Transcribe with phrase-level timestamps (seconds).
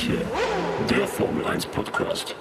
[0.00, 0.24] manche,
[0.88, 2.34] der Formel 1 Podcast.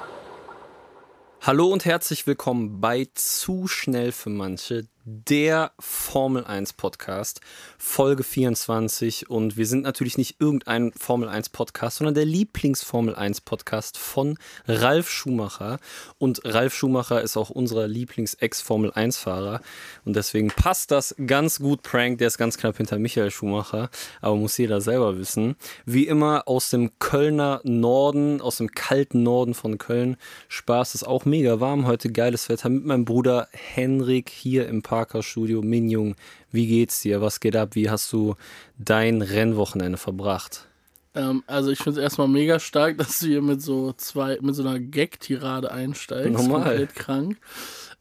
[1.41, 7.41] Hallo und herzlich willkommen bei Zu schnell für manche, der Formel 1 Podcast,
[7.79, 9.27] Folge 24.
[9.29, 14.37] Und wir sind natürlich nicht irgendein Formel 1 Podcast, sondern der Lieblings-Formel 1 Podcast von
[14.67, 15.79] Ralf Schumacher.
[16.19, 19.61] Und Ralf Schumacher ist auch unser Lieblings-Ex-Formel 1 Fahrer.
[20.05, 22.19] Und deswegen passt das ganz gut, Prank.
[22.19, 23.89] Der ist ganz knapp hinter Michael Schumacher,
[24.21, 25.55] aber muss jeder selber wissen.
[25.85, 30.17] Wie immer aus dem Kölner Norden, aus dem kalten Norden von Köln.
[30.49, 34.98] Spaß ist auch mega warm heute, geiles Wetter mit meinem Bruder Henrik hier im Park.
[34.99, 35.61] Parker Studio.
[35.61, 36.15] Minjung,
[36.51, 37.21] wie geht's dir?
[37.21, 37.69] Was geht ab?
[37.75, 38.35] Wie hast du
[38.77, 40.67] dein Rennwochenende verbracht?
[41.15, 44.55] Ähm, also ich finde es erstmal mega stark, dass du hier mit so zwei, mit
[44.55, 46.33] so einer Gag-Tirade einsteigst.
[46.33, 46.63] Normal.
[46.63, 47.37] Komplett krank.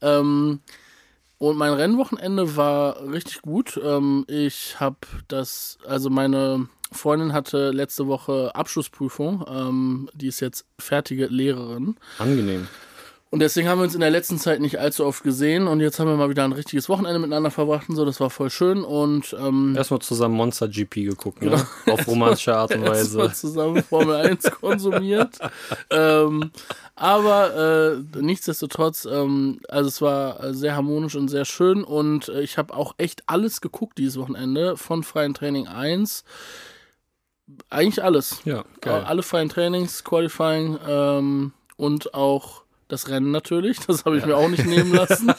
[0.03, 0.59] Ähm,
[1.39, 3.81] und mein Rennwochenende war richtig gut.
[3.81, 9.45] Ähm, ich habe das, also meine Freundin hatte letzte Woche Abschlussprüfung.
[9.49, 11.95] Ähm, die ist jetzt fertige Lehrerin.
[12.19, 12.67] Angenehm.
[13.31, 16.01] Und deswegen haben wir uns in der letzten Zeit nicht allzu oft gesehen und jetzt
[16.01, 18.83] haben wir mal wieder ein richtiges Wochenende miteinander verbracht und so, das war voll schön
[18.83, 21.51] und ähm, erstmal zusammen Monster GP geguckt, ne?
[21.51, 21.95] Genau.
[21.95, 23.19] Auf romantische Art und Weise.
[23.19, 25.39] erstmal zusammen Formel 1 konsumiert.
[25.91, 26.53] ähm,
[26.97, 32.56] aber äh, nichtsdestotrotz, ähm, also es war sehr harmonisch und sehr schön und äh, ich
[32.56, 36.25] habe auch echt alles geguckt dieses Wochenende von freien Training 1
[37.69, 38.41] eigentlich alles.
[38.45, 39.05] Ja, geil.
[39.06, 44.28] Alle freien Trainings, Qualifying ähm, und auch das Rennen natürlich, das habe ich ja.
[44.28, 45.33] mir auch nicht nehmen lassen.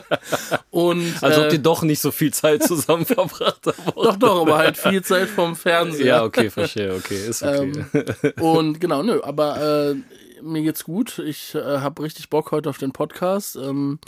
[0.70, 3.92] Und, also äh, ob die doch nicht so viel Zeit zusammen verbracht haben.
[3.94, 6.06] doch, doch, aber halt viel Zeit vom Fernseher.
[6.06, 7.84] Ja, okay, verstehe, okay, ist okay.
[8.22, 11.18] Ähm, und genau, nö, aber äh, mir geht's gut.
[11.18, 13.56] Ich äh, habe richtig Bock heute auf den Podcast.
[13.56, 13.98] Ähm,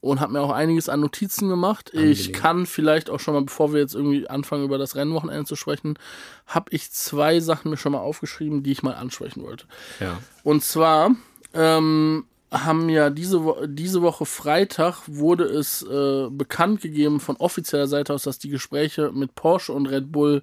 [0.00, 1.90] und habe mir auch einiges an Notizen gemacht.
[1.92, 2.12] Angenehm.
[2.12, 5.56] Ich kann vielleicht auch schon mal, bevor wir jetzt irgendwie anfangen, über das Rennwochenende zu
[5.56, 5.98] sprechen,
[6.46, 9.64] habe ich zwei Sachen mir schon mal aufgeschrieben, die ich mal ansprechen wollte.
[9.98, 10.18] Ja.
[10.44, 11.16] Und zwar
[11.54, 17.86] ähm, haben ja diese, Wo diese Woche Freitag wurde es äh, bekannt gegeben von offizieller
[17.86, 20.42] Seite aus, dass die Gespräche mit Porsche und Red Bull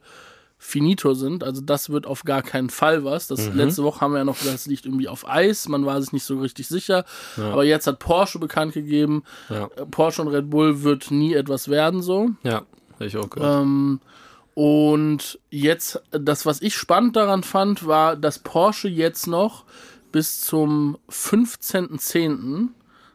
[0.58, 1.44] finito sind.
[1.44, 3.28] Also das wird auf gar keinen Fall was.
[3.28, 3.58] Das mhm.
[3.58, 5.68] letzte Woche haben wir ja noch gesagt, es liegt irgendwie auf Eis.
[5.68, 7.06] Man war sich nicht so richtig sicher.
[7.38, 7.52] Ja.
[7.52, 9.66] Aber jetzt hat Porsche bekannt gegeben, ja.
[9.76, 12.32] Äh, Porsche und Red Bull wird nie etwas werden so.
[12.44, 12.64] Ja,
[13.00, 13.64] ich auch gehört.
[13.64, 14.00] Ähm,
[14.54, 19.66] und jetzt, das, was ich spannend daran fand, war, dass Porsche jetzt noch
[20.16, 22.70] bis zum 15.10.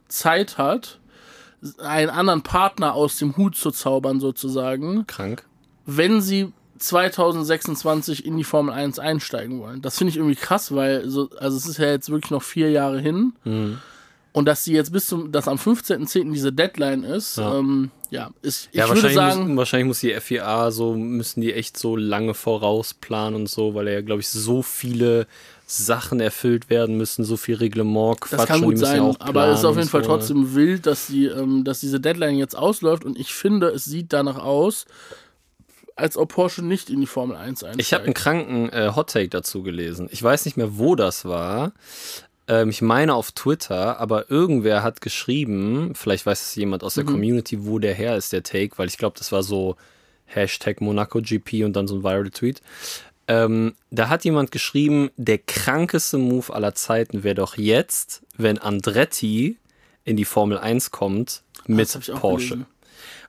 [0.08, 1.00] Zeit hat,
[1.78, 5.06] einen anderen Partner aus dem Hut zu zaubern, sozusagen.
[5.06, 5.46] Krank.
[5.86, 9.80] Wenn sie 2026 in die Formel 1 einsteigen wollen.
[9.80, 12.70] Das finde ich irgendwie krass, weil so, also es ist ja jetzt wirklich noch vier
[12.70, 13.32] Jahre hin.
[13.44, 13.78] Mhm.
[14.32, 16.32] Und dass sie jetzt bis zum, dass am 15.10.
[16.34, 19.40] diese Deadline ist, ja, ähm, ja ist, ich ja, würde sagen.
[19.40, 23.88] Müssen, wahrscheinlich muss die FIA so, müssen die echt so lange vorausplanen und so, weil
[23.88, 25.26] er ja, glaube ich, so viele
[25.70, 28.40] Sachen erfüllt werden müssen, so viel Reglement, Quatsch.
[28.40, 30.10] Das kann gut sein, ja aber es ist auf jeden Fall so.
[30.10, 30.16] Ne?
[30.16, 34.12] trotzdem wild, dass, die, ähm, dass diese Deadline jetzt ausläuft und ich finde, es sieht
[34.12, 34.86] danach aus,
[35.94, 37.80] als ob Porsche nicht in die Formel 1 einsteigt.
[37.80, 40.08] Ich habe einen kranken äh, Hottake dazu gelesen.
[40.10, 41.72] Ich weiß nicht mehr, wo das war.
[42.48, 47.04] Ähm, ich meine auf Twitter, aber irgendwer hat geschrieben, vielleicht weiß es jemand aus der
[47.04, 47.10] mhm.
[47.10, 49.76] Community, wo der her ist, der Take, weil ich glaube, das war so
[50.26, 52.60] Hashtag Monaco GP und dann so ein Viral Tweet.
[53.30, 59.56] Ähm, da hat jemand geschrieben, der krankeste Move aller Zeiten wäre doch jetzt, wenn Andretti
[60.04, 62.66] in die Formel 1 kommt mit Porsche.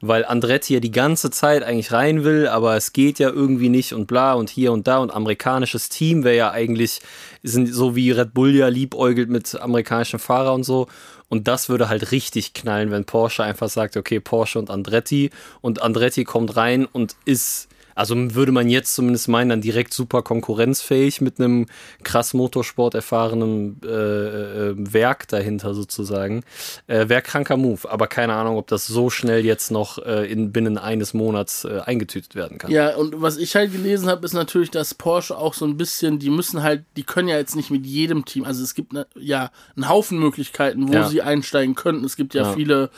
[0.03, 3.94] Weil Andretti ja die ganze Zeit eigentlich rein will, aber es geht ja irgendwie nicht
[3.94, 7.01] und bla und hier und da und amerikanisches Team wäre ja eigentlich,
[7.44, 10.88] sind so wie Red Bull ja liebäugelt mit amerikanischen Fahrern und so.
[11.29, 15.29] Und das würde halt richtig knallen, wenn Porsche einfach sagt, okay, Porsche und Andretti
[15.62, 20.22] und Andretti kommt rein und ist also würde man jetzt zumindest meinen, dann direkt super
[20.22, 21.68] konkurrenzfähig mit einem
[22.03, 26.44] krass Motorsport erfahrenen äh, äh, Werk dahinter sozusagen.
[26.88, 30.51] Äh, Wäre kranker Move, aber keine Ahnung, ob das so schnell jetzt noch äh, in,
[30.51, 32.71] binnen eines Monats äh, eingetütet werden kann.
[32.71, 36.19] Ja, und was ich halt gelesen habe, ist natürlich, dass Porsche auch so ein bisschen,
[36.19, 39.07] die müssen halt, die können ja jetzt nicht mit jedem Team, also es gibt ne,
[39.16, 41.07] ja einen Haufen Möglichkeiten, wo ja.
[41.07, 42.06] sie einsteigen könnten.
[42.06, 42.54] Es gibt ja, ja.
[42.54, 42.89] viele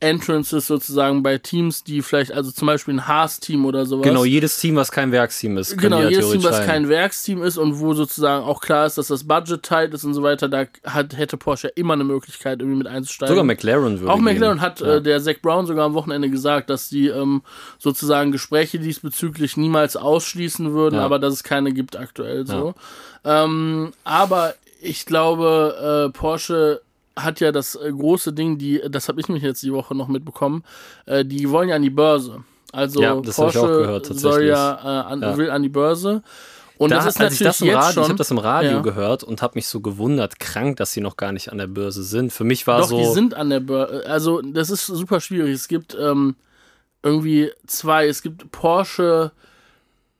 [0.00, 4.04] Entrances sozusagen bei Teams, die vielleicht, also zum Beispiel ein Haas-Team oder sowas.
[4.04, 5.78] Genau, jedes Team, was kein Werksteam ist.
[5.78, 9.24] Genau, jedes Team, was kein Werksteam ist und wo sozusagen auch klar ist, dass das
[9.24, 12.86] Budget tight ist und so weiter, da hat, hätte Porsche immer eine Möglichkeit, irgendwie mit
[12.86, 13.34] einzusteigen.
[13.34, 14.60] Sogar McLaren würde Auch McLaren gehen.
[14.62, 14.96] hat ja.
[14.96, 17.42] äh, der Zach Brown sogar am Wochenende gesagt, dass die ähm,
[17.78, 21.04] sozusagen Gespräche diesbezüglich niemals ausschließen würden, ja.
[21.04, 22.74] aber dass es keine gibt aktuell so.
[23.24, 23.44] Ja.
[23.44, 26.82] Ähm, aber ich glaube, äh, Porsche
[27.16, 30.08] hat ja das äh, große Ding, die, das habe ich mich jetzt die Woche noch
[30.08, 30.64] mitbekommen,
[31.06, 32.44] äh, die wollen ja an die Börse.
[32.72, 36.22] Also ja, Porsche gehört, soll ja, äh, an, ja, will an die Börse.
[36.76, 38.04] Und da, das ist als ich natürlich das im jetzt Radio, ich schon.
[38.04, 38.80] habe das im Radio Ja.
[38.80, 42.02] gehört und habe mich so gewundert, krank, dass sie noch gar nicht an der Börse
[42.02, 42.32] sind.
[42.32, 44.04] Für mich war Doch, so die sind an der Börse.
[44.08, 45.54] Also, das ist super schwierig.
[45.54, 46.34] Es gibt ähm,
[47.04, 48.08] irgendwie zwei.
[48.08, 49.30] Es gibt Porsche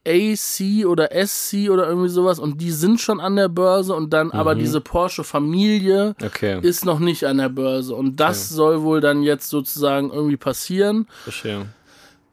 [0.07, 4.27] AC oder SC oder irgendwie sowas und die sind schon an der Börse und dann
[4.29, 4.33] Mhm.
[4.35, 9.23] aber diese Porsche-Familie okay, ist noch nicht an der Börse und das soll wohl dann
[9.23, 11.07] jetzt sozusagen irgendwie passieren.
[11.25, 11.67] verstehe.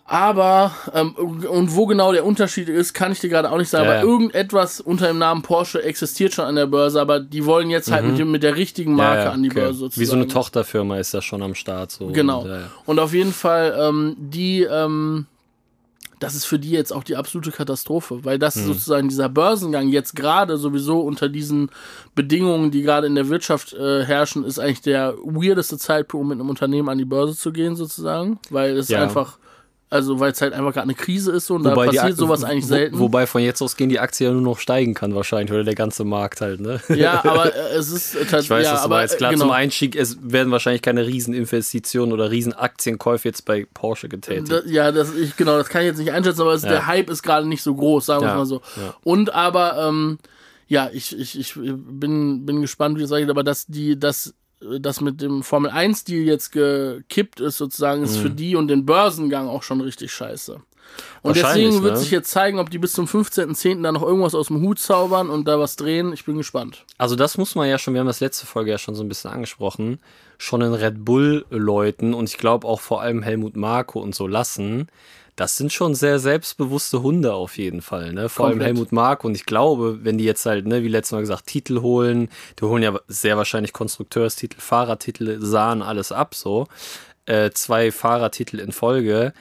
[0.04, 3.86] Aber, ähm, und wo genau der Unterschied ist, kann ich dir gerade auch nicht sagen.
[3.86, 4.12] Ja, aber ja.
[4.12, 8.04] irgendetwas unter dem Namen Porsche existiert schon an der Börse, aber die wollen jetzt halt
[8.06, 9.26] mit, dem, mit der richtigen Marke Mhm.
[9.26, 9.60] Ja, an die okay.
[9.62, 10.02] Börse sozusagen.
[10.02, 11.92] Wie so eine Tochterfirma ist das schon am Start.
[11.92, 12.08] So.
[12.08, 12.42] Genau.
[12.42, 12.52] Und.
[12.88, 15.28] Und auf jeden Fall, ähm, die, ähm,
[16.22, 20.16] das ist für die jetzt auch die absolute Katastrophe, weil das sozusagen dieser Börsengang jetzt
[20.16, 21.70] gerade sowieso unter diesen
[22.16, 26.40] Bedingungen, die gerade in der Wirtschaft äh, herrschen, ist eigentlich der weirdeste Zeitpunkt, um mit
[26.40, 29.02] einem Unternehmen an die Börse zu gehen, sozusagen, weil es Ja.
[29.02, 29.40] einfach,
[29.92, 32.44] also weil es halt einfach gerade eine Krise ist so, und da die passiert sowas
[32.44, 32.98] eigentlich wo- selten.
[33.00, 35.76] Wobei von jetzt aus gehen die Aktie ja nur noch steigen kann wahrscheinlich oder der
[35.76, 36.80] ganze Markt halt, ne?
[36.90, 39.42] ja, aber äh, es ist äh, Ich weiß, ja, das aber, jetzt klar äh, zum
[39.44, 39.54] genau.
[39.54, 39.96] Einstieg.
[39.96, 44.52] Es werden wahrscheinlich keine Rieseninvestitionen oder Riesenaktienkäufe jetzt bei Porsche getätigt.
[44.52, 46.70] Da, ja, das, ich, genau, das kann ich jetzt nicht einschätzen, aber es, Ja.
[46.70, 48.62] der Hype ist gerade nicht so groß, sagen wir Ja, es mal so.
[49.04, 50.18] Und aber, ähm,
[50.68, 54.34] ja, ich, ich, ich bin, bin gespannt, wie das sage, aber dass die, dass
[54.80, 58.36] das mit dem Formel 1-Deal jetzt gekippt ist, sozusagen, ist für Mhm.
[58.36, 60.62] die und den Börsengang auch schon richtig scheiße.
[61.22, 62.00] Und deswegen wird ne?
[62.00, 63.82] sich jetzt zeigen, ob die bis zum 15.10.
[63.82, 66.12] da noch irgendwas aus dem Hut zaubern und da was drehen.
[66.12, 66.84] Ich bin gespannt.
[66.98, 69.08] Also das muss man ja schon, wir haben das letzte Folge ja schon so ein
[69.08, 70.00] bisschen angesprochen,
[70.38, 74.28] schon in Red Bull Leuten und ich glaube auch vor allem Helmut Marko und so
[74.28, 74.88] lassen.
[75.36, 78.30] Das sind schon sehr selbstbewusste Hunde auf jeden Fall, ne?
[78.30, 78.68] Vor allem Komplett.
[78.68, 81.82] Helmut Marko und ich glaube, wenn die jetzt halt, ne, wie letztes Mal gesagt, Titel
[81.82, 82.30] holen,
[82.60, 86.68] die holen ja sehr wahrscheinlich Konstrukteurstitel, Fahrertitel, sahen alles ab so.
[87.26, 89.34] Äh, zwei Fahrertitel in Folge.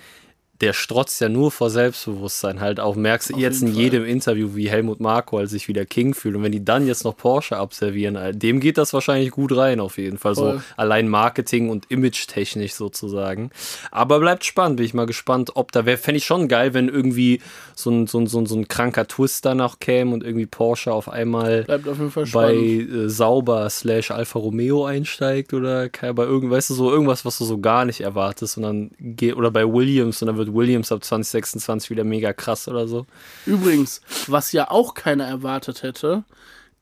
[0.60, 2.96] Der strotzt ja nur vor Selbstbewusstsein halt auch.
[2.96, 3.82] Merkst du jetzt in Fall.
[3.82, 6.36] jedem Interview, wie Helmut Marko halt sich wieder King fühlt.
[6.36, 9.80] Und wenn die dann jetzt noch Porsche abservieren, Alter, dem geht das wahrscheinlich gut rein
[9.80, 10.34] auf jeden Fall.
[10.34, 10.58] Voll.
[10.58, 13.50] So allein Marketing und Image-technisch sozusagen.
[13.90, 16.88] Aber bleibt spannend, bin ich mal gespannt, ob da wäre, fände ich schon geil, wenn
[16.88, 17.40] irgendwie
[17.74, 20.92] so ein, so ein, so ein, so ein kranker Twist danach käme und irgendwie Porsche
[20.92, 26.24] auf einmal Bleibt auf jeden Fall bei äh, Sauber slash Alfa Romeo einsteigt oder bei
[26.24, 29.50] irgend, weißt du, so irgendwas, was du so gar nicht erwartest und dann geht, oder
[29.50, 33.06] bei Williams und dann wird Williams ab 2026 wieder mega krass oder so.
[33.46, 36.24] Übrigens, was ja auch keiner erwartet hätte,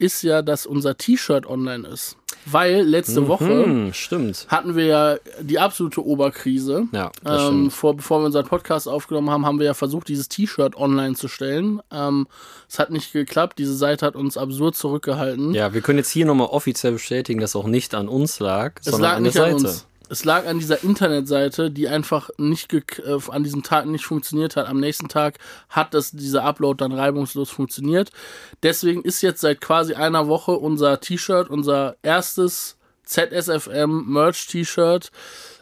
[0.01, 2.17] ist ja, dass unser T-Shirt online ist.
[2.47, 4.47] Weil letzte Woche Hm, stimmt.
[4.49, 6.87] hatten wir ja die absolute Oberkrise.
[6.93, 10.29] Ja, das Ähm, vor, bevor wir unseren Podcast aufgenommen haben, haben wir ja versucht, dieses
[10.29, 11.81] T-Shirt online zu stellen.
[11.91, 12.29] Ähm,
[12.69, 13.59] es hat nicht geklappt.
[13.59, 15.53] Diese Seite hat uns absurd zurückgehalten.
[15.53, 18.85] Ja, wir können jetzt hier nochmal offiziell bestätigen, dass auch nicht an uns lag, es
[18.93, 19.67] sondern lag an der nicht an Seite.
[19.67, 19.87] uns.
[20.09, 24.57] Es lag an dieser Internetseite, die einfach nicht gek- äh, an diesem Tag nicht funktioniert
[24.57, 24.67] hat.
[24.67, 25.39] Am nächsten Tag
[25.69, 28.11] hat das, dieser Upload dann reibungslos funktioniert.
[28.63, 35.11] Deswegen ist jetzt seit quasi einer Woche unser T-Shirt, unser erstes ZSFM Merch T-Shirt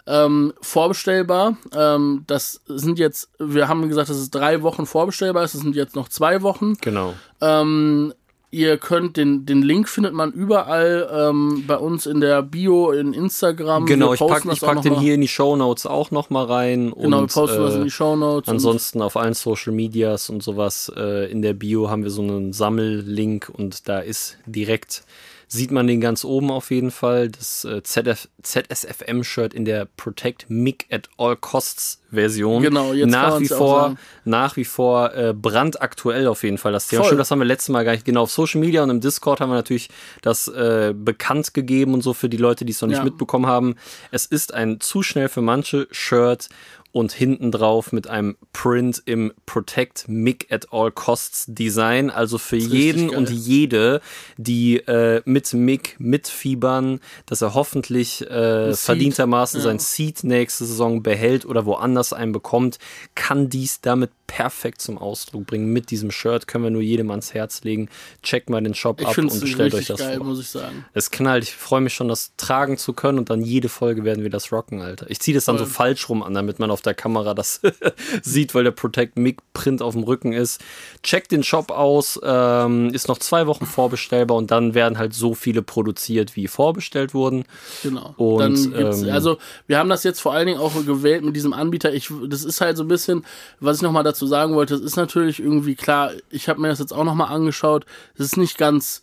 [0.07, 1.57] ähm, vorbestellbar.
[1.73, 5.55] Ähm, das sind jetzt, wir haben gesagt, dass es drei Wochen vorbestellbar ist.
[5.55, 6.75] Das sind jetzt noch zwei Wochen.
[6.81, 7.15] Genau.
[7.41, 8.13] Ähm,
[8.51, 13.13] ihr könnt den, den Link findet man überall ähm, bei uns in der Bio, in
[13.13, 13.87] Instagram.
[13.87, 15.01] Genau, Wir ich pack, posten ich das auch pack noch den mal.
[15.03, 16.93] hier in die Shownotes auch nochmal rein.
[16.97, 18.49] Genau, wir und, posten das in äh, die Shownotes.
[18.49, 22.23] und- Ansonsten auf allen Social Medias und sowas äh, in der Bio haben wir so
[22.23, 25.05] einen Sammellink und da ist direkt,
[25.49, 30.47] sieht man den ganz oben auf jeden Fall, das äh, ZF, ZSFM-Shirt in der Protect
[30.49, 32.63] MIG at All Costs Version.
[32.63, 37.03] Genau, jetzt nach wie vor, nach wie vor äh, brandaktuell auf jeden Fall das Thema.
[37.03, 37.09] Voll.
[37.09, 38.05] Stimmt, das haben wir letztes Mal gar nicht.
[38.05, 39.89] Genau, auf Social Media und im Discord haben wir natürlich
[40.23, 43.05] das äh, bekannt gegeben und so für die Leute, die es noch nicht Ja.
[43.05, 43.75] mitbekommen haben.
[44.11, 46.49] Es ist ein zu schnell für manche Shirt
[46.97, 52.09] und hinten drauf mit einem Print im Protect MIG at all costs Design.
[52.09, 53.19] Also für jeden geil.
[53.19, 54.01] und jede,
[54.39, 59.65] die äh, mit MIG mitfiebern, dass er hoffentlich äh, verdientermaßen ja.
[59.65, 62.79] sein Seed nächste Saison behält oder woanders einen bekommt,
[63.15, 65.73] kann dies damit perfekt zum Ausdruck bringen.
[65.73, 67.89] Mit diesem Shirt können wir nur jedem ans Herz legen.
[68.23, 70.27] Checkt mal den Shop ich ab und es stellt euch das geil, vor.
[70.27, 70.85] muss ich sagen.
[70.95, 71.45] Es knallt.
[71.45, 74.53] Ich freue mich schon, das tragen zu können und dann jede Folge werden wir das
[74.53, 75.11] rocken, Alter.
[75.11, 75.67] Ich ziehe das dann Voll.
[75.67, 77.61] so falsch rum an, damit man auf der Kamera das
[78.23, 80.61] sieht, weil der Protect Mic Print auf dem Rücken ist.
[81.03, 85.35] Checkt den Shop aus, ähm, ist noch zwei Wochen vorbestellbar und dann werden halt so
[85.35, 87.45] viele produziert, wie vorbestellt wurden.
[87.83, 88.15] Genau.
[88.17, 91.53] Und, dann ähm, also wir haben das jetzt vor allen Dingen auch gewählt mit diesem
[91.53, 91.93] Anbieter.
[91.93, 93.25] Ich, das ist halt so ein bisschen,
[93.61, 96.79] was ich nochmal dazu sagen wollte, das ist natürlich irgendwie klar, ich habe mir das
[96.79, 99.03] jetzt auch nochmal angeschaut, es ist nicht ganz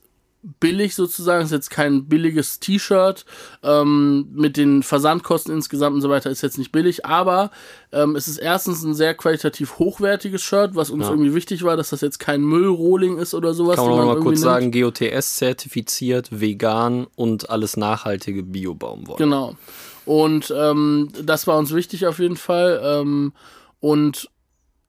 [0.60, 3.24] billig sozusagen, ist jetzt kein billiges T-Shirt.
[3.64, 7.50] Ähm, mit den Versandkosten insgesamt und so weiter ist jetzt nicht billig, aber
[7.94, 11.12] ähm, es ist erstens ein sehr qualitativ hochwertiges Shirt, was uns Ja.
[11.12, 13.78] irgendwie wichtig war, dass das jetzt kein Müllrohling ist oder sowas.
[13.78, 14.40] Kann man mal kurz nimmt.
[14.40, 19.20] sagen, GOTS zertifiziert, vegan und alles nachhaltige Biobaumwolle.
[19.20, 19.56] Genau.
[20.06, 22.82] Und ähm, das war uns wichtig auf jeden Fall.
[22.84, 23.32] Ähm,
[23.80, 24.30] und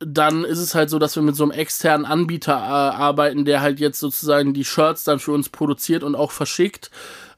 [0.00, 3.60] dann ist es halt so, dass wir mit so einem externen Anbieter äh, arbeiten, der
[3.60, 6.90] halt jetzt sozusagen die Shirts dann für uns produziert und auch verschickt.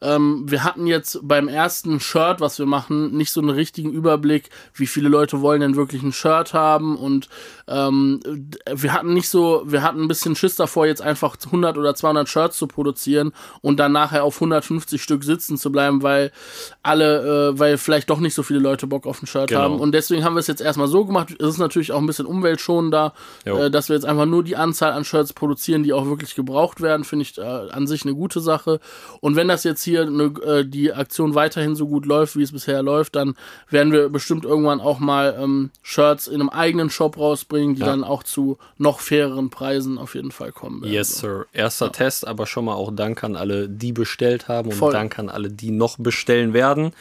[0.03, 4.51] Ähm, wir hatten jetzt beim ersten Shirt, was wir machen, nicht so einen richtigen Überblick,
[4.75, 7.29] wie viele Leute wollen denn wirklich ein Shirt haben und
[7.69, 8.21] ähm,
[8.73, 12.29] wir hatten nicht so, wir hatten ein bisschen Schiss davor, jetzt einfach 100 oder 200
[12.29, 16.33] Shirts zu produzieren und dann nachher auf 150 Stück sitzen zu bleiben, weil
[16.83, 19.61] alle, äh, weil vielleicht doch nicht so viele Leute Bock auf ein Shirt Genau.
[19.61, 21.35] haben und deswegen haben wir es jetzt erstmal so gemacht.
[21.39, 23.13] Es ist natürlich auch ein bisschen umweltschonender,
[23.45, 26.81] äh, dass wir jetzt einfach nur die Anzahl an Shirts produzieren, die auch wirklich gebraucht
[26.81, 28.81] werden, finde ich äh, an sich eine gute Sache.
[29.21, 32.53] Und wenn das jetzt hier ne, äh, die Aktion weiterhin so gut läuft, wie es
[32.53, 33.35] bisher läuft, dann
[33.71, 37.87] werden wir bestimmt irgendwann auch mal ähm, Shirts in einem eigenen Shop rausbringen, die Ja.
[37.87, 40.93] dann auch zu noch faireren Preisen auf jeden Fall kommen werden.
[40.93, 41.47] Yes, Sir.
[41.55, 44.93] Erster Test, aber schon mal auch Dank an alle, die bestellt haben und Voll.
[44.93, 46.93] Dank an alle, die noch bestellen werden.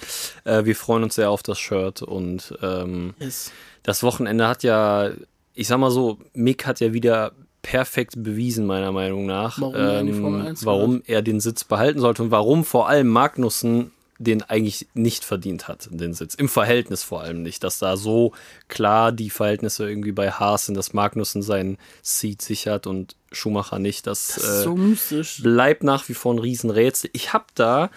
[0.45, 3.51] Äh, wir freuen uns sehr auf das Shirt und ähm, Yes.
[3.83, 5.09] das Wochenende hat ja,
[5.55, 7.31] ich sag mal so, Mick hat ja wieder
[7.65, 12.21] perfekt bewiesen, meiner Meinung nach, Warum er ähm, 1 warum er den Sitz behalten sollte
[12.21, 16.35] und warum vor allem Magnussen den eigentlich nicht verdient hat, den Sitz.
[16.35, 18.31] Im Verhältnis vor allem nicht, dass da so
[18.69, 24.07] klar die Verhältnisse irgendwie bei Haas sind, dass Magnussen seinen Seat sichert und Schumacher nicht.
[24.07, 27.09] Das, Das äh, so bleibt nach wie vor ein Riesenrätsel.
[27.13, 27.89] Ich habe da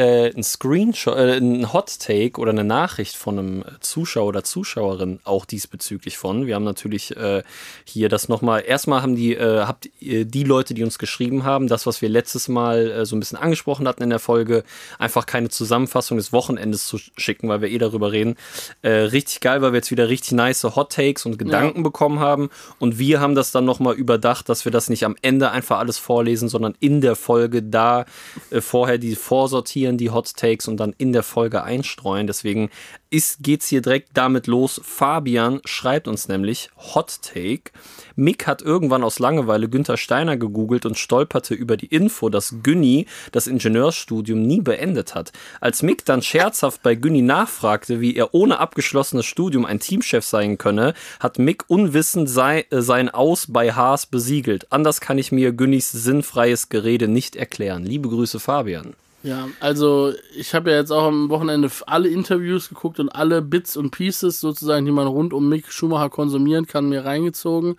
[0.00, 5.20] äh, ein Screenshot, äh, ein Hot Take oder eine Nachricht von einem Zuschauer oder Zuschauerin
[5.24, 6.46] auch diesbezüglich von.
[6.46, 7.42] Wir haben natürlich äh,
[7.84, 8.64] hier das nochmal.
[8.66, 12.08] Erstmal haben die, äh, habt ihr die Leute, die uns geschrieben haben, das, was wir
[12.08, 14.64] letztes Mal äh, so ein bisschen angesprochen hatten in der Folge,
[14.98, 18.36] einfach keine Zusammenfassung des Wochenendes zu schicken, weil wir eh darüber reden.
[18.80, 22.48] Äh, richtig geil, weil wir jetzt wieder richtig nice Hot Takes und Gedanken bekommen haben.
[22.78, 25.98] Und wir haben das dann nochmal überdacht, dass wir das nicht am Ende einfach alles
[25.98, 28.06] vorlesen, sondern in der Folge da
[28.50, 32.26] äh, vorher die vorsortieren, die Hot Takes und dann in der Folge einstreuen.
[32.26, 32.70] Deswegen
[33.10, 34.80] ist, geht's hier direkt damit los.
[34.84, 37.72] Fabian schreibt uns nämlich Hot Take.
[38.14, 43.06] Mick hat irgendwann aus Langeweile Günther Steiner gegoogelt und stolperte über die Info, dass Günni
[43.32, 45.32] das Ingenieurstudium nie beendet hat.
[45.60, 50.58] Als Mick dann scherzhaft bei Günni nachfragte, wie er ohne abgeschlossenes Studium ein Teamchef sein
[50.58, 54.70] könne, hat Mick unwissend sei, äh, sein Aus bei Haas besiegelt.
[54.70, 57.84] Anders kann ich mir Günnis sinnfreies Gerede nicht erklären.
[57.84, 58.94] Liebe Grüße, Fabian.
[59.22, 63.76] Ja, also ich habe ja jetzt auch am Wochenende alle Interviews geguckt und alle Bits
[63.76, 67.76] und Pieces sozusagen, die man rund um Mick Schumacher konsumieren kann, mir reingezogen.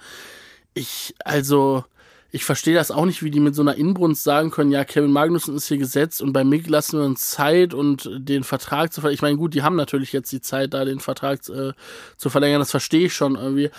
[0.73, 1.83] Ich, also,
[2.31, 5.11] ich verstehe das auch nicht, wie die mit so einer Inbrunst sagen können, ja, Kevin
[5.11, 9.01] Magnussen ist hier gesetzt und bei Mick lassen wir uns Zeit und den Vertrag zu
[9.01, 9.15] verlängern.
[9.15, 11.73] Ich meine, gut, die haben natürlich jetzt die Zeit, da den Vertrag äh,
[12.17, 13.71] zu verlängern, das verstehe ich schon irgendwie.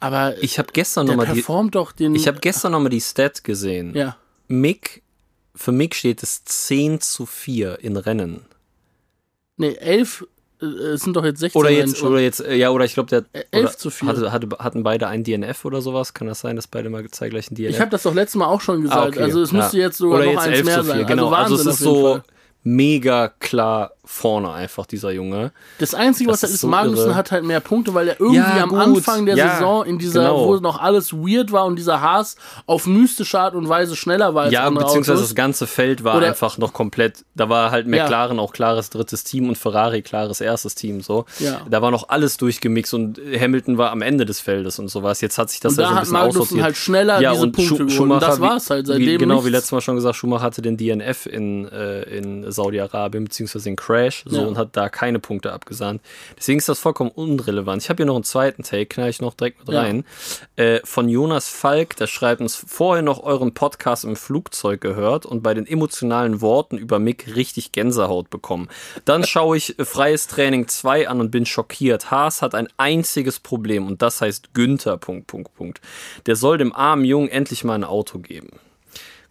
[0.00, 2.16] Aber Ich habe gestern nochmal die, doch den.
[2.16, 3.94] ich habe gestern noch mal die Stat gesehen.
[3.94, 4.16] Ja.
[4.48, 5.02] Mick,
[5.54, 8.42] für Mick steht es 10 zu 4 in Rennen.
[9.56, 10.24] Nee, elf,
[10.60, 13.10] äh, es sind doch jetzt 16 Oder jetzt, oder jetzt, äh, ja, oder ich glaube,
[13.10, 14.08] der Ä- 11 oder zu 4.
[14.08, 16.14] Hatte, hatte, hatten beide ein DNF oder sowas?
[16.14, 18.46] Kann das sein, dass beide mal zeitgleich ein DNF Ich habe das doch letztes Mal
[18.46, 18.98] auch schon gesagt.
[19.00, 19.22] Ah, okay.
[19.22, 19.84] Also es müsste Ja.
[19.84, 21.06] jetzt sogar Oder noch jetzt eins 11 mehr zu 4, sein.
[21.06, 22.22] Genau, Also also, es ist so Fall.
[22.64, 25.52] Mega klar vorne einfach, dieser Junge.
[25.78, 27.14] Das Einzige, Das was halt ist ist, so Magnussen irre.
[27.14, 28.78] hat halt mehr Punkte, weil er irgendwie Ja, am gut.
[28.78, 30.46] Anfang der Ja, Saison in dieser, genau.
[30.48, 34.44] wo noch alles weird war und dieser Haas auf mystische Art und Weise schneller war
[34.44, 35.28] als Ja, beziehungsweise Autos.
[35.28, 38.02] das ganze Feld war Oder- einfach noch komplett, da war halt Ja.
[38.02, 41.24] McLaren auch klares drittes Team und Ferrari klares erstes Team, so.
[41.38, 41.60] Ja.
[41.70, 45.20] Da war noch alles durchgemixt und Hamilton war am Ende des Feldes und sowas.
[45.20, 46.64] Jetzt hat sich das Und ja da so ein bisschen Magnussen aussortiert.
[46.64, 47.90] halt schneller ja, diese und Punkte Schu- geholt.
[47.92, 48.88] Und Schumacher, das wie- war's halt.
[48.88, 49.50] Wie, Seitdem genau, wie nichts.
[49.52, 54.24] letztes Mal schon gesagt, Schumacher hatte den DNF in, äh, in Saudi-Arabien, beziehungsweise den Crash,
[54.26, 54.46] so, Ja.
[54.46, 56.00] und hat da keine Punkte abgesahnt.
[56.38, 57.82] Deswegen ist das vollkommen unrelevant.
[57.82, 59.80] Ich habe hier noch einen zweiten Take, knall ich noch direkt mit Ja.
[59.80, 60.04] rein.
[60.56, 65.42] Äh, von Jonas Falk, der schreibt uns vorher noch euren Podcast im Flugzeug gehört und
[65.42, 68.68] bei den emotionalen Worten über Mick richtig Gänsehaut bekommen.
[69.04, 72.10] Dann schaue ich äh, Freies Training 2 an und bin schockiert.
[72.10, 75.80] Haas hat ein einziges Problem und das heißt Günther, Punkt, Punkt, Punkt.
[76.26, 78.50] Der soll dem armen Jungen endlich mal ein Auto geben.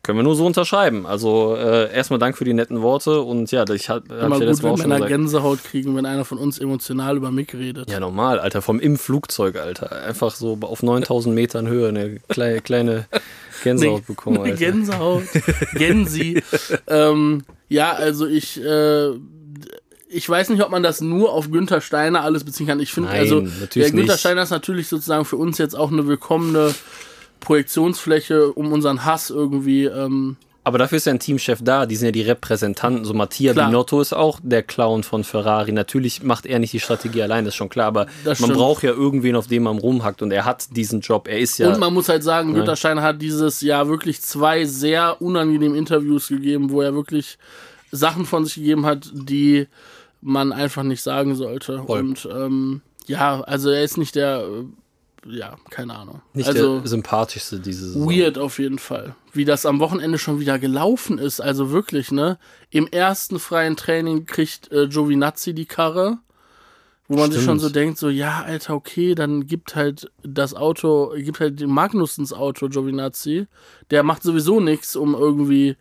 [0.03, 1.05] Können wir nur so unterschreiben.
[1.05, 4.27] Also äh, erstmal Dank für die netten Worte und ja, ich habe hab ich ja
[4.29, 5.07] gut, letztes Mal auch schon gesagt.
[5.09, 7.89] Gänsehaut kriegen, wenn einer von uns emotional über Mick redet.
[7.91, 10.03] Ja, normal, Alter, vom im Flugzeug, Alter.
[10.03, 13.05] Einfach so auf 9000 Metern Höhe eine kleine, kleine
[13.63, 14.57] Gänsehaut bekommen, Eine Alter.
[14.57, 15.23] Gänsehaut.
[15.75, 16.41] Gänsi.
[16.87, 19.11] ähm, ja, also ich, äh,
[20.09, 22.79] ich weiß nicht, ob man das nur auf Günther Steiner alles beziehen kann.
[22.79, 24.19] Ich finde, also der Günther nicht.
[24.19, 26.73] Steiner ist natürlich sozusagen für uns jetzt auch eine willkommene
[27.41, 32.05] Projektionsfläche, um unseren Hass irgendwie ähm, Aber dafür ist ja ein Teamchef da, die sind
[32.05, 33.03] ja die Repräsentanten.
[33.03, 33.67] So Mattia Klar.
[33.67, 35.73] Binotto ist auch der Clown von Ferrari.
[35.73, 38.05] Natürlich macht er nicht die Strategie allein, das ist schon klar, aber
[38.39, 41.27] man braucht ja irgendwen, auf dem man rumhackt und er hat diesen Job.
[41.27, 41.67] Er ist ja.
[41.67, 46.29] Und man muss halt sagen, Günther Steiner hat dieses Jahr wirklich zwei sehr unangenehme Interviews
[46.29, 47.37] gegeben, wo er wirklich
[47.91, 49.67] Sachen von sich gegeben hat, die
[50.21, 51.83] man einfach nicht sagen sollte.
[51.85, 51.99] Voll.
[51.99, 54.63] Und ähm, ja, also er ist nicht der, äh,
[55.25, 56.21] ja, keine Ahnung.
[56.33, 58.09] nicht also der sympathischste diese Saison.
[58.09, 59.15] weird auf jeden Fall.
[59.33, 61.39] Wie das am Wochenende schon wieder gelaufen ist.
[61.39, 62.37] Also wirklich, ne?
[62.69, 66.19] Im ersten freien Training kriegt äh, Giovinazzi die Karre.
[67.11, 67.61] Wo man sich schon Stimmt.
[67.61, 72.31] so denkt, so, ja, Alter, okay, dann gibt halt das Auto, gibt halt den Magnussens
[72.31, 73.47] Auto, Giovinazzi.
[73.89, 75.75] Der macht sowieso nichts, um irgendwie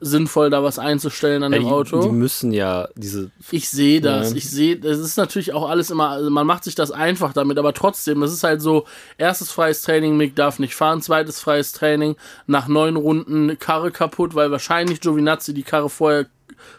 [0.00, 1.52] sinnvoll da was einzustellen an Hm.
[1.52, 2.02] Ja, dem die, Auto.
[2.02, 3.30] die müssen ja diese.
[3.50, 4.30] Ich sehe das.
[4.30, 4.36] Ja.
[4.36, 7.58] Ich sehe, das ist natürlich auch alles immer, also man macht sich das einfach damit,
[7.58, 8.84] aber trotzdem, das ist halt so,
[9.16, 14.34] erstes freies Training, Mick darf nicht fahren, zweites freies Training, nach neun Runden Karre kaputt,
[14.34, 16.26] weil wahrscheinlich Giovinazzi die Karre vorher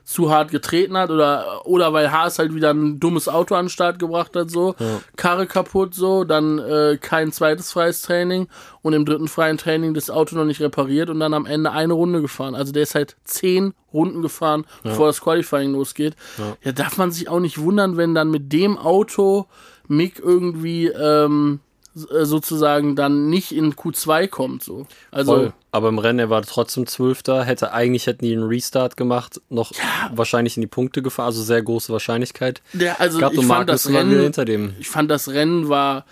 [0.03, 3.69] zu hart getreten hat oder, oder weil Haas halt wieder ein dummes Auto an den
[3.69, 4.75] Start gebracht hat, so.
[5.15, 8.47] Karre kaputt, so, dann äh, kein zweites freies Training
[8.81, 11.93] und im dritten freien Training das Auto noch nicht repariert und dann am Ende eine
[11.93, 12.55] Runde gefahren.
[12.55, 16.15] Also der ist halt zehn Runden gefahren, bevor das Qualifying losgeht.
[16.63, 16.71] Ja.
[16.71, 19.47] darf man sich auch nicht wundern, wenn dann mit dem Auto
[19.87, 24.87] Mick irgendwie ähm, äh, sozusagen dann nicht in Q2 kommt, so.
[25.11, 25.53] Also, Voll.
[25.71, 27.43] Aber im Rennen, er war trotzdem Zwölfter.
[27.43, 29.71] Hätte eigentlich hätten die einen Restart gemacht, noch
[30.13, 32.61] wahrscheinlich in die Punkte gefahren, also sehr große Wahrscheinlichkeit.
[32.73, 34.73] der, also Gehabt ich fand das Rennen, hinter dem.
[34.79, 36.05] ich fand das Rennen war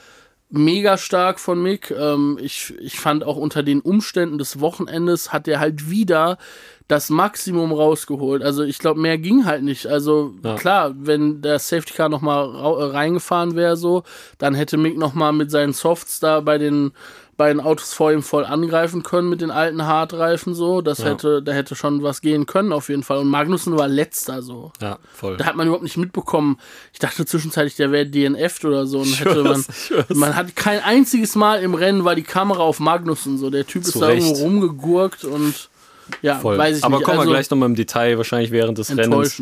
[0.49, 1.91] mega stark von Mick.
[1.91, 6.37] Ähm, ich, ich fand auch unter den Umständen des Wochenendes hat er halt wieder
[6.89, 8.43] das Maximum rausgeholt.
[8.43, 9.85] Also ich glaube, mehr ging halt nicht.
[9.87, 10.55] Also Ja.
[10.55, 12.45] klar, wenn der Safety Car nochmal
[12.91, 14.03] reingefahren wäre so,
[14.39, 16.91] dann hätte Mick nochmal mit seinen Softs da bei den
[17.37, 20.81] beiden Autos vor ihm voll angreifen können mit den alten Hartreifen so.
[20.81, 23.19] Das hätte, da hätte schon was gehen können auf jeden Fall.
[23.19, 24.73] Und Magnussen war letzter so.
[24.81, 25.37] Ja, voll.
[25.37, 26.57] Da hat man überhaupt nicht mitbekommen.
[26.91, 28.99] Ich dachte zwischenzeitlich, der wäre DNF'd oder so.
[28.99, 29.63] Und hätte man,
[30.15, 33.49] man hat kein einziges Mal im Rennen war die Kamera auf Magnussen so.
[33.49, 34.25] Der Typ ist Zu da Recht.
[34.25, 35.68] irgendwo rumgegurkt und
[36.21, 36.57] ja, Voll.
[36.57, 37.05] weiß ich Aber nicht.
[37.05, 39.41] kommen also, wir gleich nochmal im Detail, wahrscheinlich während des Rennens,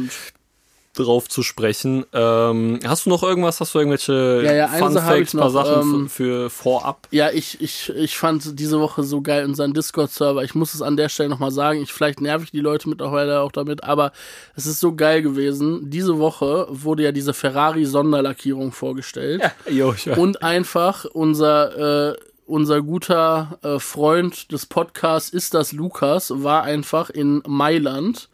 [0.97, 2.05] drauf zu sprechen.
[2.13, 3.59] Ähm, hast du noch irgendwas?
[3.59, 7.07] Hast du irgendwelche Ja, ja, Fun Facts, paar Sachen ähm, für, für vorab?
[7.11, 10.43] Ja, ich, ich, ich fand diese Woche so geil unseren Discord-Server.
[10.43, 11.81] Ich muss es an der Stelle nochmal sagen.
[11.81, 14.11] Ich, vielleicht nerv ich die Leute mittlerweile auch damit, aber
[14.55, 15.89] es ist so geil gewesen.
[15.89, 19.43] Diese Woche wurde ja diese Ferrari-Sonderlackierung vorgestellt.
[19.69, 26.31] Jo, ich Und einfach unser, äh, unser guter äh, Freund des Podcasts ist das Lukas,
[26.35, 28.29] war einfach in Mailand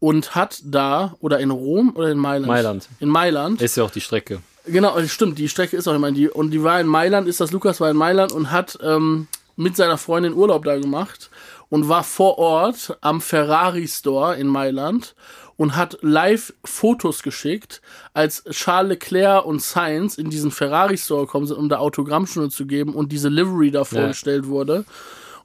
[0.00, 2.48] und hat da, oder in Rom oder in Mailand?
[2.48, 2.88] Mailand.
[2.98, 3.62] In Mailand.
[3.62, 4.40] ist ja auch die Strecke.
[4.66, 6.28] Genau, stimmt, die Strecke ist auch immer die.
[6.28, 9.76] Und die war in Mailand, ist das Lukas war in Mailand und hat ähm, mit
[9.76, 11.30] seiner Freundin Urlaub da gemacht
[11.68, 15.14] und war vor Ort am Ferrari Store in Mailand
[15.56, 17.82] und hat live Fotos geschickt,
[18.14, 22.66] als Charles Leclerc und Sainz in diesen Ferrari Store gekommen sind, um da Autogrammstunde zu
[22.66, 24.84] geben und diese Livery da vorgestellt wurde.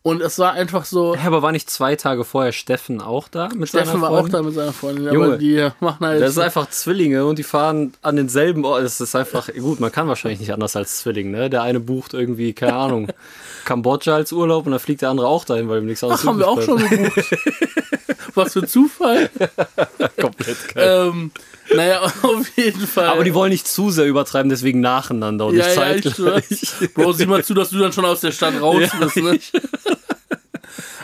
[0.08, 3.50] Und es war einfach so, Ja, aber war nicht zwei Tage vorher Steffen auch da
[3.54, 6.22] mit Steffen seiner war auch da mit seiner Freundin, Junge, aber die machen halt.
[6.22, 8.84] Das ist einfach Zwillinge und die fahren an denselben Ort.
[8.84, 11.50] Es ist einfach, gut, man kann wahrscheinlich nicht anders als Zwilling, ne?
[11.50, 13.12] Der eine bucht irgendwie, keine Ahnung,
[13.66, 16.28] Kambodscha als Urlaub und dann fliegt der andere auch dahin, weil ihm nichts anderes Ach,
[16.28, 17.36] haben wir auch schon gebucht.
[18.34, 19.30] Was für Zufall.
[20.22, 21.10] komplett geil.
[21.12, 21.32] ähm,
[21.76, 23.08] naja, auf jeden Fall.
[23.08, 26.46] Aber die wollen nicht zu sehr übertreiben, deswegen nacheinander und ja, nicht ja, ich zeitgleich.
[26.46, 26.92] schwör's.
[26.94, 29.40] Bro, sieh mal zu, dass du dann schon aus der Stadt raus Ja, bist, ne?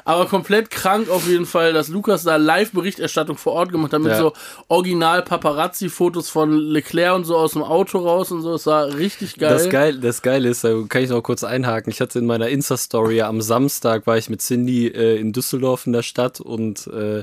[0.05, 4.11] Aber komplett krank auf jeden Fall, dass Lukas da Live-Berichterstattung vor Ort gemacht hat mit
[4.11, 4.17] Ja.
[4.17, 4.33] so
[4.67, 8.53] Original-Paparazzi-Fotos von Leclerc und so aus dem Auto raus und so.
[8.53, 9.53] Es war richtig geil.
[9.53, 11.91] Das, geil, das Geile ist, da kann ich noch kurz einhaken.
[11.91, 15.93] Ich hatte in meiner Insta-Story am Samstag, war ich mit Cindy äh, in Düsseldorf in
[15.93, 17.19] der Stadt und äh,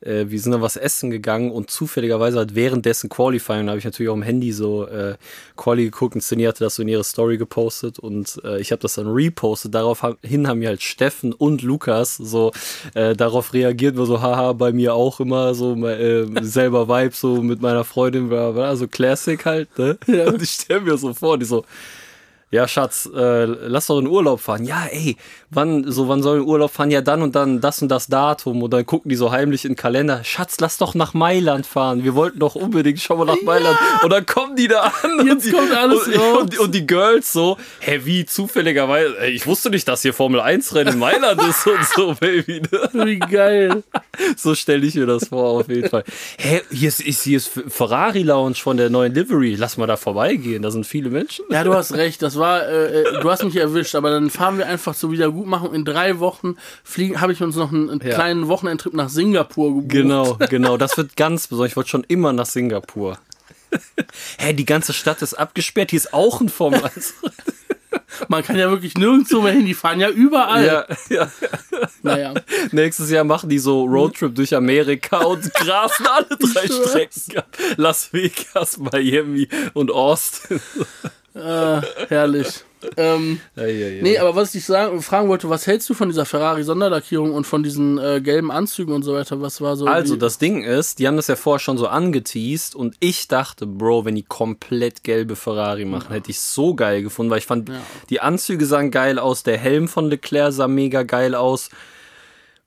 [0.00, 3.84] äh, wir sind dann was essen gegangen und zufälligerweise hat währenddessen Qualifying, da habe ich
[3.84, 5.16] natürlich auch im Handy so äh,
[5.56, 8.80] Quali geguckt und Cindy hatte das so in ihre Story gepostet und äh, ich habe
[8.80, 9.74] das dann repostet.
[9.74, 12.52] Daraufhin haben mir halt Steffen und Lukas so
[12.94, 17.42] äh, darauf reagiert, war so, haha, bei mir auch immer so äh, selber Vibe, so
[17.42, 19.98] mit meiner Freundin, war, war so Classic halt, ne?
[20.26, 21.64] Und ich stelle mir so vor, die so,
[22.52, 24.64] ja, Schatz, äh, lass doch in Urlaub fahren.
[24.64, 25.16] Ja, ey,
[25.50, 26.90] wann, so, wann soll in Urlaub fahren?
[26.90, 28.62] Ja, dann und dann das und das Datum.
[28.62, 30.22] Und dann gucken die so heimlich in den Kalender.
[30.22, 32.04] Schatz, lass doch nach Mailand fahren.
[32.04, 33.78] Wir wollten doch unbedingt schon mal nach Mailand.
[34.02, 35.26] Und dann kommen die da an.
[35.26, 36.38] Jetzt und die, kommt alles und, raus.
[36.42, 40.12] Und, die- und die Girls so, hä, wie zufälligerweise, ey, ich wusste nicht, dass hier
[40.12, 42.60] Formel 1 Rennen in Mailand ist und so, Baby.
[42.70, 43.06] Ne?
[43.06, 43.82] Wie geil.
[44.36, 46.04] So stelle ich mir das vor, auf jeden Fall.
[46.36, 49.54] Hä, hier ist, ist, hier ist Ferrari Lounge von der neuen Livery.
[49.54, 50.62] Lass mal da vorbeigehen.
[50.62, 51.46] Da sind viele Menschen.
[51.48, 52.20] Ja, du hast recht.
[52.20, 55.74] Das war, äh, äh, du hast mich erwischt, aber dann fahren wir einfach zur Wiedergutmachung.
[55.74, 58.14] In drei Wochen fliegen, habe ich uns noch einen, einen Ja.
[58.14, 59.88] kleinen Wochenendtrip nach Singapur gebucht.
[59.90, 60.76] Genau, genau.
[60.76, 61.70] Das wird ganz besonders.
[61.72, 63.18] Ich wollte schon immer nach Singapur.
[64.38, 65.90] Hä, die ganze Stadt ist abgesperrt.
[65.90, 67.14] Hier ist auch ein Formel 1.
[68.28, 70.64] Man kann ja wirklich nirgendwo mehr hin, die fahren ja überall.
[70.64, 71.30] ja, ja.
[72.02, 72.34] Naja.
[72.70, 76.66] Nächstes Jahr machen die so Roadtrip durch Amerika und grasen alle drei.
[76.66, 77.46] Strecken ab.
[77.76, 80.60] Las Vegas, Miami und Austin.
[81.34, 82.64] Äh, herrlich.
[82.96, 87.32] Ähm, nee, aber was ich dich sagen, fragen wollte, was hältst du von dieser Ferrari-Sonderlackierung
[87.32, 89.40] und von diesen äh, gelben Anzügen und so weiter?
[89.40, 89.86] Was war so.
[89.86, 93.66] Also, das Ding ist, die haben das ja vorher schon so angeteased und ich dachte,
[93.66, 97.68] Bro, wenn die komplett gelbe Ferrari machen, hätte ich so geil gefunden, weil ich fand,
[97.68, 97.76] Ja.
[98.10, 101.70] die Anzüge sahen geil aus, der Helm von Leclerc sah mega geil aus.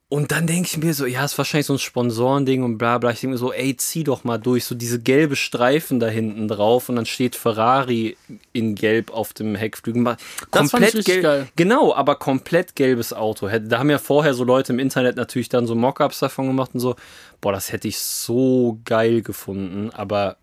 [0.07, 3.09] Und dann denke ich mir so, ja, ist wahrscheinlich so ein Sponsorending und bla bla.
[3.09, 6.47] Ich denke mir so, ey, zieh doch mal durch, so diese gelbe Streifen da hinten
[6.47, 8.15] drauf und dann steht Ferrari
[8.53, 10.15] in gelb auf dem Heckflügel.
[10.51, 11.47] Das fand ich richtig geil.
[11.55, 13.49] Genau, aber komplett gelbes Auto.
[13.49, 16.81] Da haben ja vorher so Leute im Internet natürlich dann so Mockups davon gemacht und
[16.81, 16.95] so.
[17.41, 20.37] Boah, das hätte ich so geil gefunden, aber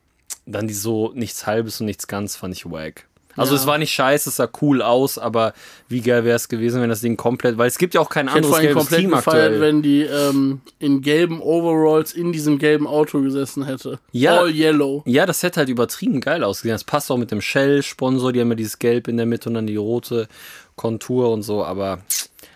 [0.44, 3.07] dann die so nichts halbes und nichts ganz fand ich wack.
[3.37, 3.61] Also Ja.
[3.61, 5.55] es war nicht scheiße, es sah cool aus, aber
[5.88, 8.29] wie geil wäre es gewesen, wenn das Ding komplett, weil es gibt ja auch kein
[8.29, 9.61] ich anderes gelbes komplett Team gefeiert, aktuell.
[9.61, 13.99] wenn die ähm, in gelben Overalls in diesem gelben Auto gesessen hätte.
[14.12, 14.38] Ja.
[14.40, 15.03] All yellow.
[15.07, 16.75] Ja, das hätte halt übertrieben geil ausgesehen.
[16.75, 19.55] Das passt auch mit dem Shell-Sponsor, die haben ja dieses Gelb in der Mitte und
[19.55, 20.29] dann die rote
[20.77, 21.99] Kontur und so, aber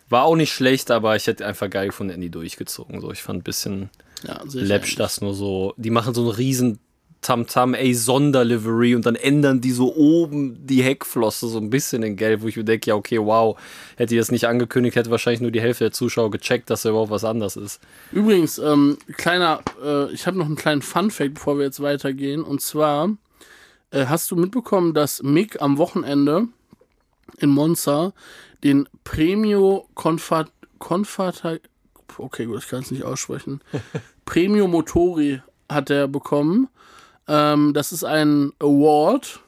[0.08, 3.00] war auch nicht schlecht, aber ich hätte einfach geil gefunden, die durchgezogen.
[3.00, 3.90] So, ich fand ein bisschen
[4.26, 5.74] Ja, läppsch das nur so.
[5.76, 6.78] Die machen so einen riesen
[7.26, 12.14] Tamtam, ey, Sonderlivery und dann ändern die so oben die Heckflosse so ein bisschen in
[12.14, 13.58] Gelb, wo ich mir denke, ja, okay, wow,
[13.96, 16.90] hätte ich das nicht angekündigt, hätte wahrscheinlich nur die Hälfte der Zuschauer gecheckt, dass da
[16.90, 17.80] überhaupt was anders ist.
[18.12, 22.44] Übrigens, ähm, kleiner, äh, ich habe noch einen kleinen Fun-Fact, bevor wir jetzt weitergehen.
[22.44, 23.10] Und zwar,
[23.90, 26.46] äh, hast du mitbekommen, dass Mick am Wochenende
[27.38, 28.12] in Monza
[28.62, 31.56] den Premio Confat, Confata,
[32.18, 33.62] okay, gut, ich kann es nicht aussprechen,
[34.24, 36.68] Premio Motori hat er bekommen.
[37.28, 39.40] Ähm, das ist ein Award,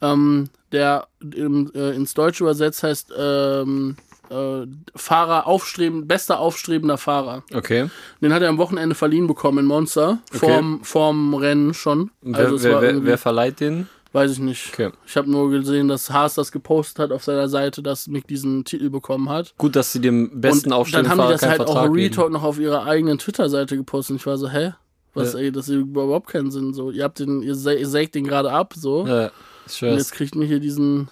[0.00, 3.96] ähm, der im, äh, ins Deutsche übersetzt heißt ähm,
[4.30, 7.44] äh, Fahrer aufstreben, bester aufstrebender Fahrer.
[7.54, 7.90] Okay.
[8.20, 10.18] Den hat er am Wochenende verliehen bekommen in Monza.
[10.30, 12.10] Vorm, vorm Rennen schon.
[12.32, 13.88] Also wer, wer, wer, verleiht den?
[14.12, 14.70] weiß ich nicht.
[14.72, 14.90] Okay.
[15.06, 18.64] Ich habe nur gesehen, dass Haas das gepostet hat auf seiner Seite, dass Mick diesen
[18.64, 19.54] Titel bekommen hat.
[19.58, 21.94] Gut, dass sie dem besten Und dann haben die das halt auch Vertrag geben.
[21.94, 24.16] Retalk noch auf ihrer eigenen Twitter-Seite gepostet.
[24.16, 24.74] Ich war so, hä?
[25.14, 25.40] Was, Ja.
[25.40, 26.72] ey, das ergibt überhaupt keinen Sinn.
[26.74, 29.06] So, ihr habt den, ihr, sä- ihr sägt den gerade ab, so.
[29.06, 29.30] Ja,
[29.66, 31.08] ich Und jetzt kriegt mir hier diesen.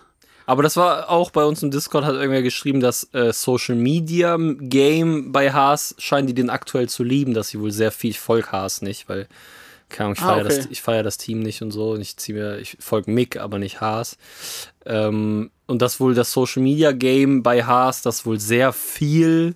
[0.46, 4.36] Aber das war auch bei uns im Discord, hat irgendwer geschrieben, dass äh, Social Media
[4.38, 8.18] Game bei Haas scheinen die den aktuell zu lieben, dass sie wohl sehr viel, ich
[8.18, 9.28] folge Haas nicht, weil,
[9.90, 10.56] keine Ahnung, ich Ah, feiere okay.
[10.56, 11.92] das, ich feier das Team nicht und so.
[11.92, 14.16] Und ich ziehe mir, ich folge Mick, aber nicht Haas.
[14.86, 19.54] Ähm, und das wohl das Social Media Game bei Haas, das wohl sehr viel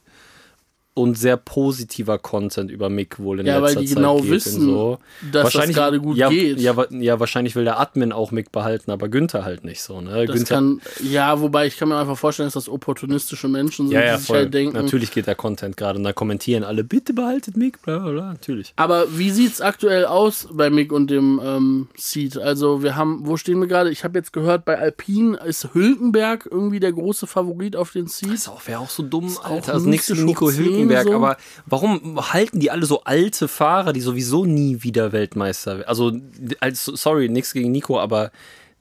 [0.95, 4.63] und sehr positiver Content über Mick wohl in Ja, weil letzter die Zeit genau wissen,
[4.63, 4.99] so.
[5.33, 6.61] dass das gerade gut ja, geht.
[6.61, 10.01] Ja, ja, wahrscheinlich will der Admin auch Mick behalten, aber Günther halt nicht so.
[10.01, 10.27] Ne?
[10.27, 13.97] Das Günther, kann, ja, wobei ich kann mir einfach vorstellen, dass das opportunistische Menschen sind,
[13.97, 14.39] ja, ja, die sich voll.
[14.39, 14.77] halt denken.
[14.77, 18.33] Natürlich geht der Content gerade und da kommentieren alle, bitte behaltet Mick, bla bla bla,
[18.33, 18.73] natürlich.
[18.77, 22.39] Aber wie sieht's aktuell aus bei Mick und dem ähm, Seed?
[22.39, 23.91] Also wir haben, wo stehen wir gerade?
[23.91, 28.33] Ich habe jetzt gehört, bei Alpine ist Hülkenberg irgendwie der große Favorit auf den Seed.
[28.33, 29.75] Das wäre auch so dumm, auch Alter.
[29.75, 31.15] Also nichts gegen mystisch Nico zehn Hülkenberg, so.
[31.15, 35.89] aber warum halten die alle so alte Fahrer, die sowieso nie wieder Weltmeister werden?
[35.89, 36.13] Also,
[36.61, 38.31] als, sorry, nichts gegen Nico, aber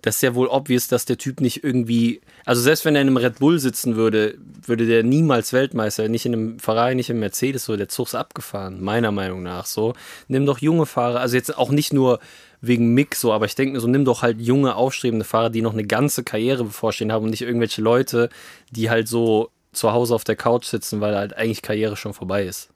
[0.03, 3.07] das ist ja wohl obvious, dass der Typ nicht irgendwie, also selbst wenn er in
[3.07, 7.19] einem Red Bull sitzen würde, würde der niemals Weltmeister, nicht in einem Ferrari, nicht im
[7.19, 9.93] Mercedes, so der Zug ist abgefahren, meiner Meinung nach so.
[10.27, 12.19] Nimm doch junge Fahrer, also jetzt auch nicht nur
[12.59, 15.61] wegen Mick so, aber ich denke mir so, nimm doch halt junge, aufstrebende Fahrer, die
[15.61, 18.29] noch eine ganze Karriere bevorstehen haben und nicht irgendwelche Leute,
[18.71, 22.45] die halt so zu Hause auf der Couch sitzen, weil halt eigentlich Karriere schon vorbei
[22.45, 22.69] ist.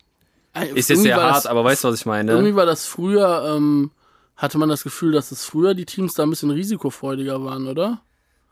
[0.74, 2.32] Ist jetzt sehr hart, das, aber weißt du, was ich meine?
[2.32, 3.92] Irgendwie war das früher, ähm,
[4.36, 8.02] hatte man das Gefühl, dass es früher die Teams da ein bisschen risikofreudiger waren, oder?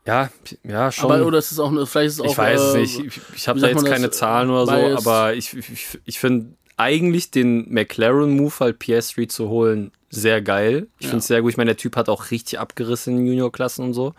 [0.06, 0.30] Ja,
[0.62, 1.10] ja, schon.
[1.10, 2.30] Aber oder ist es auch, vielleicht ist es auch.
[2.30, 2.98] ich weiß es äh, nicht.
[3.00, 4.18] Ich, ich habe da jetzt keine das?
[4.18, 9.90] Zahlen oder so, aber ich, ich, ich finde eigentlich den McLaren-Move halt Piastri zu holen
[10.10, 10.86] sehr geil.
[10.98, 11.10] Ich Ja.
[11.10, 11.50] finde es sehr gut.
[11.50, 14.14] Ich meine, der Typ hat auch richtig abgerissen in den Juniorklassen und so.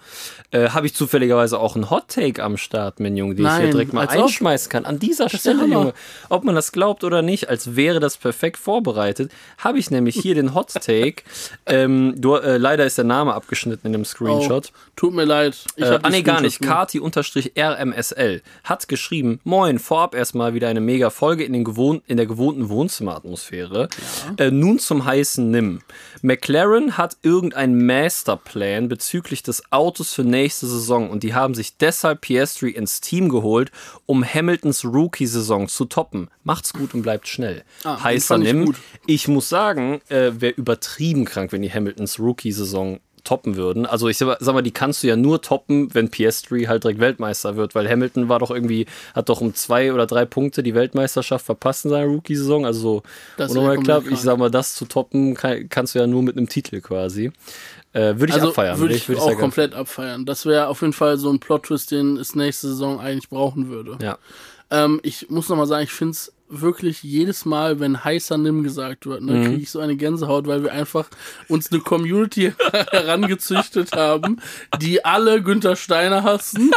[0.52, 3.72] Äh, habe ich zufälligerweise auch einen Hot-Take am Start, mein Junge, den ich Nein, hier
[3.72, 4.24] direkt mal als ob.
[4.26, 4.86] einschmeißen kann.
[4.86, 5.66] An dieser Stelle.
[5.66, 5.94] Junge.
[6.30, 10.36] Ob man das glaubt oder nicht, als wäre das perfekt vorbereitet, habe ich nämlich hier
[10.36, 11.24] den Hot-Take.
[11.66, 14.72] ähm, du, äh, leider ist der Name abgeschnitten in dem oh, Screenshot.
[14.96, 15.58] tut mir leid.
[15.78, 16.62] Ich Äh, ah, nee, gar nicht.
[16.62, 22.26] Kati-RMSL hat geschrieben, moin, vorab erstmal wieder eine mega Folge in, den gewohn in der
[22.26, 23.88] gewohnten Wohnzimmeratmosphäre.
[24.38, 25.77] Äh, nun zum heißen Nimm.
[26.22, 32.22] McLaren hat irgendeinen Masterplan bezüglich des Autos für nächste Saison und die haben sich deshalb
[32.22, 33.72] Piastri ins Team geholt,
[34.06, 36.30] um Hamiltons Rookie-Saison zu toppen.
[36.44, 37.64] Macht's gut und bleibt schnell.
[37.84, 38.76] Ah, Heißer fand ich.
[39.06, 43.86] Ich muss sagen, äh, wäre übertrieben krank, wenn die Hamiltons Rookie-Saison toppen würden.
[43.86, 47.56] Also ich sag mal, die kannst du ja nur toppen, wenn Piastri halt direkt Weltmeister
[47.56, 51.46] wird, weil Hamilton war doch irgendwie, hat doch um zwei oder drei Punkte die Weltmeisterschaft
[51.46, 52.66] verpasst in seiner Rookie-Saison.
[52.66, 53.04] Also so
[53.38, 54.04] Das komplett knapp.
[54.10, 57.32] Ich sag mal, das zu toppen kann, kannst du ja nur mit einem Titel quasi.
[57.94, 58.80] Äh, würde ich Also abfeiern.
[58.80, 60.26] würde ich würd auch sehr gern- komplett abfeiern.
[60.26, 63.98] Das wäre auf jeden Fall so ein Plot-Twist, den es nächste Saison eigentlich brauchen würde.
[64.02, 64.18] Ja.
[64.70, 68.64] Ähm, ich muss noch mal sagen, ich finde es wirklich jedes Mal, wenn heißer Nimm
[68.64, 69.28] gesagt wird, Mhm.
[69.42, 71.08] ne, kriege ich so eine Gänsehaut, weil wir einfach
[71.48, 72.54] uns eine Community
[72.92, 74.40] herangezüchtet haben,
[74.82, 76.72] die alle Günther Steiner hassen,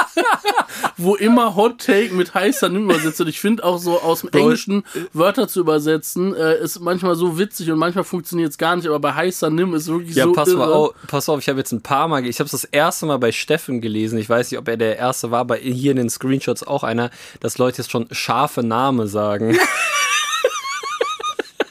[0.96, 3.20] wo immer Hot Take mit heißer Nimm übersetzt.
[3.20, 7.38] Und ich finde auch so aus dem Englischen Wörter zu übersetzen, äh, ist manchmal so
[7.38, 10.32] witzig und manchmal funktioniert es gar nicht, aber bei heißer Nimm ist wirklich Ja, so
[10.32, 12.64] pass mal auf, pass auf, ich habe jetzt ein paar Mal, ich habe es das
[12.64, 15.90] erste Mal bei Steffen gelesen, ich weiß nicht, ob er der erste war, aber hier
[15.92, 19.56] in den Screenshots auch einer, dass Leute jetzt schon scharfe Name sagen.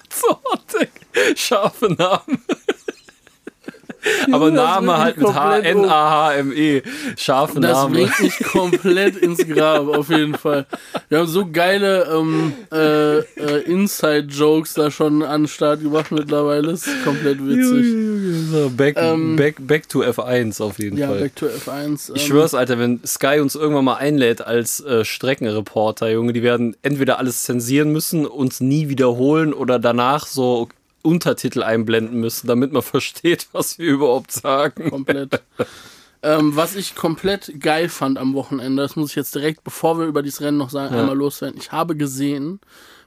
[0.09, 0.39] So,
[1.35, 2.43] scharfe Namen.
[4.31, 5.83] Aber das Name halt mit H komplett um.
[5.83, 6.81] N A H M E,
[7.25, 7.93] Das Name.
[7.95, 10.65] bringt mich komplett ins Grab, auf jeden Fall.
[11.09, 16.71] Wir haben so geile ähm, äh, äh, Inside-Jokes da schon an den Start gebracht mittlerweile.
[16.71, 18.51] Das ist komplett witzig.
[18.51, 21.19] So, back, Ähm, back, back to F1 auf jeden Ja, Fall.
[21.21, 22.11] Back to F1.
[22.15, 26.43] Ich ähm, schwör's, Alter, wenn Sky uns irgendwann mal einlädt als äh, Streckenreporter, Junge, die
[26.43, 30.69] werden entweder alles zensieren müssen, uns nie wiederholen oder danach so
[31.01, 34.89] Untertitel einblenden müssen, damit man versteht, was wir überhaupt sagen.
[34.89, 35.41] Komplett.
[36.21, 40.05] ähm, was ich komplett geil fand am Wochenende, das muss ich jetzt direkt, bevor wir
[40.05, 41.57] über dieses Rennen noch sagen, einmal loswerden.
[41.59, 42.59] Ich habe gesehen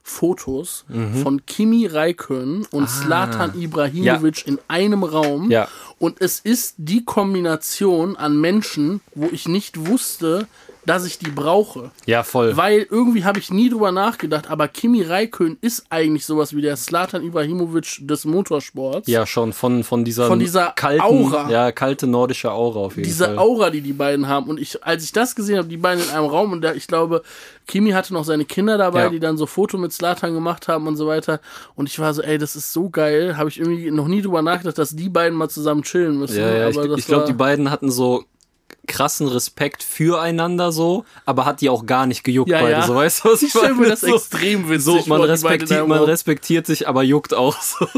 [0.04, 1.22] Fotos Mhm.
[1.22, 5.46] von Kimi Räikkönen und Zlatan Ibrahimovic in einem Raum.
[5.46, 5.52] Ah.
[5.52, 5.68] Ja.
[6.00, 10.48] Und es ist die Kombination an Menschen, wo ich nicht wusste,
[10.84, 11.92] dass ich die brauche.
[12.06, 12.56] Ja, voll.
[12.56, 16.76] Weil irgendwie habe ich nie drüber nachgedacht, aber Kimi Räikkönen ist eigentlich sowas wie der
[16.76, 19.06] Slatan Ibrahimovic des Motorsports.
[19.08, 21.48] Ja, schon von, von dieser, Von dieser kalten, Aura.
[21.50, 23.38] Ja, kalte nordische Aura auf jeden diese Fall.
[23.38, 24.48] Aura, die die beiden haben.
[24.50, 26.88] Und ich, als ich das gesehen habe, die beiden in einem Raum, und da, ich
[26.88, 27.22] glaube,
[27.68, 29.08] Kimi hatte noch seine Kinder dabei, Ja.
[29.10, 31.40] die dann so Foto mit Slatan gemacht haben und so weiter.
[31.76, 33.36] Und ich war so, ey, das ist so geil.
[33.36, 36.38] Habe ich irgendwie noch nie drüber nachgedacht, dass die beiden mal zusammen chillen müssen.
[36.40, 38.24] ja, ja, ich, aber das ich glaube, die beiden hatten so
[38.86, 42.72] krassen Respekt füreinander so, aber hat die auch gar nicht gejuckt Ja, beide.
[42.72, 42.82] ja.
[42.86, 43.88] So weißt du, was ich, Ich meine?
[43.88, 47.86] das so, extrem witzig so, man, respektiert, man respektiert sich, aber juckt auch so.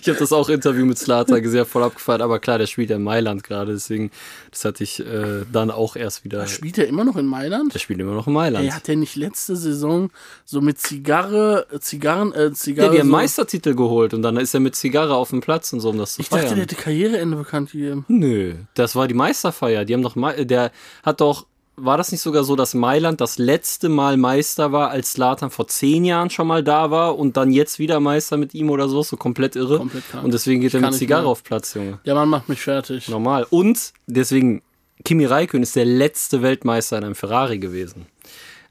[0.00, 2.96] ich habe das auch Interview mit Slata sehr voll abgefeiert, aber klar, der spielt ja
[2.96, 4.10] in Mailand gerade, deswegen,
[4.50, 6.46] das hatte ich äh, dann auch erst wieder.
[6.46, 7.74] Spielt er immer noch in Mailand?
[7.74, 8.64] Der spielt immer noch in Mailand.
[8.64, 10.10] Ey, hat der nicht letzte Saison
[10.44, 12.92] so mit Zigarre, Zigarren, äh, ja, Zigarre.
[12.92, 15.80] die haben so, Meistertitel geholt und dann ist er mit Zigarre auf dem Platz und
[15.80, 16.54] so, um das zu ich dachte, feiern.
[16.54, 18.04] der hätte Karriereende bekannt gegeben.
[18.08, 19.84] Nö, das war die Meisterfeier.
[19.84, 20.70] Die haben doch, der
[21.02, 21.46] hat doch,
[21.84, 25.66] war das nicht sogar so, dass Mailand das letzte Mal Meister war, als Slatan vor
[25.68, 29.02] zehn Jahren schon mal da war und dann jetzt wieder Meister mit ihm oder so?
[29.02, 29.78] So komplett irre.
[29.78, 30.24] Komplett krank.
[30.24, 31.30] Und deswegen geht Ich er mit Zigarre mehr.
[31.30, 31.98] auf Platz, Junge.
[32.04, 33.08] Der Mann macht mich fertig.
[33.08, 33.46] Normal.
[33.50, 34.62] Und deswegen,
[35.04, 38.06] Kimi Räikkönen ist der letzte Weltmeister in einem Ferrari gewesen.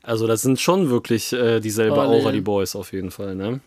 [0.04, 2.22] Also das sind schon wirklich äh, dieselbe Parallel.
[2.22, 3.60] Aura, die Boys auf jeden Fall, ne?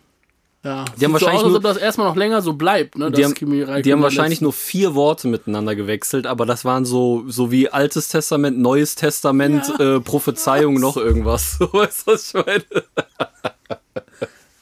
[0.62, 0.84] Ja.
[0.84, 3.10] Die haben Sieht so wahrscheinlich aus, nur- ob das erstmal noch länger so bleibt, ne?
[3.10, 3.34] Die haben,
[3.82, 8.08] die haben wahrscheinlich nur vier Worte miteinander gewechselt, aber das waren so, so wie Altes
[8.08, 11.52] Testament, Neues Testament, äh, Prophezeiung, noch irgendwas.
[11.58, 12.64] So weißt du, was ich meine?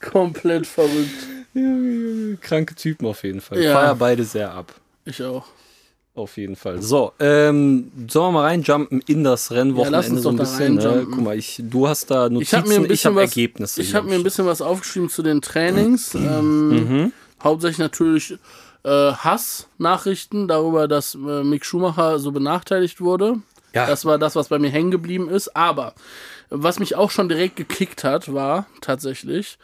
[0.01, 1.27] komplett verrückt.
[2.43, 3.61] Kranke Typen auf jeden Fall.
[3.63, 3.73] Ja.
[3.75, 4.73] Feier beide sehr ab.
[5.05, 5.47] Ich auch.
[6.19, 6.83] Auf jeden Fall.
[6.83, 10.43] So, ähm, sollen wir mal reinjumpen in das Ja, lass Rennwochenende uns so ein da
[10.43, 10.75] bisschen?
[10.75, 11.07] Ne?
[11.09, 13.81] Guck mal, ich, du hast da Notizen, Ich habe mir ein bisschen hab was, Ergebnisse.
[13.83, 16.15] Ich habe mir ein bisschen was aufgeschrieben zu den Trainings.
[16.15, 17.13] ähm, Mhm.
[17.41, 18.37] Hauptsächlich natürlich
[18.83, 23.37] äh, Hass-Nachrichten darüber, dass äh, Mick Schumacher so benachteiligt wurde.
[23.75, 23.87] Ja.
[23.87, 25.55] Das war das, was bei mir hängen geblieben ist.
[25.57, 25.95] Aber
[26.51, 29.59] was mich auch schon direkt gekickt hat, war tatsächlich,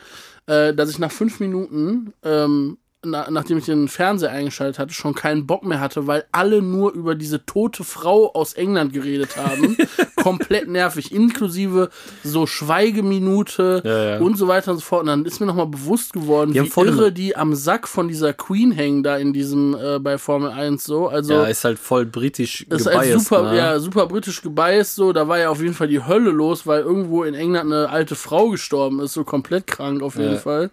[0.46, 5.14] äh, dass ich nach fünf Minuten, ähm, na, nachdem ich den Fernseher eingeschaltet hatte, schon
[5.14, 9.76] keinen Bock mehr hatte, weil alle nur über diese tote Frau aus England geredet haben.
[10.16, 11.90] Komplett nervig, inklusive
[12.22, 14.18] so Schweigeminute Ja, ja.
[14.20, 15.02] und so weiter und so fort.
[15.02, 18.08] Und dann ist mir nochmal bewusst geworden, Die wie voll- irre die am Sack von
[18.08, 21.08] dieser Queen hängen da in diesem äh, bei Formel 1 so.
[21.08, 23.56] Also Ja, ist halt voll britisch ist halt gebiased, super, ne?
[23.58, 25.12] ja, super britisch gebiased, so.
[25.12, 28.14] Da war ja auf jeden Fall die Hölle los, weil irgendwo in England eine alte
[28.14, 30.38] Frau gestorben ist, so komplett krank auf jeden Ja.
[30.38, 30.70] Fall.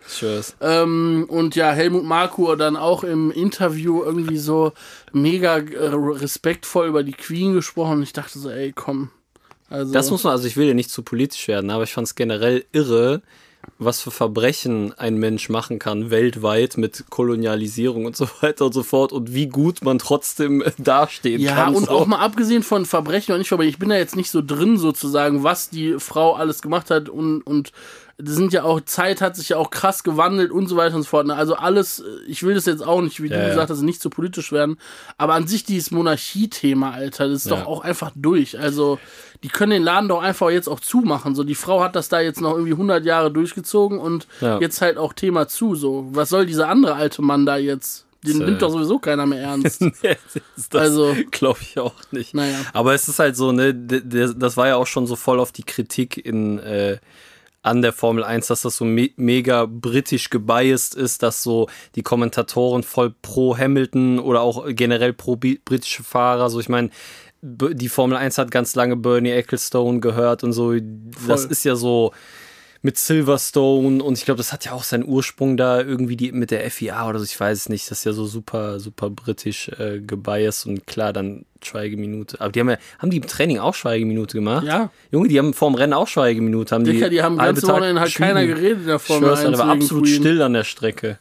[0.61, 4.73] Ähm, und ja, Helmut Marko dann auch im Interview irgendwie so
[5.11, 7.93] mega äh, respektvoll über die Queen gesprochen.
[7.97, 9.09] Und ich dachte so, ey, komm.
[9.69, 12.05] Also, Das muss man, also ich will ja nicht zu politisch werden, aber ich fand
[12.05, 13.21] es generell irre,
[13.79, 18.83] was für Verbrechen ein Mensch machen kann weltweit mit Kolonialisierung und so weiter und so
[18.83, 21.75] fort und wie gut man trotzdem dastehen Ja, kann.
[21.75, 21.91] und so.
[21.91, 24.77] auch mal abgesehen von Verbrechen und nicht Verbrechen, ich bin da jetzt nicht so drin
[24.77, 27.71] sozusagen, was die Frau alles gemacht hat und, und
[28.21, 31.03] das sind ja auch, Zeit hat sich ja auch krass gewandelt und so weiter und
[31.03, 31.27] so fort.
[31.27, 31.35] ne?
[31.35, 34.09] Also alles, ich will das jetzt auch nicht, wie Ja, du gesagt hast, nicht so
[34.09, 34.77] politisch werden,
[35.17, 37.57] aber an sich dieses Monarchie-Thema, Alter, das ist Ja.
[37.57, 38.59] doch auch einfach durch.
[38.59, 38.99] Also,
[39.43, 41.33] die können den Laden doch einfach jetzt auch zumachen.
[41.35, 44.59] So, die Frau hat das da jetzt noch irgendwie 100 Jahre durchgezogen und Ja.
[44.59, 45.75] jetzt halt auch Thema zu.
[45.75, 48.05] So, was soll dieser andere alte Mann da jetzt?
[48.23, 48.43] Den So.
[48.43, 49.81] nimmt doch sowieso keiner mehr ernst.
[50.03, 50.15] Nee,
[50.55, 52.35] das Also- glaube ich auch nicht.
[52.35, 52.59] Naja.
[52.71, 55.63] Aber es ist halt so, ne, das war ja auch schon so voll auf die
[55.63, 56.99] Kritik in äh,
[57.63, 62.01] an der Formel 1, dass das so me mega britisch gebiased ist, dass so die
[62.01, 66.89] Kommentatoren voll pro Hamilton oder auch generell pro britische Fahrer, so ich meine,
[67.41, 70.73] die Formel 1 hat ganz lange Bernie Ecclestone gehört und so.
[70.73, 71.51] Das Voll.
[71.51, 72.13] ist ja so
[72.83, 76.49] mit Silverstone und ich glaube, das hat ja auch seinen Ursprung da irgendwie die, mit
[76.49, 79.69] der FIA oder so, ich weiß es nicht, das ist ja so super, super britisch
[79.77, 82.41] äh, gebiased und klar, dann Schweigeminute.
[82.41, 84.65] Aber die haben ja, haben die im Training auch Schweigeminute gemacht?
[84.65, 84.89] Ja.
[85.11, 86.73] Junge, die haben vorm Rennen auch Schweigeminute.
[86.73, 89.69] Haben Dicker, die haben halbe ganze Wochenende halt keiner geredet Formel Schwör's, 1 Alter, war
[89.69, 90.15] absolut Queen.
[90.15, 91.19] still an der Strecke.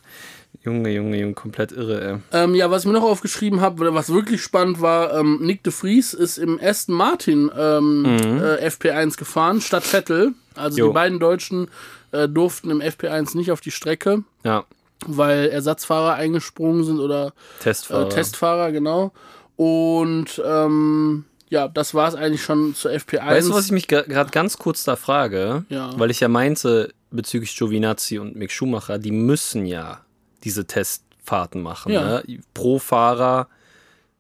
[0.63, 2.17] Junge, Junge, Junge, komplett irre, ey.
[2.45, 5.73] Ähm, ja, was ich mir noch aufgeschrieben habe, was wirklich spannend war, ähm, Nick de
[5.73, 10.33] Vries ist im Aston Martin ähm, äh, FP1 gefahren, statt Vettel.
[10.55, 10.89] Also Jo.
[10.89, 11.69] die beiden Deutschen
[12.13, 14.65] äh, durften im FP1 nicht auf die Strecke, Ja,
[15.07, 18.07] weil Ersatzfahrer eingesprungen sind oder Testfahrer.
[18.07, 19.13] äh, Testfahrer, genau.
[19.57, 23.27] Und ähm, ja, das war es eigentlich schon zur FP1.
[23.27, 25.65] Weißt du, was ich mich gerade ganz kurz da frage?
[25.71, 25.91] Ja.
[25.97, 30.01] Weil ich ja meinte, bezüglich Giovinazzi und Mick Schumacher, die müssen ja
[30.45, 31.93] diese Testfahrten machen.
[31.93, 32.23] Ja.
[32.23, 32.41] Ne?
[32.55, 33.49] Pro Fahrer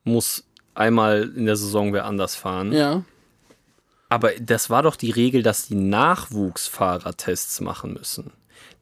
[0.05, 2.73] muss einmal in der Saison wer anders fahren.
[2.73, 3.03] ja,
[4.09, 8.33] Aber das war doch die Regel, dass die Nachwuchsfahrer Tests machen müssen.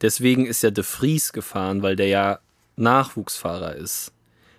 [0.01, 2.39] Deswegen ist ja De Vries gefahren, weil der ja
[2.77, 4.13] Nachwuchsfahrer ist.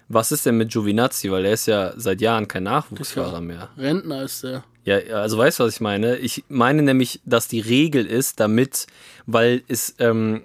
[0.10, 1.32] Was ist denn mit Giovinazzi?
[1.32, 3.70] Weil der ist ja seit Jahren kein Nachwuchsfahrer mehr.
[3.78, 4.63] Rentner ist der.
[4.84, 6.18] Ja, ja, also weißt du, was ich meine?
[6.18, 8.88] Ich meine nämlich, dass die Regel ist, damit,
[9.28, 10.42] weil es, ähm,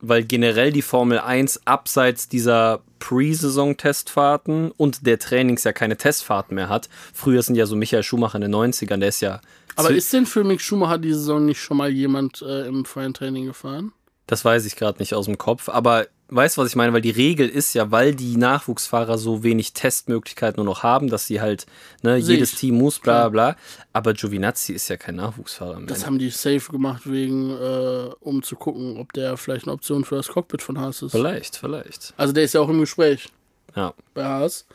[0.00, 6.68] weil generell die Formel 1 abseits dieser Pre-Saison-Testfahrten und der Trainings ja keine Testfahrten mehr
[6.68, 6.88] hat.
[7.12, 9.40] Früher sind ja so Michael Schumacher in den 90ern, der ist ja.
[9.76, 13.12] Aber ist denn für Mick Schumacher diese Saison nicht schon mal jemand äh, im freien
[13.12, 13.92] Training gefahren?
[14.26, 16.92] Das weiß ich gerade nicht aus dem Kopf, aber weißt du, was ich meine?
[16.92, 21.26] Weil die Regel ist ja, weil die Nachwuchsfahrer so wenig Testmöglichkeiten nur noch haben, dass
[21.26, 21.66] sie halt,
[22.02, 22.52] ne, Sehe jedes.
[22.56, 23.56] Team muss, bla bla.
[23.92, 25.86] Aber Giovinazzi ist ja kein Nachwuchsfahrer mehr.
[25.86, 30.04] Das haben die safe gemacht, wegen, äh, um zu gucken, ob der vielleicht eine Option
[30.04, 31.12] für das Cockpit von Haas ist.
[31.12, 32.14] Vielleicht, vielleicht.
[32.16, 33.28] Also der ist ja auch im Gespräch
[33.74, 33.94] Ja.
[34.14, 34.66] bei Haas.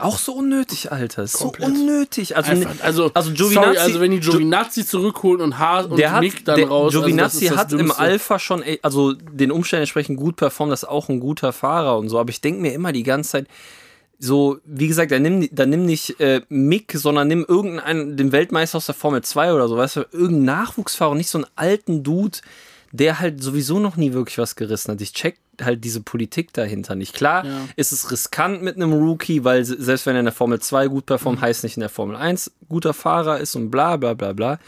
[0.00, 1.26] Auch so unnötig, Alter.
[1.26, 1.70] So Komplett.
[1.70, 2.36] unnötig.
[2.36, 6.12] Also, Einfach, also, also Giovinazzi, sorry, also wenn die Giovinazzi zurückholen und Haas und der
[6.12, 6.92] hat, Mick dann der, raus.
[6.92, 7.92] Giovinazzi also ist das hat im.
[7.92, 12.08] Alpha schon, also den Umständen entsprechend gut performt, das ist auch ein guter Fahrer und
[12.08, 12.18] so.
[12.18, 13.46] Aber ich denke mir immer die ganze Zeit,
[14.18, 18.78] so, wie gesagt, dann nimm, dann nimm nicht äh, Mick, sondern nimm irgendeinen, den Weltmeister
[18.78, 22.04] aus der Formel 2 oder so, weißt du, irgendeinen Nachwuchsfahrer und nicht so einen alten
[22.04, 22.38] Dude,
[22.92, 25.00] der halt sowieso noch nie wirklich was gerissen hat.
[25.00, 27.14] Ich check halt diese Politik dahinter nicht.
[27.14, 27.60] Klar Ja.
[27.76, 30.88] ist es riskant mit einem Rookie, weil se- selbst wenn er in der Formel 2
[30.88, 34.32] gut performt, heißt nicht in der Formel 1 guter Fahrer ist und bla bla bla
[34.32, 34.58] bla.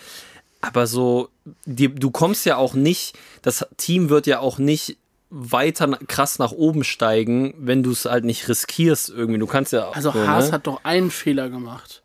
[0.60, 1.28] Aber so,
[1.66, 4.96] die, du kommst ja auch nicht, das Team wird ja auch nicht
[5.30, 9.38] weiter krass nach oben steigen, wenn du es halt nicht riskierst irgendwie.
[9.40, 10.52] Du kannst ja Also so, Haas ne?
[10.52, 12.02] hat doch einen Fehler gemacht.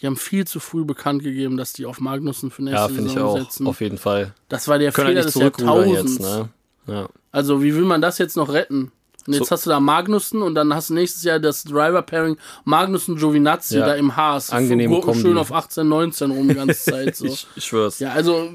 [0.00, 3.02] Die haben viel zu früh bekannt gegeben, dass die auf Magnussen für nächste ja, finde
[3.04, 3.66] ich Saison auch, setzen.
[3.66, 4.34] auf jeden Fall.
[4.48, 6.12] Das war der Können Fehler halt nicht des Jahrtausends.
[6.12, 6.48] jetzt, ne?
[6.86, 7.08] Ja.
[7.32, 8.92] Also wie will man das jetzt noch retten?
[9.26, 12.36] Und jetzt So- hast du da Magnussen und dann hast du nächstes Jahr das Driver-Pairing
[12.64, 13.86] Magnussen-Giovinazzi Ja.
[13.86, 14.50] da im Haas.
[14.50, 17.16] Angenehme Gurken schön auf 18, 19 rum die ganze Zeit.
[17.16, 17.26] So.
[17.26, 17.98] Ich, ich schwör's.
[17.98, 18.48] Ja, also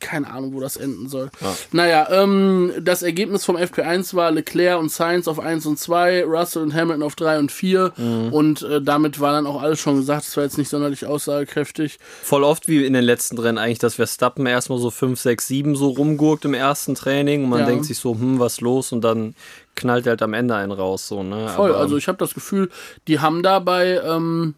[0.00, 1.30] keine Ahnung, wo das enden soll.
[1.72, 6.62] Naja, ähm, das Ergebnis vom FP1 war Leclerc und Sainz auf 1 und 2, Russell
[6.62, 8.32] und Hamilton auf 3 und 4 Mhm.
[8.32, 10.24] und äh, damit war dann auch alles schon gesagt.
[10.24, 11.98] Es war jetzt nicht sonderlich aussagekräftig.
[12.22, 15.76] Voll oft wie in den letzten Rennen eigentlich, dass Verstappen erstmal so 5, 6, 7
[15.76, 17.66] so rumgurkt im ersten Training und man Ja.
[17.66, 18.92] denkt sich so, hm, was los?
[18.92, 19.34] Und dann
[19.78, 21.48] knallt halt am Ende einen raus, so, ne?
[21.48, 22.68] Voll, Aber, also ich habe das Gefühl,
[23.06, 24.54] die haben da bei, ähm,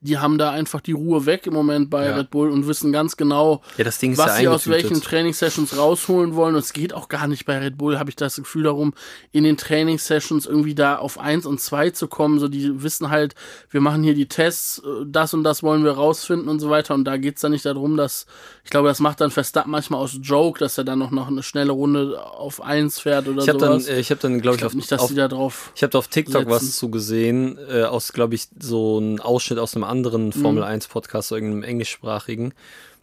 [0.00, 2.16] die haben da einfach die Ruhe weg im Moment bei Ja.
[2.16, 6.54] Red Bull und wissen ganz genau, ja, was sie aus welchen Trainingssessions rausholen wollen.
[6.54, 8.92] Und es geht auch gar nicht bei Red Bull, habe ich das Gefühl darum,
[9.32, 12.38] in den Trainingssessions irgendwie da auf 1 und 2 zu kommen.
[12.38, 13.34] So, die wissen halt,
[13.70, 16.92] wir machen hier die Tests, äh, das und das wollen wir rausfinden und so weiter.
[16.92, 18.26] Und da geht's dann nicht darum, dass,
[18.64, 21.42] ich glaube, das macht dann Verstappen manchmal aus Joke, dass er dann noch, noch eine
[21.42, 24.62] schnelle Runde auf 1 fährt oder Ich habe dann, äh, ich habe dann, glaube ich
[24.62, 25.70] ich, auf, glaube nicht, dass auf, die da drauf.
[25.76, 26.50] ich habe da auf TikTok setzen.
[26.50, 30.32] was zu gesehen, äh, aus, glaube ich, so ein Ausschnitt aus einem anderen Mhm.
[30.32, 32.54] Formel 1 Podcast, irgendeinem englischsprachigen.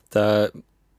[0.10, 0.50] Da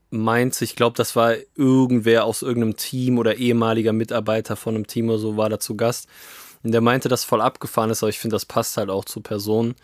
[0.09, 5.09] meinte, ich glaube, das war irgendwer aus irgendeinem Team oder ehemaliger Mitarbeiter von einem Team
[5.09, 6.07] oder so, war da zu Gast.
[6.63, 9.21] Und der meinte, dass voll abgefahren ist, aber ich finde, das passt halt auch zur
[9.23, 9.75] Person,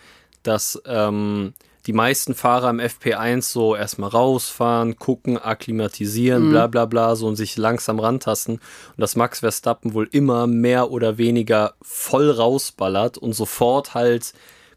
[0.43, 1.53] dass ähm,
[1.89, 6.49] die meisten Fahrer im FP1 so erstmal rausfahren, gucken, akklimatisieren, Mhm.
[6.51, 8.57] bla bla bla, so und sich langsam rantasten.
[8.57, 14.33] Und dass Max Verstappen wohl immer mehr oder weniger voll rausballert und sofort halt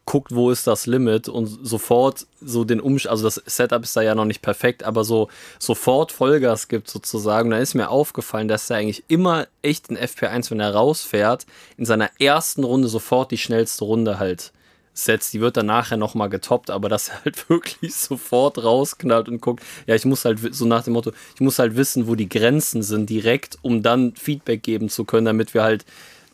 [0.06, 4.00] guckt, wo ist das Limit und sofort so den Umsch also das Setup ist da
[4.00, 7.50] ja noch nicht perfekt, aber so sofort Vollgas gibt sozusagen.
[7.50, 11.44] Da ist mir aufgefallen, dass er eigentlich immer echt in FP1, wenn er rausfährt,
[11.76, 14.52] in seiner ersten Runde sofort die schnellste Runde halt
[14.95, 15.32] setzt.
[15.32, 19.62] Die wird dann nachher nochmal getoppt, aber dass er halt wirklich sofort rausknallt und guckt,
[19.86, 22.82] ja, ich muss halt so nach dem Motto, ich muss halt wissen, wo die Grenzen
[22.82, 25.84] sind direkt, um dann Feedback geben zu können, damit wir halt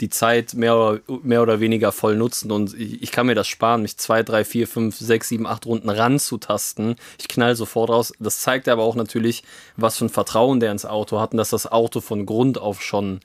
[0.01, 3.49] die Zeit mehr oder, mehr oder weniger voll nutzen und ich, ich kann mir das
[3.49, 6.96] sparen, mich zwei, drei, vier, fünf, sechs, sieben, acht Runden ranzutasten.
[7.18, 8.12] Ich knall sofort raus.
[8.18, 9.42] Das zeigt aber auch natürlich,
[9.76, 12.82] was für ein Vertrauen der ins Auto hat und dass das Auto von Grund auf
[12.82, 13.20] schon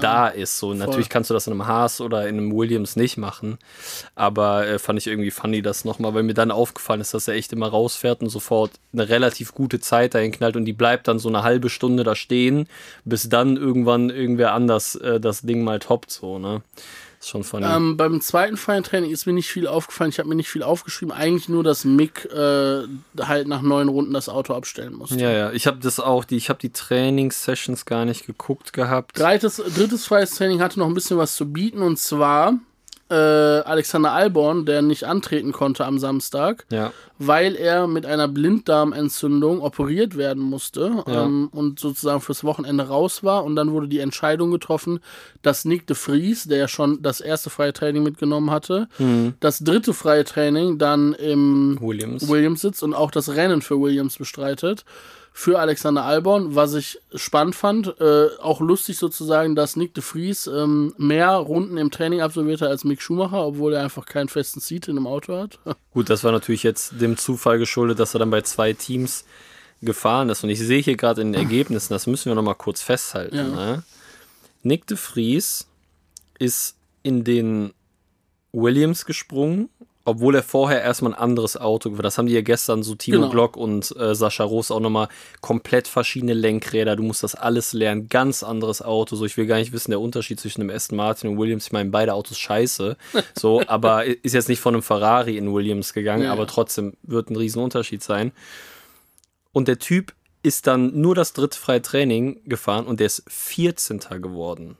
[0.00, 0.58] da ist.
[0.58, 3.58] So, natürlich kannst du das in einem Haas oder in einem Williams nicht machen.
[4.14, 7.34] Aber äh, fand ich irgendwie funny, das nochmal, weil mir dann aufgefallen ist, dass er
[7.34, 11.18] echt immer rausfährt und sofort eine relativ gute Zeit dahin knallt und die bleibt dann
[11.18, 12.68] so eine halbe Stunde da stehen,
[13.04, 15.99] bis dann irgendwann irgendwer anders äh, das Ding mal toppt.
[16.08, 16.62] So, ne?
[17.20, 17.66] Ist schon funny.
[17.66, 20.08] Ähm, beim zweiten freien Training ist mir nicht viel aufgefallen.
[20.08, 21.12] Ich habe mir nicht viel aufgeschrieben.
[21.12, 22.84] Eigentlich nur, dass Mick äh,
[23.20, 25.16] halt nach neun Runden das Auto abstellen musste.
[25.16, 29.18] ja, ja, ich habe das auch, die, ich habe die Trainingssessions gar nicht geguckt gehabt.
[29.18, 32.54] Drittes, drittes freies Training hatte noch ein bisschen was zu bieten und zwar
[33.10, 39.60] äh, Alexander Alborn, der nicht antreten konnte am Samstag, Ja, weil er mit einer Blinddarmentzündung
[39.60, 41.24] operiert werden musste Ja.
[41.24, 43.44] ähm, und sozusagen fürs Wochenende raus war.
[43.44, 45.00] Und dann wurde die Entscheidung getroffen,
[45.42, 49.34] dass Nick de Vries, der ja schon das erste freie Training mitgenommen hatte, Mhm.
[49.40, 52.28] das dritte freie Training dann im Williams.
[52.28, 54.84] Williams sitzt und auch das Rennen für Williams bestreitet.
[55.32, 60.46] Für Alexander Albon, was ich spannend fand, äh, auch lustig sozusagen, dass Nick de Vries
[60.46, 64.88] ähm, mehr Runden im Training absolvierte als Mick Schumacher, obwohl er einfach keinen festen Seat
[64.88, 65.58] in dem Auto hat.
[65.94, 69.24] Gut, das war natürlich jetzt dem Zufall geschuldet, dass er dann bei zwei Teams
[69.82, 70.44] gefahren ist.
[70.44, 73.36] Und ich sehe hier gerade in den Ergebnissen, das müssen wir nochmal kurz festhalten.
[73.36, 73.44] Ja.
[73.44, 73.82] Ne?
[74.62, 75.66] Nick de Vries
[76.38, 77.72] ist in den
[78.52, 79.70] Williams gesprungen,
[80.04, 82.02] obwohl er vorher erstmal ein anderes Auto war.
[82.02, 83.30] Das haben die ja gestern so Timo Genau.
[83.30, 85.08] Glock und äh, Sascha Roos auch nochmal
[85.40, 86.96] komplett verschiedene Lenkräder.
[86.96, 88.08] Du musst das alles lernen.
[88.08, 89.14] Ganz anderes Auto.
[89.16, 91.66] So, ich will gar nicht wissen, der Unterschied zwischen dem Aston Martin und Williams.
[91.66, 92.96] Ich meine, beide Autos scheiße.
[93.38, 97.30] So, aber ist jetzt nicht von einem Ferrari in Williams gegangen, Ja, aber trotzdem wird
[97.30, 98.32] ein Riesenunterschied sein.
[99.52, 104.00] Und der Typ ist dann nur das dritte freie Training gefahren und der ist 14.
[104.22, 104.76] geworden.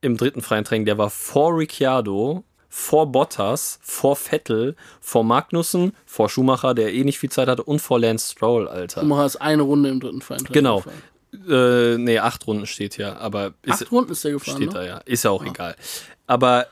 [0.00, 0.86] Im dritten freien Training.
[0.86, 7.18] Der war vor Ricciardo, vor Bottas, vor Vettel, vor Magnussen, vor Schumacher, der eh nicht
[7.18, 9.00] viel Zeit hatte, und vor Lance Stroll, Alter.
[9.02, 10.76] Schumacher ist eine Runde im dritten freien Training Genau.
[10.78, 11.02] gefahren.
[11.48, 14.74] Äh, nee, acht Runden steht hier, aber ist, Acht Runden ist der gefahren, steht ne?
[14.74, 14.98] da ja.
[14.98, 15.76] Ist ja auch egal.
[16.26, 16.66] Aber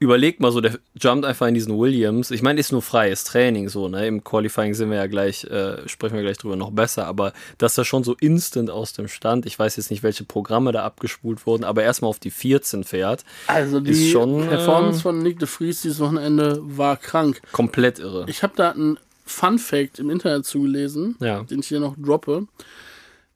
[0.00, 2.30] überleg mal so, der jumpt einfach in diesen Williams.
[2.30, 4.06] Ich meine, ist nur freies Training so, ne?
[4.06, 7.72] Im Qualifying sind wir ja gleich, äh, sprechen wir gleich drüber noch besser, aber das
[7.72, 9.44] ist ja schon so instant aus dem Stand.
[9.46, 13.24] Ich weiß jetzt nicht, welche Programme da abgespult wurden, aber erstmal auf die 14 fährt.
[13.48, 17.40] Also die Ist schon, Performance äh, von Nick de Vries dieses Wochenende war krank.
[17.52, 18.24] Komplett irre.
[18.28, 21.42] Ich habe da einen Fun Fact im Internet zugelesen, Ja.
[21.42, 22.46] den ich hier noch droppe.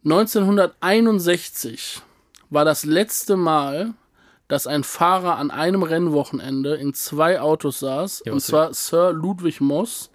[0.04, 2.00] 1961
[2.50, 3.94] war das letzte Mal,
[4.48, 8.22] dass ein Fahrer an einem Rennwochenende in zwei Autos saß.
[8.26, 10.10] Ja, und zwar Sir Ludwig Moss,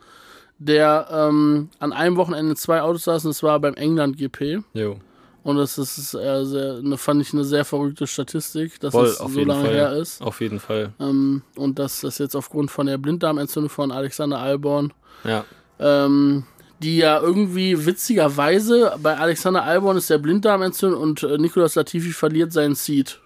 [0.59, 3.25] der ähm, an einem Wochenende in zwei Autos saß.
[3.25, 4.61] Und das war beim England GP.
[4.73, 4.97] Jo.
[5.43, 9.17] Und das ist äh, sehr, eine, fand ich eine sehr verrückte Statistik, dass Voll, es
[9.17, 9.73] so lange Fall.
[9.73, 10.21] her ist.
[10.21, 10.91] Auf jeden Fall.
[10.99, 14.91] Ähm, und dass das jetzt aufgrund von der Blinddarmentzündung von Alexander Alborn
[15.23, 15.45] Ja.
[15.79, 16.43] ähm,
[16.83, 22.51] die ja irgendwie witzigerweise bei Alexander Albon ist der Blinddarmentzündung und äh, Nicolas Latifi verliert
[22.51, 23.19] seinen Seed.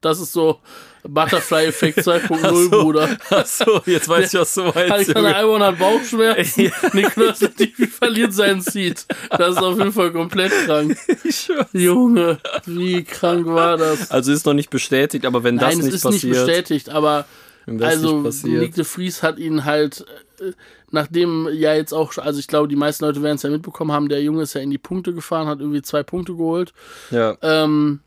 [0.00, 0.60] Das ist so
[1.02, 3.08] Butterfly-Effekt 2.0, Bruder.
[3.30, 4.76] Achso, jetzt weiß ich, was du meinst.
[4.92, 5.36] Alexander Junge.
[5.36, 9.06] Albon hat Bauchschmerzen, Nicolas Latifi verliert seinen Seed.
[9.30, 10.96] Das ist auf jeden Fall komplett krank.
[11.72, 14.10] Junge, wie krank war das?
[14.10, 16.88] Also ist noch nicht bestätigt, aber wenn das Nein, es nicht ist passiert, nicht bestätigt,
[16.90, 17.26] aber
[17.80, 20.04] also nicht passiert, Nick de Vries hat ihn halt,
[20.40, 20.52] äh,
[20.90, 24.08] nachdem ja jetzt auch, also ich glaube, die meisten Leute werden es ja mitbekommen haben,
[24.08, 26.72] der Junge ist ja in die Punkte gefahren, hat irgendwie zwei Punkte geholt.
[27.10, 28.00] ja, Ähm,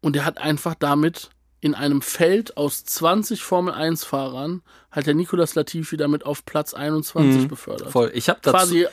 [0.00, 1.30] und er hat einfach damit
[1.60, 7.90] in einem Feld aus 20 Formel-1-Fahrern hat der Nicolas Latifi damit auf Platz 21 befördert.
[7.90, 8.10] voll.
[8.14, 8.86] Ich habe Quasi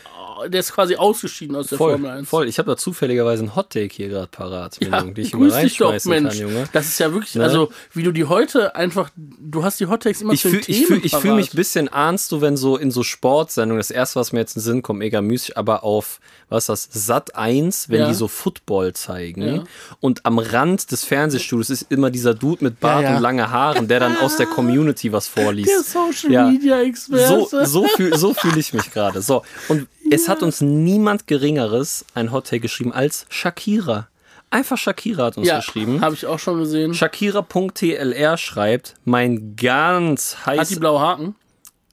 [0.50, 2.28] der ist quasi ausgeschieden aus der Voll, Formel 1.
[2.30, 2.48] voll.
[2.48, 5.58] Ich habe da zufälligerweise einen Hottake hier gerade parat, Ja, Milo, den ich immer grüß
[5.62, 6.38] dich doch, Mensch.
[6.40, 6.70] kann, Junge.
[6.74, 7.44] Das ist ja wirklich, Ne?
[7.44, 10.74] also wie du die heute einfach, du hast die Hottakes immer Ich zu fühle fühl,
[10.76, 14.20] Themen ich fühl mich ein bisschen, ahnst du, wenn so in so Sportsendungen, das erste,
[14.20, 16.20] was mir jetzt in den Sinn kommt, mega müßig, aber auf,
[16.50, 18.08] was ist das, Sat 1, wenn Ja.
[18.08, 19.64] die so Football zeigen Ja.
[20.00, 24.00] und am Rand des Fernsehstudios ist immer dieser Dude mit Bart und lange Haaren, der
[24.00, 25.70] dann aus der Community was vorliest.
[25.70, 26.52] Der Social.
[26.52, 27.48] Media Experte.
[27.50, 29.22] So, so fühle so fühl ich mich gerade.
[29.22, 29.44] So.
[29.68, 34.08] Und es hat uns niemand Geringeres ein Hottake geschrieben als Shakira.
[34.50, 36.02] Einfach Shakira hat uns ja, geschrieben.
[36.02, 36.94] habe ich auch schon gesehen.
[36.94, 41.36] Shakira.tlr schreibt, mein ganz Hat die blaue Haken?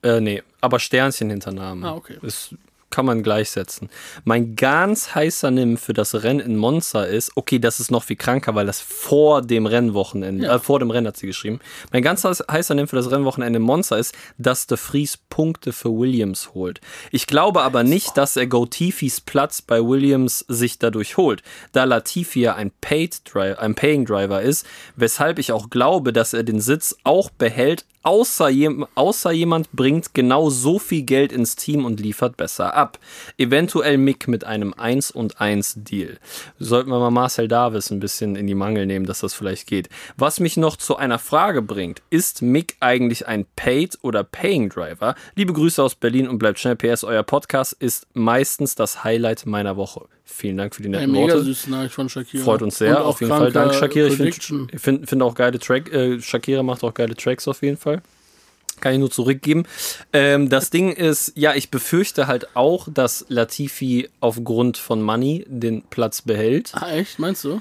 [0.03, 1.85] Äh, nee, aber Sternchen hinter Namen.
[1.85, 2.19] Ah, okay.
[2.23, 2.55] Das
[2.93, 3.89] kann man gleichsetzen.
[4.25, 8.15] Mein ganz heißer Nimm für das Rennen in Monza ist, okay, das ist noch viel
[8.17, 10.55] kranker, weil das vor dem Rennwochenende, Ja.
[10.57, 11.59] äh, vor dem Rennen hat sie geschrieben.
[11.91, 15.73] Mein ganz heiß- heißer Nimm für das Rennwochenende in Monza ist, dass der Fries Punkte
[15.73, 16.81] für Williams holt.
[17.11, 21.85] Ich glaube aber nicht, dass er Go Tifis Platz bei Williams sich dadurch holt, da
[21.85, 26.43] Latifi ja ein, Paid Driver, ein Paying Driver ist, weshalb ich auch glaube, dass er
[26.43, 31.85] den Sitz auch behält, außer, jem, außer jemand bringt genau so viel Geld ins Team
[31.85, 32.99] und liefert besser ab.
[33.39, 36.19] Eventuell Mick mit einem 1 und 1 Deal.
[36.59, 39.89] Sollten wir mal Marcel Davis ein bisschen in die Mangel nehmen, dass das vielleicht geht.
[40.17, 45.15] Was mich noch zu einer Frage bringt, ist Mick eigentlich ein Paid oder Paying Driver?
[45.35, 46.77] Liebe Grüße aus Berlin und bleibt schnell.
[46.77, 50.07] PS, euer Podcast ist meistens das Highlight meiner Woche.
[50.35, 51.45] Vielen Dank für die netten mega Worte.
[51.45, 52.43] süßes Nachricht von Shakira.
[52.43, 53.53] Freut uns sehr, auf jeden Fall.
[53.53, 54.09] Danke, Shakira.
[54.09, 55.93] Ich finde find, find auch geile Track.
[55.93, 58.01] Äh, Shakira macht auch geile Tracks auf jeden Fall.
[58.81, 59.65] Kann ich nur zurückgeben.
[60.13, 65.83] Ähm, das Ding ist, ja, ich befürchte halt auch, dass Latifi aufgrund von Money den
[65.83, 66.73] Platz behält.
[66.75, 67.19] Ah, echt?
[67.19, 67.61] Meinst du?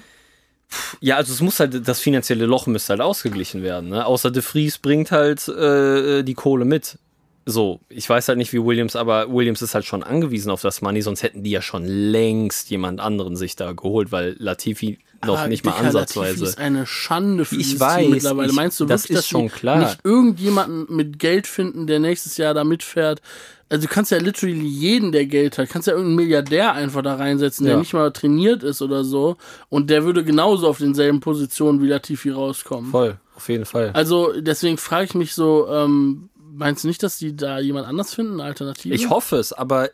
[1.02, 3.90] Ja, also es muss halt, das finanzielle Loch müsste halt ausgeglichen werden.
[3.90, 4.06] Ne?
[4.06, 6.98] Außer De Vries bringt halt äh, die Kohle mit.
[7.46, 10.82] So, ich weiß halt nicht wie Williams, aber Williams ist halt schon angewiesen auf das
[10.82, 15.40] Money, sonst hätten die ja schon längst jemand anderen sich da geholt, weil Latifi noch
[15.40, 16.30] Aber, nicht mal Dicker, ansatzweise.
[16.30, 18.50] Latifi ist eine Schande für Ich weiß, Team mittlerweile.
[18.50, 19.80] ich- Meinst du das wirklich, ist schon klar.
[19.80, 23.22] nicht irgendjemanden mit Geld finden, der nächstes Jahr da mitfährt?
[23.70, 27.16] Also du kannst ja literally jeden, der Geld hat, kannst ja irgendeinen Milliardär einfach da
[27.16, 27.80] reinsetzen, der Ja.
[27.80, 29.38] nicht mal trainiert ist oder so.
[29.70, 32.92] Und der würde genauso auf denselben Positionen wie Latifi rauskommen.
[32.92, 33.92] Voll, auf jeden Fall.
[33.94, 36.30] Also deswegen frage ich mich so, ähm,
[36.62, 38.94] meinst du nicht, dass die da jemand anders finden, eine Alternative?
[38.94, 39.90] Ich hoffe es, aber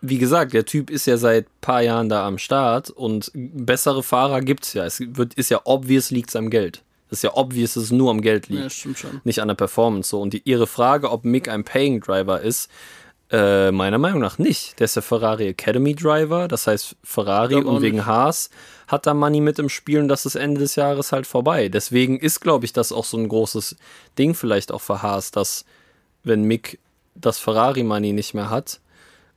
[0.00, 4.40] wie gesagt, der Typ ist ja seit paar Jahren da am Start und bessere Fahrer
[4.40, 4.84] gibt's ja.
[4.84, 6.82] Es wird, ist ja obvious liegt's am Geld.
[7.10, 8.62] Das ist ja obvious, dass es nur am Geld liegt.
[8.62, 9.20] Ja, stimmt schon.
[9.24, 10.20] nicht an der Performance so.
[10.20, 12.70] Und die, ihre Frage, ob Mick ein Paying Driver ist,
[13.30, 14.78] äh, meiner Meinung nach nicht.
[14.78, 18.06] Der ist der Ferrari Academy Driver, das heißt Ferrari und wegen nicht.
[18.06, 18.50] Haas
[18.86, 21.68] hat da Money mit im Spiel und das ist Ende des Jahres halt vorbei.
[21.68, 23.76] Deswegen ist, glaube ich, das auch so ein großes
[24.16, 25.64] Ding vielleicht auch für Haas, dass
[26.26, 26.78] wenn Mick
[27.14, 28.80] das Ferrari Money nicht mehr hat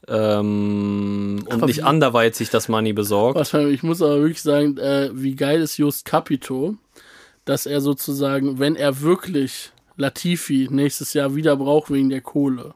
[0.07, 3.53] ähm, und Aber nicht wie- anderweitig das Money besorgt.
[3.53, 6.75] Ich muss aber wirklich sagen, äh, wie geil ist Just Capito,
[7.45, 12.73] dass er sozusagen, wenn er wirklich Latifi nächstes Jahr wieder braucht wegen der Kohle,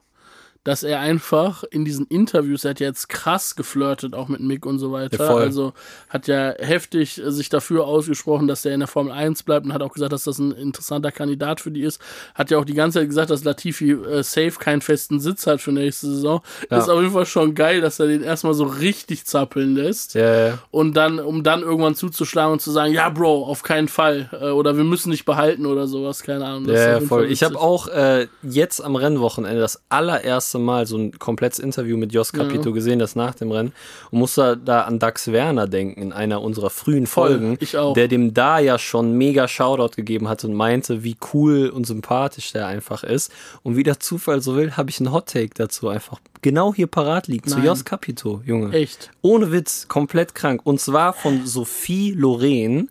[0.64, 4.64] dass er einfach in diesen Interviews, er hat ja jetzt krass geflirtet, auch mit Mick
[4.64, 5.22] und so weiter.
[5.22, 5.74] Ja, also
[6.08, 9.74] hat ja heftig äh, sich dafür ausgesprochen, dass er in der Formel 1 bleibt und
[9.74, 12.00] hat auch gesagt, dass das ein interessanter Kandidat für die ist.
[12.34, 15.60] Hat ja auch die ganze Zeit gesagt, dass Latifi äh, safe keinen festen Sitz hat
[15.60, 16.40] für nächste Saison.
[16.70, 16.78] Ja.
[16.78, 20.14] Ist auf jeden Fall schon geil, dass er den erstmal so richtig zappeln lässt.
[20.14, 20.58] Ja.
[20.70, 24.30] Und dann, um dann irgendwann zuzuschlagen und zu sagen, ja, Bro, auf keinen Fall.
[24.32, 26.66] Äh, oder wir müssen dich behalten oder sowas, keine Ahnung.
[26.66, 27.30] Das Ja, voll.
[27.30, 32.12] Ich habe auch äh, jetzt am Rennwochenende das allererste Mal so ein komplettes Interview mit
[32.12, 33.72] Jos Capito gesehen, das nach dem Rennen.
[34.10, 37.58] Und musste da an Dax Werner denken, in einer unserer frühen Folgen,
[37.96, 42.52] der dem da ja schon mega Shoutout gegeben hat und meinte, wie cool und sympathisch
[42.52, 43.32] der einfach ist.
[43.62, 47.26] Und wie der Zufall so will, habe ich einen Hottake dazu einfach genau hier parat
[47.26, 47.64] liegt, zu Nein.
[47.64, 48.70] Jos Capito, Junge.
[48.72, 49.10] Echt.
[49.22, 50.60] Ohne Witz, komplett krank.
[50.64, 52.88] Und zwar von Sophie Lorraine.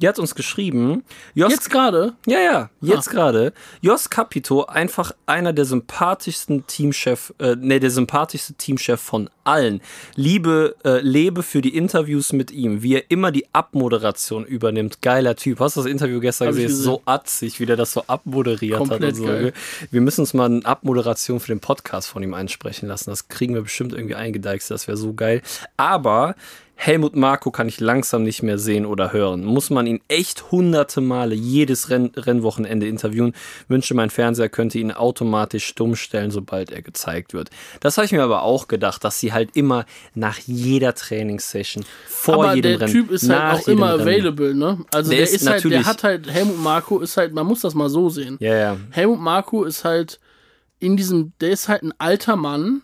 [0.00, 1.04] Die hat uns geschrieben,
[1.34, 2.14] Jos Jetzt gerade?
[2.26, 3.52] ja, ja, jetzt gerade.
[3.82, 6.66] Jos Capito, einfach einer der sympathischsten
[7.04, 9.80] Teamchef, äh, nee, der sympathischste Teamchef von allen.
[10.16, 15.02] Liebe, äh, lebe für die Interviews mit ihm, wie er immer die Abmoderation übernimmt.
[15.02, 15.60] Geiler Typ.
[15.60, 16.68] Hast du das Interview gestern gesehen?
[16.68, 16.82] Gesehen.
[16.82, 19.24] so atzig, wie der das so abmoderiert hat Komplett und so.
[19.24, 19.52] geil.
[19.90, 23.10] Wir müssen uns mal eine Abmoderation für den Podcast von ihm einsprechen lassen.
[23.10, 24.76] Das kriegen wir bestimmt irgendwie eingedeichselt.
[24.76, 25.42] Das wäre so geil.
[25.76, 26.34] Aber
[26.76, 29.44] Helmut Marko kann ich langsam nicht mehr sehen oder hören.
[29.44, 33.32] Muss man ihn echt hunderte Male jedes Renn Rennwochenende interviewen.
[33.68, 37.50] Wünsche, mein Fernseher könnte ihn automatisch stumm stellen, sobald er gezeigt wird.
[37.80, 42.34] Das habe ich mir aber auch gedacht, dass sie halt immer nach jeder Trainingssession vor
[42.34, 44.78] Aber jedem der Rennen, Typ ist halt auch immer Rennen- available, ne?
[44.92, 47.60] Also Der der, ist ist, halt, der hat halt, Helmut Marko ist halt, man muss
[47.60, 48.36] das mal so sehen.
[48.40, 48.76] Ja, ja.
[48.90, 50.18] Helmut Marko ist halt
[50.80, 52.82] in diesem, der ist halt ein alter Mann,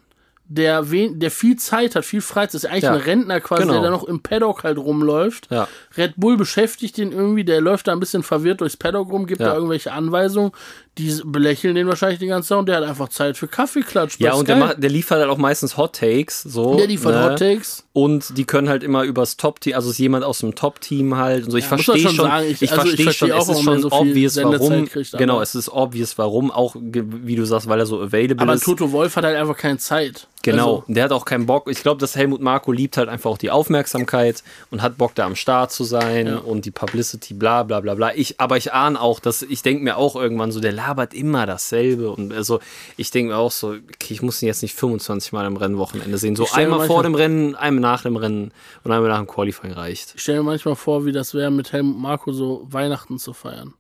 [0.52, 2.92] der, wen, der viel Zeit hat, viel Freizeit, ist eigentlich Ja.
[2.94, 3.74] ein Rentner quasi, Genau.
[3.74, 5.46] der da noch im Paddock halt rumläuft.
[5.48, 5.68] Ja.
[5.96, 9.40] Red Bull beschäftigt ihn irgendwie, der läuft da ein bisschen verwirrt durchs Paddock rum, gibt
[9.40, 9.50] Ja.
[9.50, 10.50] da irgendwelche Anweisungen,
[10.98, 14.16] die belächeln den wahrscheinlich die ganze Zeit und der hat einfach Zeit für Kaffeeklatsch.
[14.18, 16.42] Ja, und der, macht, der liefert halt auch meistens Hot Takes.
[16.42, 17.22] So, Der liefert ne?
[17.30, 17.84] Hot Takes.
[17.92, 21.44] Und die können halt immer übers Top-Team, also ist jemand aus dem Top-Team halt.
[21.46, 21.56] Und so.
[21.58, 23.90] Ich Ja, verstehe schon, sagen, ich- ich, also verstehe schon, auch, es ist schon so
[23.90, 24.86] obvious, warum.
[24.88, 28.42] kriegt, aber- genau, es ist obvious, warum, auch wie du sagst, weil er so available
[28.42, 28.64] Aber ist.
[28.64, 30.26] Toto Wolf hat halt einfach keine Zeit.
[30.42, 31.68] Genau, Also, der hat auch keinen Bock.
[31.70, 35.26] Ich glaube, dass Helmut Marko liebt halt einfach auch die Aufmerksamkeit und hat Bock da
[35.26, 36.36] am Start zu sein Ja.
[36.38, 38.14] und die Publicity, bla bla bla bla.
[38.14, 41.46] Ich, aber ich ahne auch, dass ich denke mir auch irgendwann so, der labert immer
[41.46, 42.10] dasselbe.
[42.10, 42.60] Und also
[42.96, 46.18] ich denke mir auch so, okay, ich muss ihn jetzt nicht 25 Mal im Rennwochenende
[46.18, 46.36] sehen.
[46.36, 48.52] So einmal vor dem Rennen, einmal nach dem Rennen
[48.84, 50.14] und einmal nach dem Qualifying reicht.
[50.14, 53.74] ich stelle mir manchmal vor, wie das wäre, mit Helmut Marko so Weihnachten zu feiern.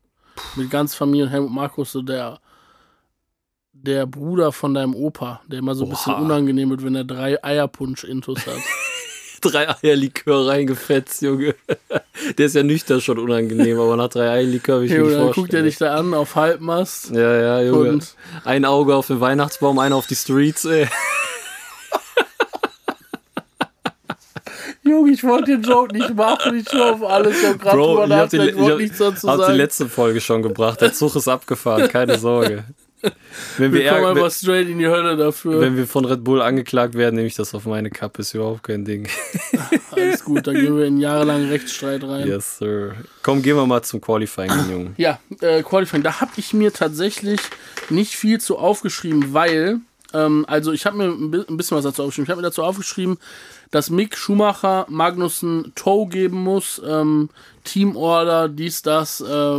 [0.56, 2.40] Mit ganz Familie und Helmut Marko ist so der,
[3.72, 6.22] der Bruder von deinem Opa, der immer so ein bisschen Oha.
[6.22, 8.54] unangenehm wird, wenn er drei Eierpunsch-Intos hat.
[9.40, 11.54] Drei Eierlikör reingefetzt, Junge.
[12.36, 15.20] Der ist ja nüchtern schon unangenehm, aber nach drei Eierlikör will ich Jo, nicht dann
[15.24, 15.44] vorstellen.
[15.44, 17.10] guckt er dich da an auf Halbmast.
[17.14, 17.88] Ja, ja, Junge.
[17.90, 18.14] Und-
[18.44, 20.86] ein Auge auf den Weihnachtsbaum, einer auf die Streets, ey.
[24.82, 27.40] Junge, ich wollte den Joke nicht machen, ich schwör auf alles.
[27.40, 29.56] Ich hab gerade drüber ich die, nachgedacht, ich ich wollte nichts dazu hab die sagen.
[29.56, 30.80] letzte Folge schon gebracht.
[30.80, 32.64] Der Zug ist abgefahren, keine Sorge.
[33.58, 35.60] Wenn wir, Wir kommen einfach straight in die Hölle dafür.
[35.60, 38.62] wenn wir von Red Bull angeklagt werden, nehme ich das auf meine Kappe, ist überhaupt
[38.64, 39.08] kein Ding.
[39.92, 42.26] Alles gut, da gehen wir in jahrelangen Rechtsstreit rein.
[42.26, 42.94] Yes, sir.
[43.22, 44.92] Komm, gehen wir mal zum Qualifying, Junge.
[44.96, 47.40] Ja, äh, Qualifying, da habe ich mir tatsächlich
[47.88, 49.78] nicht viel zu aufgeschrieben, weil,
[50.12, 52.24] ähm, also ich habe mir ein bi- ein bisschen was dazu aufgeschrieben.
[52.26, 53.18] Ich habe mir dazu aufgeschrieben,
[53.70, 57.30] dass Mick Schumacher Magnussen Tow geben muss, ähm,
[57.64, 59.58] Teamorder, dies, das, äh,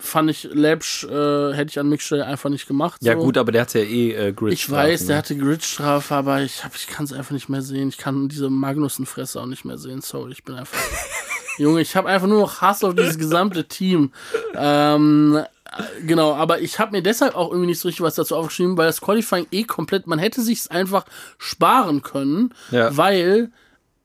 [0.00, 3.00] fand ich läppsch, äh, hätte ich an Stelle einfach nicht gemacht.
[3.02, 3.20] Ja, so.
[3.20, 4.52] gut, aber der hat ja eh äh, Grid.
[4.52, 7.88] Ich weiß, der hatte Gridstrafe, aber ich, hab- ich kann es einfach nicht mehr sehen.
[7.88, 10.00] Ich kann diese Magnussen-Fresse auch nicht mehr sehen.
[10.00, 10.78] Sorry, ich bin einfach.
[11.58, 14.12] Junge, ich habe einfach nur noch Hass auf dieses gesamte Team.
[14.54, 18.36] Ähm, äh, genau, aber ich habe mir deshalb auch irgendwie nicht so richtig was dazu
[18.36, 21.04] aufgeschrieben, weil das Qualifying eh komplett, man hätte sich einfach
[21.38, 22.96] sparen können, Ja.
[22.96, 23.50] weil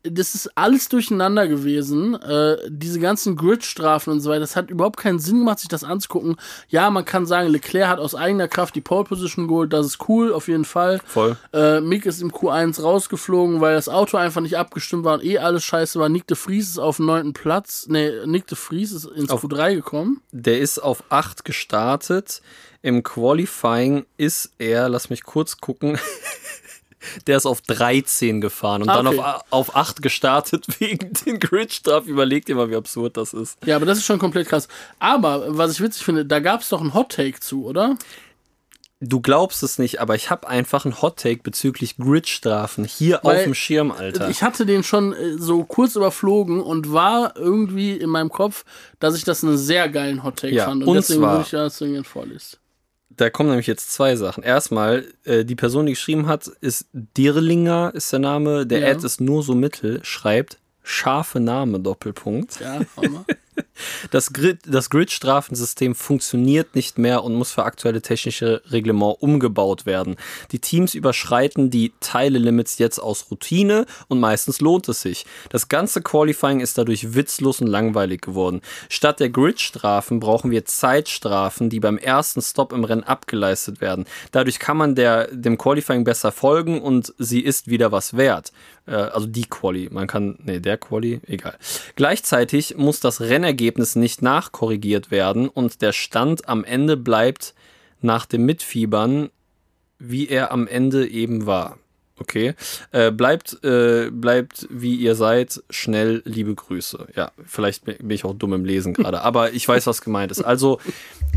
[0.04, 2.16] das ist alles durcheinander gewesen.
[2.22, 5.84] Äh, diese ganzen Gridstrafen und so weiter, das hat überhaupt keinen Sinn gemacht, sich das
[5.86, 6.36] anzugucken.
[6.68, 10.10] Ja, man kann sagen, Leclerc hat aus eigener Kraft die Pole Position geholt, das ist
[10.10, 11.00] cool, auf jeden Fall.
[11.06, 11.38] Voll.
[11.54, 15.38] Äh, Mick ist im Q1 rausgeflogen, weil das Auto einfach nicht abgestimmt war und eh
[15.38, 16.10] alles scheiße war.
[16.10, 17.86] Nick de Vries ist auf dem neunten Platz.
[17.88, 20.22] Nee, Nick de Vries ist ins Auf- Q3 gekommen.
[20.32, 22.42] Der ist auf 8 gestartet.
[22.82, 25.98] Im Qualifying ist er, lass mich kurz gucken,
[27.28, 29.20] der ist auf 13 gefahren und Ah, dann okay.
[29.20, 32.10] auf, auf 8 gestartet wegen den Gridstrafen.
[32.10, 33.58] Überleg dir mal, wie absurd das ist.
[33.66, 34.68] Ja, aber das ist schon komplett krass.
[35.00, 37.96] Aber, was ich witzig finde, da gab es doch einen Hot Take zu, oder?
[39.06, 43.44] Du glaubst es nicht, aber ich habe einfach einen Hottake bezüglich Gridstrafen hier Weil auf
[43.44, 44.30] dem Schirm, Alter.
[44.30, 48.64] Ich hatte den schon äh, so kurz überflogen und war irgendwie in meinem Kopf,
[49.02, 50.84] dass ich das einen sehr geilen Hot Take Ja, fand.
[50.84, 52.58] Und, und deswegen zwar- würde ich das vorlesen.
[53.18, 54.44] Da kommen nämlich jetzt zwei Sachen.
[54.44, 58.66] Erstmal, äh, die Person, die geschrieben hat, ist Dirlinger, ist der Name.
[58.66, 58.92] Der Ja.
[58.92, 62.60] Ad ist nur so mittel, schreibt scharfe Name, Doppelpunkt.
[62.60, 63.26] Ja, hau mal.
[64.12, 70.16] Das Grid, das Grid-Strafensystem funktioniert nicht mehr und muss für aktuelle technische Reglement umgebaut werden.
[70.52, 75.26] Die Teams überschreiten die Teilelimits jetzt aus Routine und meistens lohnt es sich.
[75.50, 78.62] Das ganze Qualifying ist dadurch witzlos und langweilig geworden.
[78.90, 84.06] Statt der Grid-Strafen brauchen wir Zeitstrafen, die beim ersten Stop im Rennen abgeleistet werden.
[84.32, 88.52] Dadurch kann man der, dem Qualifying besser folgen und sie ist wieder was wert.
[88.86, 89.90] Äh, also die Quali.
[89.92, 91.58] Man kann, nee, der Quali, egal.
[91.96, 93.63] Gleichzeitig muss das Rennergebnis
[93.96, 97.54] nicht nachkorrigiert werden und der Stand am Ende bleibt
[98.02, 99.30] nach dem Mitfiebern,
[100.00, 101.78] wie er am Ende eben war.
[102.20, 102.54] Okay.
[102.92, 105.64] Äh, bleibt, äh, bleibt wie ihr seid.
[105.70, 107.08] Schnell, liebe Grüße.
[107.16, 110.42] Ja, vielleicht bin ich auch dumm im Lesen gerade, aber ich weiß, was gemeint ist.
[110.44, 110.80] Also,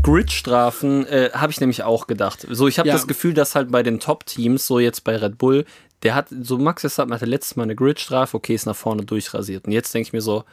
[0.03, 2.45] Grid-Strafen äh, habe ich nämlich auch gedacht.
[2.49, 2.93] So, ich habe Ja.
[2.95, 5.65] das Gefühl, dass halt bei den Top-Teams, so jetzt bei Red Bull,
[6.03, 9.65] der hat, so Max Verstappen hatte letztes Mal eine Grid-Strafe, okay, ist nach vorne durchrasiert.
[9.65, 10.43] Und jetzt denke ich mir so,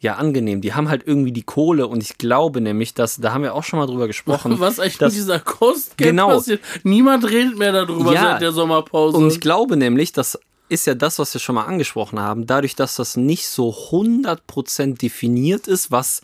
[0.00, 0.60] ja, angenehm.
[0.60, 3.64] Die haben halt irgendwie die Kohle und ich glaube nämlich, dass, da haben wir auch
[3.64, 4.54] schon mal drüber gesprochen.
[4.60, 6.28] Was eigentlich dass- mit dieser Kostgeld Genau.
[6.28, 6.60] passiert?
[6.84, 8.22] Niemand redet mehr darüber Ja.
[8.22, 9.16] seit der Sommerpause.
[9.16, 10.38] Und ich glaube nämlich, das
[10.68, 14.98] ist ja das, was wir schon mal angesprochen haben, dadurch, dass das nicht so 100%
[15.00, 16.20] definiert ist, was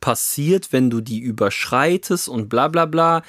[0.00, 3.22] passiert, wenn du die überschreitest und bla bla bla,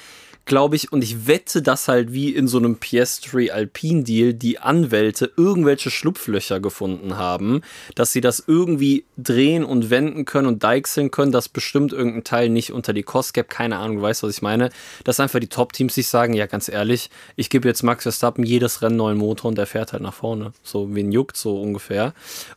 [0.50, 4.58] glaube ich, und ich wette, dass halt wie in so einem Piastri Alpine Deal die
[4.58, 7.60] Anwälte irgendwelche Schlupflöcher gefunden haben,
[7.94, 12.48] dass sie das irgendwie drehen und wenden können und deichseln können, dass bestimmt irgendein Teil
[12.48, 14.70] nicht unter die Cost Cap, keine Ahnung, du weißt, was ich meine,
[15.04, 18.82] dass einfach die Top-Teams sich sagen, ja, ganz ehrlich, ich gebe jetzt Max Verstappen jedes
[18.82, 20.52] Rennen neuen Motor und der fährt halt nach vorne.
[20.64, 22.12] So, wen juckt so ungefähr.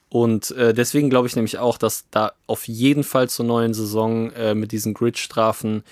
[0.09, 4.31] Und äh, deswegen glaube ich nämlich auch, dass da auf jeden Fall zur neuen Saison
[4.31, 5.83] äh, mit diesen Grid-Strafen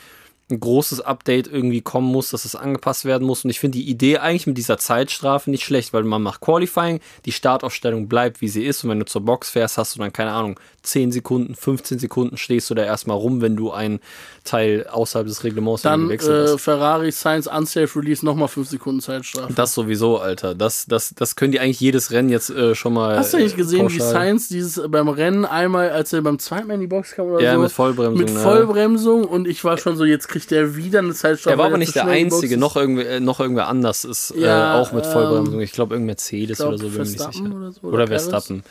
[0.51, 3.43] ein großes Update irgendwie kommen muss, dass es angepasst werden muss.
[3.43, 6.99] Und ich finde die Idee eigentlich mit dieser Zeitstrafe nicht schlecht, weil man macht Qualifying,
[7.25, 8.83] die Startaufstellung bleibt, wie sie ist.
[8.83, 12.37] Und wenn du zur Box fährst, hast du dann, keine Ahnung, 10 Sekunden, 15 Sekunden
[12.37, 13.99] stehst du da erstmal rum, wenn du ein
[14.43, 16.61] Teil außerhalb des Reglements Dann gewechselt äh, hast.
[16.61, 19.53] Ferrari Science Unsafe Release nochmal 5 Sekunden Zeitstrafe.
[19.53, 20.55] Das sowieso, Alter.
[20.55, 23.15] Das, das, das können die eigentlich jedes Rennen jetzt äh, schon mal.
[23.17, 26.39] Hast du nicht gesehen, wie pauschal- Science dieses äh, beim Rennen einmal, als er beim
[26.39, 27.61] zweiten Mal in die Box kam oder Ja, so?
[27.61, 28.39] mit Vollbremsung, Mit ja.
[28.39, 31.53] Vollbremsung und ich war schon so, jetzt kriegt der wieder eine Zeitstrafe.
[31.55, 34.77] Er war aber er nicht der Einzige, noch irgendwer, äh, noch irgendwer anders ist Ja,
[34.77, 35.61] äh, auch mit ähm, Vollbremsung.
[35.61, 37.55] Ich glaube, irgendein Mercedes ich glaub, oder so, bin mir nicht sicher.
[37.55, 38.07] oder so, Oder.
[38.07, 38.63] Verstappen.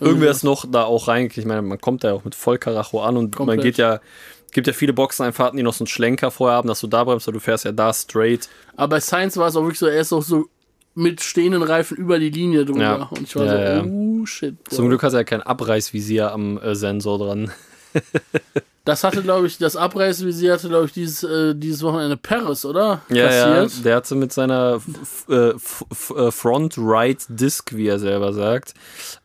[0.00, 1.38] Irgendwer ist noch da auch reingekriegt.
[1.38, 3.58] Ich meine, man kommt da ja auch mit Vollkaracho an und Komplett.
[3.58, 4.00] man geht ja,
[4.52, 7.28] gibt ja viele Boxeneinfahrten, die noch so einen Schlenker vorher haben, dass du da bremst,
[7.28, 8.48] aber du fährst ja da straight.
[8.76, 10.46] Aber bei Science war es auch wirklich so, er ist auch so
[10.94, 12.80] mit stehenden Reifen über die Linie drüber.
[12.80, 13.08] Ja.
[13.10, 13.92] Und ich war Ja, so, ja.
[13.92, 14.64] oh shit.
[14.64, 14.74] Bro.
[14.76, 17.50] Zum Glück hat er ja kein Abreißvisier am äh, Sensor dran.
[18.86, 23.02] Das hatte, glaube ich, das Abreißvisier hatte, glaube ich, dieses, äh, dieses Wochenende Paris, oder?
[23.10, 25.50] Ja, ja, der hatte mit seiner f- äh,
[26.18, 28.72] äh, Front Right Disc, wie er selber sagt,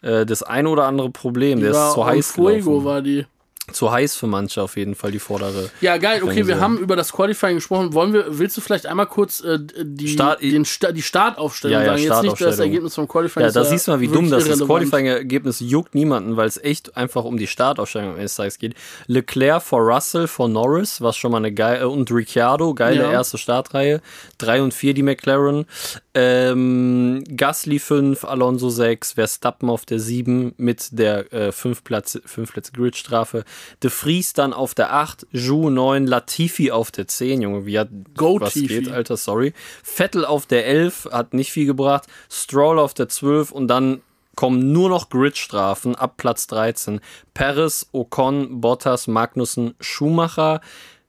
[0.01, 1.61] äh, das ein oder andere Problem.
[1.61, 2.85] Der war ist zu heiß Fuego gelaufen.
[2.85, 3.25] war die.
[3.71, 5.71] Zu heiß für manche auf jeden Fall, die vordere.
[5.81, 6.21] Ja, geil.
[6.21, 6.59] Okay, wir Bremse.
[6.61, 7.93] haben über das Qualifying gesprochen.
[7.93, 11.95] Wollen wir, willst du vielleicht einmal kurz äh, die, Start- den Sta die Startaufstellung Ja,
[11.95, 12.25] ja, sagen?
[12.27, 12.59] Jetzt nicht das.
[12.59, 13.47] Ergebnis vom Qualifying.
[13.47, 14.49] Ja, da siehst du mal, wie dumm das ist.
[14.49, 14.69] irrelevant.
[14.91, 18.75] Qualifying-Ergebnis juckt niemanden, weil es echt einfach um die Startaufstellung am Ende des Tages geht.
[19.07, 23.11] Leclerc vor Russell vor Norris, was schon mal eine geile, und Ricciardo, geile Ja.
[23.11, 23.99] erste Startreihe.
[24.37, 25.65] Drei und vier die McLaren.
[26.13, 32.53] Ähm, Gasly 5, Alonso 6, Verstappen auf der 7 mit der äh, 5 Platz, fünf
[32.53, 33.43] Plätze Gridstrafe.
[33.83, 37.89] De Vries dann auf der 8, Jou 9, Latifi auf der 10, Junge, wie hat
[38.15, 38.67] Go was Tifi.
[38.67, 39.53] geht, Alter, sorry.
[39.83, 42.05] Vettel auf der 11, hat nicht viel gebracht.
[42.29, 44.01] Stroll auf der 12 und dann
[44.35, 46.99] kommen nur noch Gridstrafen ab Platz 13.
[47.33, 50.61] Perez, Ocon, Bottas, Magnussen, Schumacher,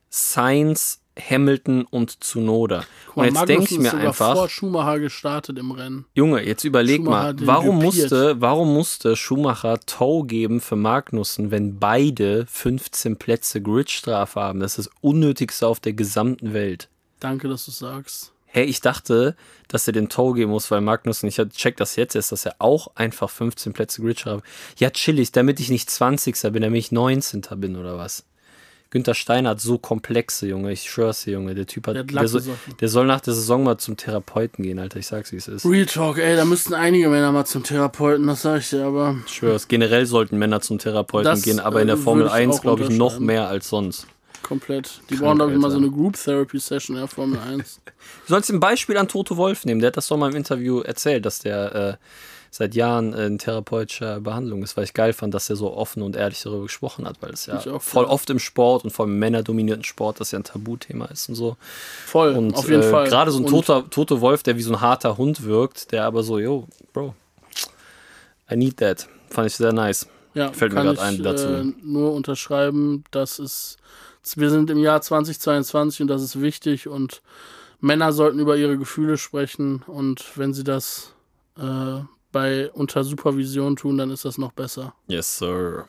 [0.09, 2.85] Sainz, Hamilton und Tsunoda.
[3.07, 6.05] Guck Und jetzt denke ich mir einfach, vor Schumacher gestartet im Rennen.
[6.15, 11.79] Junge, jetzt überleg Schumacher mal, warum musste, warum musste Schumacher Tow geben für Magnussen, wenn
[11.79, 14.61] beide 15 Plätze Gridstrafe haben?
[14.61, 16.89] Das ist das Unnötigste auf der gesamten Welt.
[17.21, 18.33] Danke, dass du sagst.
[18.45, 19.37] Hey, ich dachte,
[19.69, 22.57] dass er den Tow geben muss, weil Magnussen, ich check das jetzt erst, dass er
[22.59, 24.43] auch einfach 15 Plätze Gridstrafe
[24.79, 26.41] Ja, chillig, damit ich nicht 20.
[26.53, 27.43] bin, damit ich 19.
[27.57, 28.25] bin oder was?
[28.91, 30.73] Günther Steiner hat so komplexe, Junge.
[30.73, 31.55] Ich schwör's dir, Junge.
[31.55, 31.95] Der Typ hat.
[31.97, 32.53] Der hat Der, gesoffen.
[32.81, 34.99] der soll nach der Saison mal zum Therapeuten gehen, Alter.
[34.99, 35.67] Ich sag's, wie es ist.
[35.67, 39.17] Real Talk, ey, da müssten einige Männer mal zum Therapeuten, das sag ich dir, aber
[39.27, 39.69] Ich schwör's.
[39.69, 42.57] Generell sollten Männer zum Therapeuten Das, gehen, aber in der äh, Formel würde ich 1,
[42.57, 44.07] auch glaube ich, noch mehr als sonst.
[44.43, 45.01] komplett.
[45.11, 47.81] Die Krank, brauchen, glaube ich, mal so eine Group Therapy Session in der Formel 1.
[48.29, 49.81] Du sollst ein Beispiel an Toto Wolf nehmen.
[49.81, 51.97] Der hat das doch mal im Interview erzählt, dass der äh,
[52.57, 56.03] seit Jahren äh, in therapeutischer Behandlung ist, weil ich geil fand, dass er so offen
[56.03, 58.11] und ehrlich darüber gesprochen hat, weil es ja auch, voll ja.
[58.11, 61.59] oft im Sport und vor allem männerdominierten Sport das ja ein Tabuthema ist und so.
[62.07, 63.09] Voll, Und auf jeden äh, Fall.
[63.09, 66.23] gerade so ein toter, toter Wolf, der wie so ein harter Hund wirkt, der aber
[66.23, 67.15] so, yo, Bro,
[68.51, 69.07] I need that.
[69.29, 70.07] Fand ich sehr nice.
[70.33, 71.47] Ja, Fällt mir ich, ein dazu.
[71.47, 73.77] Äh, nur unterschreiben, das ist,
[74.35, 77.21] wir sind im Jahr 2022 und das ist wichtig und
[77.81, 81.13] Männer sollten über ihre Gefühle sprechen und wenn sie das
[81.59, 82.01] äh,
[82.33, 84.95] bei unter Supervision tun, dann ist das noch besser.
[85.09, 85.87] Yes, sir.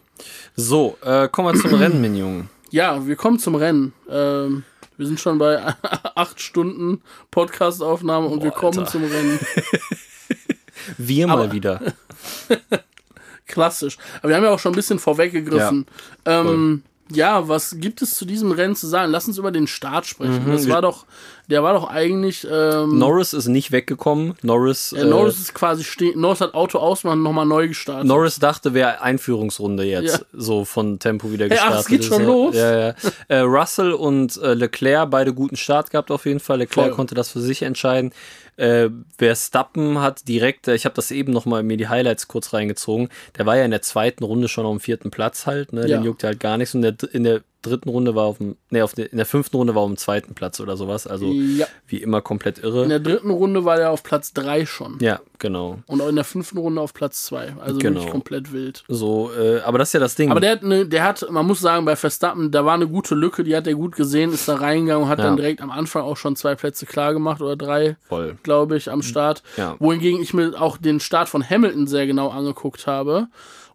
[0.56, 2.48] So, äh, kommen wir zum Rennen, mein Junge.
[2.72, 3.94] Ja, wir kommen zum Rennen.
[4.10, 4.64] Ähm,
[4.98, 5.62] wir sind schon bei
[6.16, 8.92] acht Stunden Podcastaufnahme und wir kommen Alter.
[8.92, 9.40] zum Rennen.
[10.98, 11.82] Wir mal Aber- wieder.
[13.46, 13.98] Klassisch.
[14.20, 15.86] Aber wir haben ja auch schon ein bisschen vorweggegriffen.
[16.26, 19.12] ähm, ja, was gibt es zu diesem Rennen zu sagen?
[19.12, 20.46] Lass uns über den Start sprechen.
[20.46, 21.06] Mhm, das war doch,
[21.50, 22.46] der war doch eigentlich.
[22.50, 24.36] Ähm, Norris ist nicht weggekommen.
[24.42, 26.20] Norris, äh, Norris ist quasi stehen.
[26.20, 28.06] Norris hat Auto ausmachen, nochmal neu gestartet.
[28.06, 30.26] Norris dachte, wäre Einführungsrunde jetzt, Ja.
[30.34, 31.76] so von Tempo wieder gestartet.
[31.76, 32.08] ach, es geht ist.
[32.08, 32.56] schon ja, los?
[32.56, 32.96] Ja, ja.
[33.30, 36.58] äh, Russell und äh, Leclerc, beide guten Start gehabt auf jeden Fall.
[36.60, 36.96] Leclerc Voll.
[36.96, 38.12] konnte das für sich entscheiden.
[38.58, 42.54] Äh, Verstappen hat direkt, äh, ich habe das eben noch mal mir die Highlights kurz
[42.54, 43.10] reingezogen.
[43.38, 45.82] Der war ja in der zweiten Runde schon auf dem vierten Platz halt, ne?
[45.88, 45.98] Ja.
[45.98, 46.74] Den juckt halt gar nichts.
[46.74, 49.58] Und der, in der dritten Runde war auf dem, nee, auf der, in der fünften
[49.58, 51.08] Runde war auf dem zweiten Platz oder sowas.
[51.08, 51.66] Also Ja.
[51.88, 52.88] wie immer komplett In irre.
[52.88, 54.98] der dritten Runde war er auf Platz 3 schon.
[55.02, 55.80] Ja, genau.
[55.88, 57.56] Und auch in der fünften Runde auf Platz 2.
[57.60, 57.96] Also Genau.
[57.96, 58.84] wirklich komplett wild.
[58.88, 60.30] So, äh, aber das ist ja das Ding.
[60.32, 63.16] Aber der hat, ne, der hat, man muss sagen, bei Verstappen, da war eine gute
[63.16, 65.26] Lücke, die hat er gut gesehen, ist da reingegangen und hat Ja.
[65.26, 68.38] dann direkt am Anfang auch schon zwei Plätze klar gemacht oder drei, Voll.
[68.44, 69.42] glaube ich, am Start.
[69.58, 69.76] Ja.
[69.80, 73.28] Wohingegen ich mir auch den Start von Hamilton sehr genau angeguckt habe.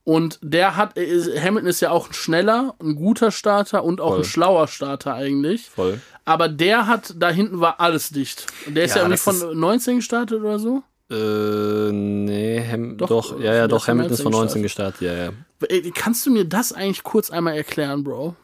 [0.05, 4.11] Und der hat, äh, Hamilton ist ja auch ein schneller, ein guter Starter und auch
[4.11, 4.19] Voll.
[4.19, 5.71] ein schlauer Starter eigentlich.
[5.71, 6.01] Voll.
[6.25, 8.47] Aber der hat, da hinten war alles dicht.
[8.67, 10.83] Und der ist Ja, ja, irgendwie von 19 gestartet oder so.
[11.11, 15.01] Äh, nee, Ham Doch, doch, äh, ja, ja, doch, Hamilton ist von 19 19 gestartet,
[15.03, 15.31] ja, ja.
[15.69, 18.35] Ey, Kannst du mir das eigentlich kurz einmal erklären, Bro?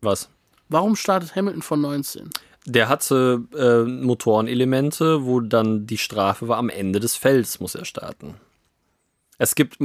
[0.00, 0.28] Was?
[0.68, 2.30] Warum startet Hamilton von 19?
[2.64, 7.84] Der hatte äh, Motorenelemente, wo dann die Strafe war, am Ende des Felds muss er
[7.84, 8.36] starten.
[9.38, 9.78] Es gibt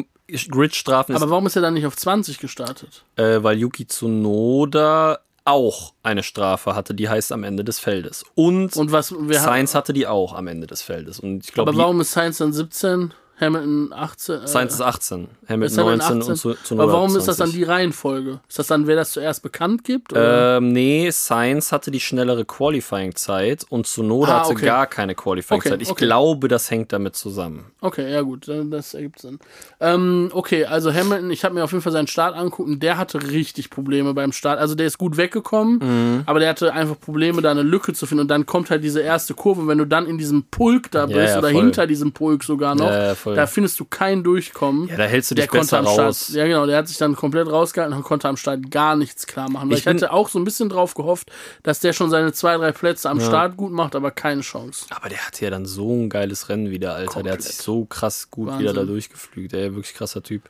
[0.50, 3.04] Gridstrafen, ist, Aber warum ist er dann nicht auf 20 gestartet?
[3.16, 8.26] äh, weil Yuki Tsunoda auch eine Strafe hatte, die heißt am Ende des Feldes.
[8.36, 9.68] Und, Und was wir haben.
[9.74, 11.20] Hatte die auch am Ende des Feldes.
[11.22, 14.36] Und ich glaube, Aber warum ist Sainz dann 17, Hamilton 18?
[14.44, 16.36] Äh, Sainz ist 18, Hamilton ist Hamilton 19 und 18?
[16.36, 17.56] Tsu- Tsunoda Aber warum ist das dann 20.
[17.56, 18.40] die Reihenfolge?
[18.50, 20.12] Ist das dann, wer das zuerst bekannt gibt?
[20.12, 20.58] Oder?
[20.58, 24.66] Ähm, nee, Sainz hatte die schnellere Qualifying-Zeit und Tsunoda Ah, hatte okay.
[24.66, 25.74] gar keine Qualifying-Zeit.
[25.74, 26.06] Okay, Ich okay.
[26.06, 27.66] glaube, das hängt damit zusammen.
[27.82, 29.40] Okay, ja gut, dann- das ergibt Sinn.
[29.80, 32.98] Ähm, okay, also Hamilton, ich habe mir auf jeden Fall seinen Start angeguckt und der
[32.98, 34.60] hatte richtig Probleme beim Start.
[34.60, 35.80] Also der ist gut weggekommen,
[36.18, 36.24] Mhm.
[36.26, 38.22] aber der hatte einfach Probleme, da eine Lücke zu finden.
[38.22, 41.06] Und dann kommt halt diese erste Kurve, und wenn du dann in diesem Pulk da
[41.06, 41.62] bist ja, oder voll.
[41.62, 43.36] hinter diesem Pulk sogar noch, Ja, ja, voll.
[43.36, 44.88] da findest du kein Durchkommen.
[44.88, 46.24] Ja, da hältst du der dich konnte besser am raus.
[46.26, 49.28] Start, ja genau, der hat sich dann komplett rausgehalten und konnte am Start gar nichts
[49.28, 49.70] klar machen.
[49.70, 51.32] Weil ich, Ich hatte auch so ein bisschen drauf gehofft,
[51.64, 54.86] dass der schon seine zwei, drei Plätze am Start gut macht, aber keine Chance.
[54.90, 57.24] Aber der hatte ja dann so ein geiles Rennen wieder, Alter.
[57.24, 57.66] Der hat sich Komplett.
[57.66, 58.62] so krass gut Wahnsinn.
[58.64, 59.54] wieder da durchgeflügt.
[59.54, 60.50] Ey, wirklich krasser Typ.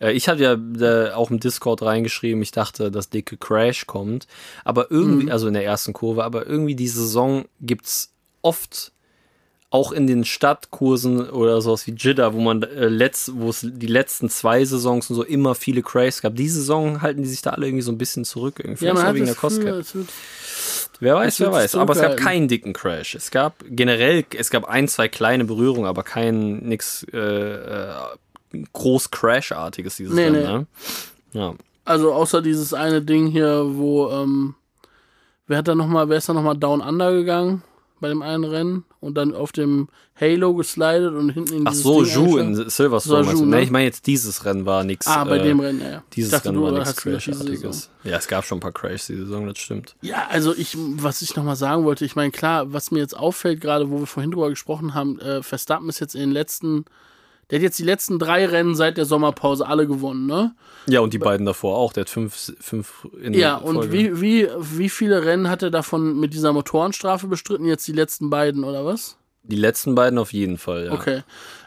[0.00, 4.26] Äh, ich hatte ja äh, auch im Discord reingeschrieben, ich dachte, dass dicke Crash kommt.
[4.64, 5.30] Aber irgendwie, Mhm.
[5.32, 8.12] also in der ersten Kurve, aber irgendwie die Saison gibt's
[8.42, 8.92] oft
[9.70, 13.86] auch in den Stadtkursen oder sowas wie Jeddah, wo man äh, letzt, wo es die
[13.86, 16.36] letzten zwei Saisons und so immer viele Crashs gab.
[16.36, 18.60] Die Saison halten die sich da alle irgendwie so ein bisschen zurück.
[18.60, 18.86] Irgendwie.
[18.86, 19.80] Ja, man wegen der Cost Gefühl, Cap.
[19.80, 20.08] es wird
[21.00, 21.74] Wer weiß, wer weiß.
[21.76, 23.14] Aber es gab keinen dicken Crash.
[23.14, 27.92] Es gab generell, es gab ein, zwei kleine Berührungen, aber kein nix äh, äh,
[28.72, 30.48] groß Crash-artiges dieses Nee, Rennen, nee.
[30.48, 30.66] ne?
[31.32, 31.54] Ja.
[31.84, 34.56] Also außer dieses eine Ding hier, wo, ähm,
[35.46, 37.62] wer hat da noch mal, wer ist da nochmal Down Under gegangen
[38.00, 39.88] bei dem einen Rennen und dann auf dem
[40.20, 43.32] Halo geslidet und hinten in Ach so, Ju in Silverstone.
[43.32, 43.62] Ju, Nee, ne?
[43.62, 45.06] ich meine jetzt dieses Rennen war nix.
[45.06, 46.02] Ah, bei äh, dem Rennen, ja.
[46.12, 46.96] Dieses dachte, Rennen war nichts.
[46.96, 47.90] Crash-artiges.
[48.04, 49.96] Ja, es gab schon ein paar Crashs die Saison, das stimmt.
[50.00, 53.60] Ja, also ich, was ich nochmal sagen wollte, ich meine, klar, was mir jetzt auffällt,
[53.60, 56.84] gerade wo wir vorhin drüber gesprochen haben, äh, Verstappen ist jetzt in den letzten,
[57.50, 60.54] der hat jetzt die letzten drei Rennen seit der Sommerpause alle gewonnen, ne?
[60.86, 61.92] Ja, und die beiden davor auch.
[61.92, 66.18] Der hat fünf, fünf in Ja, und wie, wie, wie viele Rennen hat er davon
[66.18, 67.66] mit dieser Motorenstrafe bestritten?
[67.66, 69.16] Jetzt die letzten beiden, oder was?
[69.42, 70.92] Die letzten beiden auf jeden Fall, ja.
[70.92, 71.22] Okay.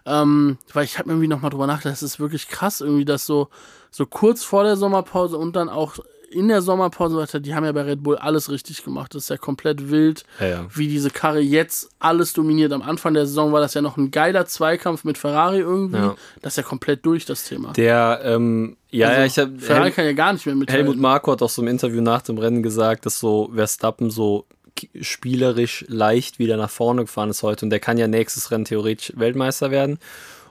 [0.06, 3.50] Ähm, weil ich habe irgendwie nochmal drüber nachgedacht, das ist wirklich krass, irgendwie, dass so,
[3.90, 5.98] so kurz vor der Sommerpause und dann auch
[6.32, 9.14] in der Sommerpause, weiter, die haben ja bei Red Bull alles richtig gemacht.
[9.14, 10.66] Das ist ja komplett wild, Ja, ja.
[10.74, 12.72] wie diese Karre jetzt alles dominiert.
[12.72, 15.98] Am Anfang der Saison war das ja noch ein geiler Zweikampf mit Ferrari irgendwie.
[15.98, 16.16] Ja.
[16.42, 17.74] Das ist ja komplett durch, das Thema.
[17.74, 20.86] Der, ähm, ja, Also, ich habe Ferrari kann ja gar nicht mehr mithalten.
[20.86, 24.46] Helmut Marko hat auch so im Interview nach dem Rennen gesagt, dass so Verstappen so
[25.00, 29.14] spielerisch leicht wieder nach vorne gefahren ist heute und der kann ja nächstes Rennen theoretisch
[29.16, 30.00] Weltmeister werden.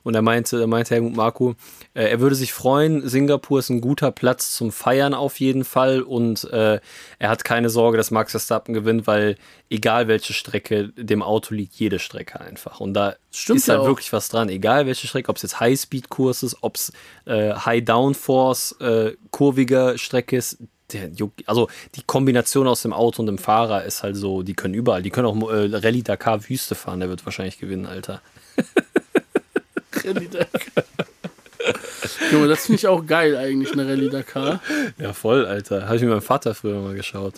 [0.02, 1.54] Und er meinte, er meinte Helmut Marko,
[1.94, 6.02] äh, er würde sich freuen, Singapur ist ein guter Platz zum Feiern auf jeden Fall
[6.02, 6.80] und äh,
[7.18, 9.36] er hat keine Sorge, dass Max Verstappen gewinnt, weil
[9.68, 12.80] egal welche Strecke, dem Auto liegt jede Strecke einfach.
[12.80, 13.86] Und da Stimmt ist ja halt auch.
[13.86, 16.92] wirklich was dran, egal welche Strecke, ob es jetzt High-Speed-Kurs ist, ob es
[17.26, 20.58] äh, High-Downforce, äh, kurvige Strecke ist,
[20.92, 21.10] der
[21.46, 25.02] also die Kombination aus dem Auto und dem Fahrer ist halt so, die können überall,
[25.02, 28.20] die können auch äh, Rallye Dakar Wüste fahren, der wird wahrscheinlich gewinnen, Alter.
[30.04, 30.84] Rallye Dakar.
[32.32, 34.60] Junge, das finde ich auch geil eigentlich, eine Rallye Dakar.
[34.98, 35.84] Ja, voll, Alter.
[35.86, 37.34] Habe ich mit meinem Vater früher mal geschaut.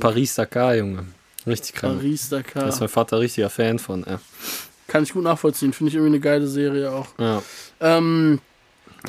[0.00, 1.04] Paris Dakar, Junge.
[1.46, 1.98] Richtig krank.
[1.98, 2.62] Paris Dakar.
[2.64, 4.04] Da ist mein Vater richtiger Fan von.
[4.08, 4.20] Ja.
[4.88, 5.72] Kann ich gut nachvollziehen.
[5.72, 7.06] Finde ich irgendwie eine geile Serie auch.
[7.18, 7.42] Ja.
[7.80, 8.40] Ähm,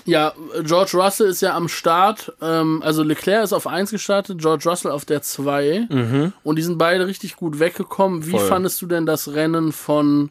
[0.05, 0.33] ja,
[0.63, 2.31] George Russell ist ja am Start.
[2.41, 6.33] Ähm, also Leclerc ist auf 1 gestartet, George Russell auf der 2.
[6.43, 8.25] Und die sind beide richtig gut weggekommen.
[8.25, 8.37] Wie Mhm.
[8.37, 8.47] Voll.
[8.47, 10.29] fandest du denn das Rennen von.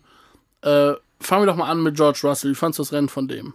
[0.62, 2.50] Äh, fangen wir doch mal an mit George Russell.
[2.50, 3.54] Wie fandest du das Rennen von dem?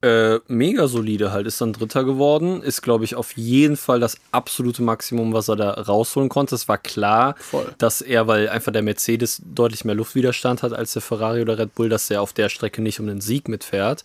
[0.00, 4.16] Äh, mega solide halt, ist dann Dritter geworden, ist, glaube ich, auf jeden Fall das
[4.30, 6.54] absolute Maximum, was er da rausholen konnte.
[6.54, 7.74] Es war klar, Voll.
[7.78, 11.74] dass er, weil einfach der Mercedes deutlich mehr Luftwiderstand hat als der Ferrari oder Red
[11.74, 14.04] Bull, dass er auf der Strecke nicht um den Sieg mitfährt.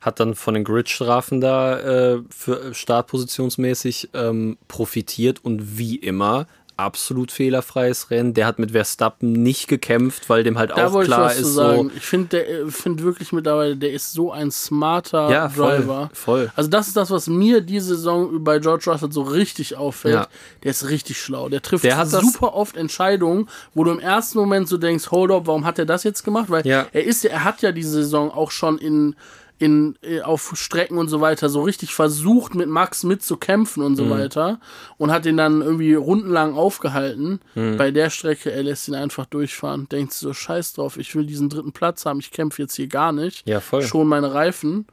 [0.00, 6.48] Hat dann von den Gridstrafen da äh, für startpositionsmäßig ähm, profitiert und wie immer
[6.78, 8.34] absolut fehlerfreies Rennen.
[8.34, 11.90] Der hat mit Verstappen nicht gekämpft, weil dem halt Da auch klar ist so.
[11.96, 16.10] Ich finde der- finde wirklich mittlerweile, der ist so ein smarter Ja, voll, Driver.
[16.14, 16.52] voll.
[16.56, 20.14] Also das ist das, was mir diese Saison bei George Russell so richtig auffällt.
[20.14, 20.28] Ja.
[20.62, 21.48] Der ist richtig schlau.
[21.48, 25.46] Der trifft Der super oft Entscheidungen, wo du im ersten Moment so denkst, hold up,
[25.46, 26.48] warum hat er das jetzt gemacht?
[26.48, 26.86] Weil Ja.
[26.92, 29.16] er ist ja, er hat ja diese Saison auch schon in
[29.58, 34.04] in, äh, auf Strecken und so weiter so richtig versucht, mit Max mitzukämpfen und so
[34.04, 34.10] Mhm.
[34.10, 34.60] weiter
[34.98, 37.40] und hat ihn dann irgendwie rundenlang aufgehalten.
[37.54, 37.76] Mhm.
[37.76, 39.88] Bei der Strecke, er lässt ihn einfach durchfahren.
[39.88, 43.12] Denkt so, scheiß drauf, ich will diesen dritten Platz haben, ich kämpfe jetzt hier gar
[43.12, 43.48] nicht.
[43.48, 43.82] Ja, voll.
[43.82, 44.86] Schon meine Reifen.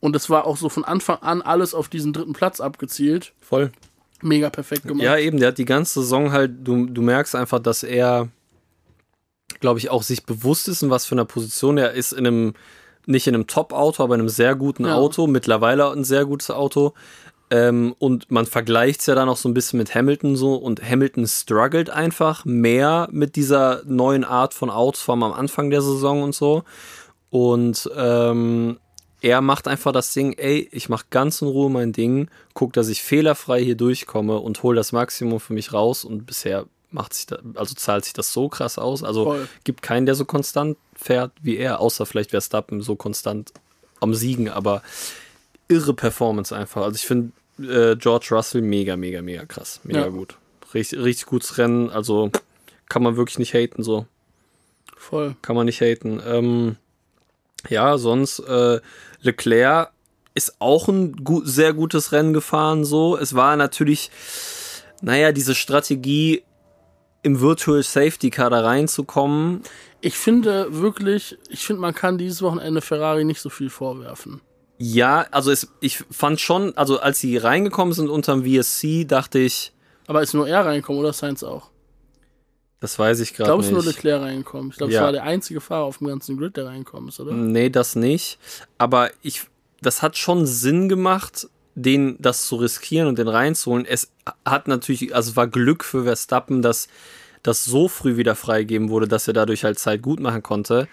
[0.00, 3.32] Und es war auch so von Anfang an alles auf diesen dritten Platz abgezielt.
[3.40, 3.72] Voll.
[4.22, 5.04] Mega perfekt gemacht.
[5.04, 8.28] Ja, eben, der hat die ganze Saison halt, du, du merkst einfach, dass er,
[9.60, 12.54] glaube ich, auch sich bewusst ist, in was für einer Position er ist, in einem,
[13.08, 14.94] nicht in einem Top-Auto, aber in einem sehr guten Ja.
[14.94, 16.92] Auto, mittlerweile ein sehr gutes Auto.
[17.50, 20.82] Ähm, und man vergleicht es ja dann auch so ein bisschen mit Hamilton so und
[20.82, 26.34] Hamilton struggelt einfach mehr mit dieser neuen Art von allem am Anfang der Saison und
[26.34, 26.64] so.
[27.30, 28.78] Und ähm,
[29.22, 32.88] er macht einfach das Ding, ey, ich mach ganz in Ruhe mein Ding, guck, dass
[32.88, 37.26] ich fehlerfrei hier durchkomme und hol das Maximum für mich raus und bisher macht sich
[37.26, 39.02] da, also zahlt sich das so krass aus.
[39.04, 39.48] Also Voll.
[39.64, 43.52] gibt keinen, der so konstant fährt wie er, außer vielleicht Verstappen so konstant
[44.00, 44.82] am Siegen, aber
[45.68, 46.82] irre Performance einfach.
[46.82, 49.80] Also ich finde äh, George Russell mega, mega, mega krass.
[49.84, 50.08] Mega Ja.
[50.08, 50.36] gut.
[50.74, 52.30] Richtig, richtig gutes Rennen, also
[52.88, 54.06] kann man wirklich nicht haten so
[54.96, 55.36] Voll.
[55.42, 56.20] kann man nicht haten.
[56.26, 56.76] Ähm,
[57.68, 58.80] ja, sonst äh,
[59.20, 59.90] Leclerc
[60.34, 62.84] ist auch ein gu sehr gutes Rennen gefahren.
[62.84, 64.10] So, es war natürlich,
[65.02, 66.42] naja, diese Strategie
[67.22, 69.62] im Virtual Safety Car da reinzukommen.
[70.00, 74.40] Ich finde wirklich, ich finde, man kann dieses Wochenende Ferrari nicht so viel vorwerfen.
[74.78, 79.72] Ja, also es, ich fand schon, also als sie reingekommen sind unterm VSC, dachte ich,
[80.06, 81.70] Aber ist nur er reingekommen oder Sainz auch?
[82.80, 83.76] das weiß ich Ich gerade glaube, es nicht.
[83.78, 84.70] ist nur Leclerc reingekommen.
[84.70, 85.02] Ich glaube, es Ja.
[85.02, 87.32] war der einzige Fahrer auf dem ganzen Grid, der reingekommen ist, oder?
[87.32, 88.38] Nee, das nicht.
[88.78, 89.42] Aber ich,
[89.82, 91.48] das hat schon Sinn gemacht,
[91.82, 93.86] den das zu riskieren und den reinzuholen.
[93.86, 94.10] Es
[94.44, 96.88] hat natürlich, also war Glück für Verstappen, dass
[97.42, 100.88] das so früh wieder freigegeben wurde, dass er dadurch halt Zeit gut machen konnte.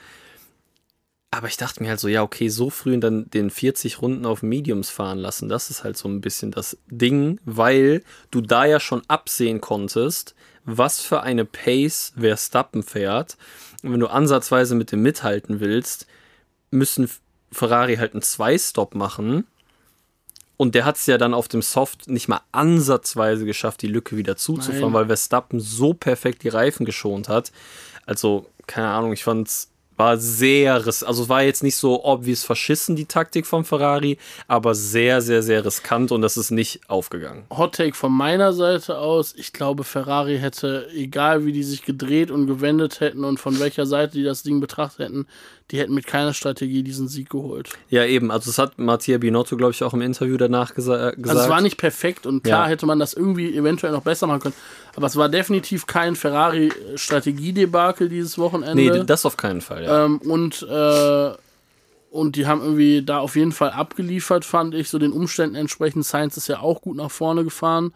[1.32, 4.26] Aber ich dachte mir halt so, ja, okay, so früh und dann den 40 Runden
[4.26, 8.66] auf Mediums fahren lassen, das ist halt so ein bisschen das Ding, weil du da
[8.66, 13.38] ja schon absehen konntest, was für eine Pace Verstappen fährt.
[13.84, 16.08] Und wenn du ansatzweise mit dem mithalten willst,
[16.72, 17.10] müssen
[17.52, 19.46] Ferrari halt einen Zwei-Stop machen.
[20.58, 24.16] Und der hat es ja dann auf dem Soft nicht mal ansatzweise geschafft, die Lücke
[24.16, 24.94] wieder zuzufahren, Nein.
[24.94, 27.52] weil Verstappen so perfekt die Reifen geschont hat.
[28.06, 33.06] Also, keine Ahnung, ich fand's war sehr, also war jetzt nicht so obvious verschissen, die
[33.06, 34.18] Taktik von Ferrari,
[34.48, 37.46] aber sehr, sehr, sehr riskant und das ist nicht aufgegangen.
[37.56, 39.34] Hot Take von meiner Seite aus.
[39.38, 43.86] Ich glaube, Ferrari hätte, egal wie die sich gedreht und gewendet hätten und von welcher
[43.86, 45.28] Seite die das Ding betrachtet hätten,
[45.72, 47.70] die hätten mit keiner Strategie diesen Sieg geholt.
[47.90, 51.28] Ja, eben, also das hat Mattia Binotto, glaube ich, auch im Interview danach gesa gesagt.
[51.30, 52.70] Also es war nicht perfekt und klar Ja.
[52.70, 54.56] hätte man das irgendwie eventuell noch besser machen können.
[54.96, 58.76] Aber es war definitiv kein Ferrari-Strategiedebakel dieses Wochenende.
[58.76, 60.06] Nee, das auf keinen Fall, ja.
[60.06, 61.32] Ähm, und, äh,
[62.12, 66.06] und die haben irgendwie da auf jeden Fall abgeliefert, fand ich, so den Umständen entsprechend.
[66.06, 67.92] Sainz ist ja auch gut nach vorne gefahren.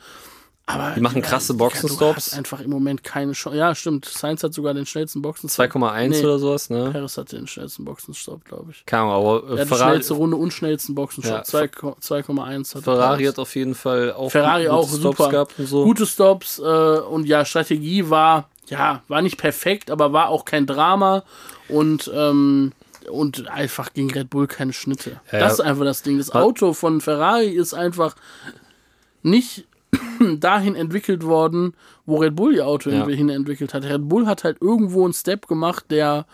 [0.69, 2.33] Aber Die machen krasse Boxenstops.
[2.33, 3.57] Einfach im Moment keine Chance.
[3.57, 4.05] Ja, stimmt.
[4.05, 5.65] Sainz hat sogar den schnellsten Boxenstopp.
[5.65, 6.23] 2,1 nee.
[6.23, 6.91] oder sowas, ne?
[6.91, 8.85] Perez hatte den schnellsten Boxenstopp, glaube ich.
[8.93, 11.37] Ahnung, aber Er äh, hat die schnellste Runde und schnellsten Boxenstopp.
[11.37, 13.29] Ja, 2 2,1 hat Ferrari Perez.
[13.29, 15.29] hat auf jeden Fall auch Ferrari gute auch Stops super.
[15.29, 15.83] gehabt und so.
[15.85, 20.67] Gute Stops äh, und ja, Strategie war, ja, war nicht perfekt, aber war auch kein
[20.67, 21.23] Drama
[21.67, 22.73] und, ähm,
[23.09, 25.19] und einfach gegen Red Bull keine Schnitte.
[25.31, 25.47] Ja, das ja.
[25.47, 26.19] ist einfach das Ding.
[26.19, 28.15] Das Auto von Ferrari ist einfach
[29.23, 29.65] nicht
[30.39, 31.73] dahin entwickelt worden,
[32.05, 33.07] wo Red Bull ihr Auto Ja.
[33.07, 33.83] hin entwickelt hat.
[33.83, 36.25] Red Bull hat halt irgendwo einen Step gemacht, der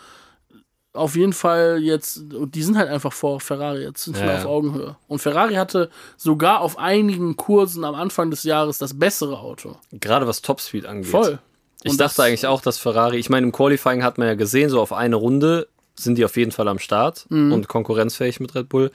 [0.92, 4.46] auf jeden Fall jetzt, und die sind halt einfach vor Ferrari jetzt, nicht Ja, auf
[4.46, 4.96] Augenhöhe.
[5.08, 9.76] Und Ferrari hatte sogar auf einigen Kursen am Anfang des Jahres das bessere Auto.
[9.92, 11.10] Gerade was Topspeed angeht.
[11.10, 11.38] Voll.
[11.82, 14.70] Ich Und dachte eigentlich auch, dass Ferrari, ich meine, im Qualifying hat man ja gesehen,
[14.70, 17.52] so auf eine Runde sind die auf jeden Fall am Start Mhm.
[17.52, 18.90] und konkurrenzfähig mit Red Bull.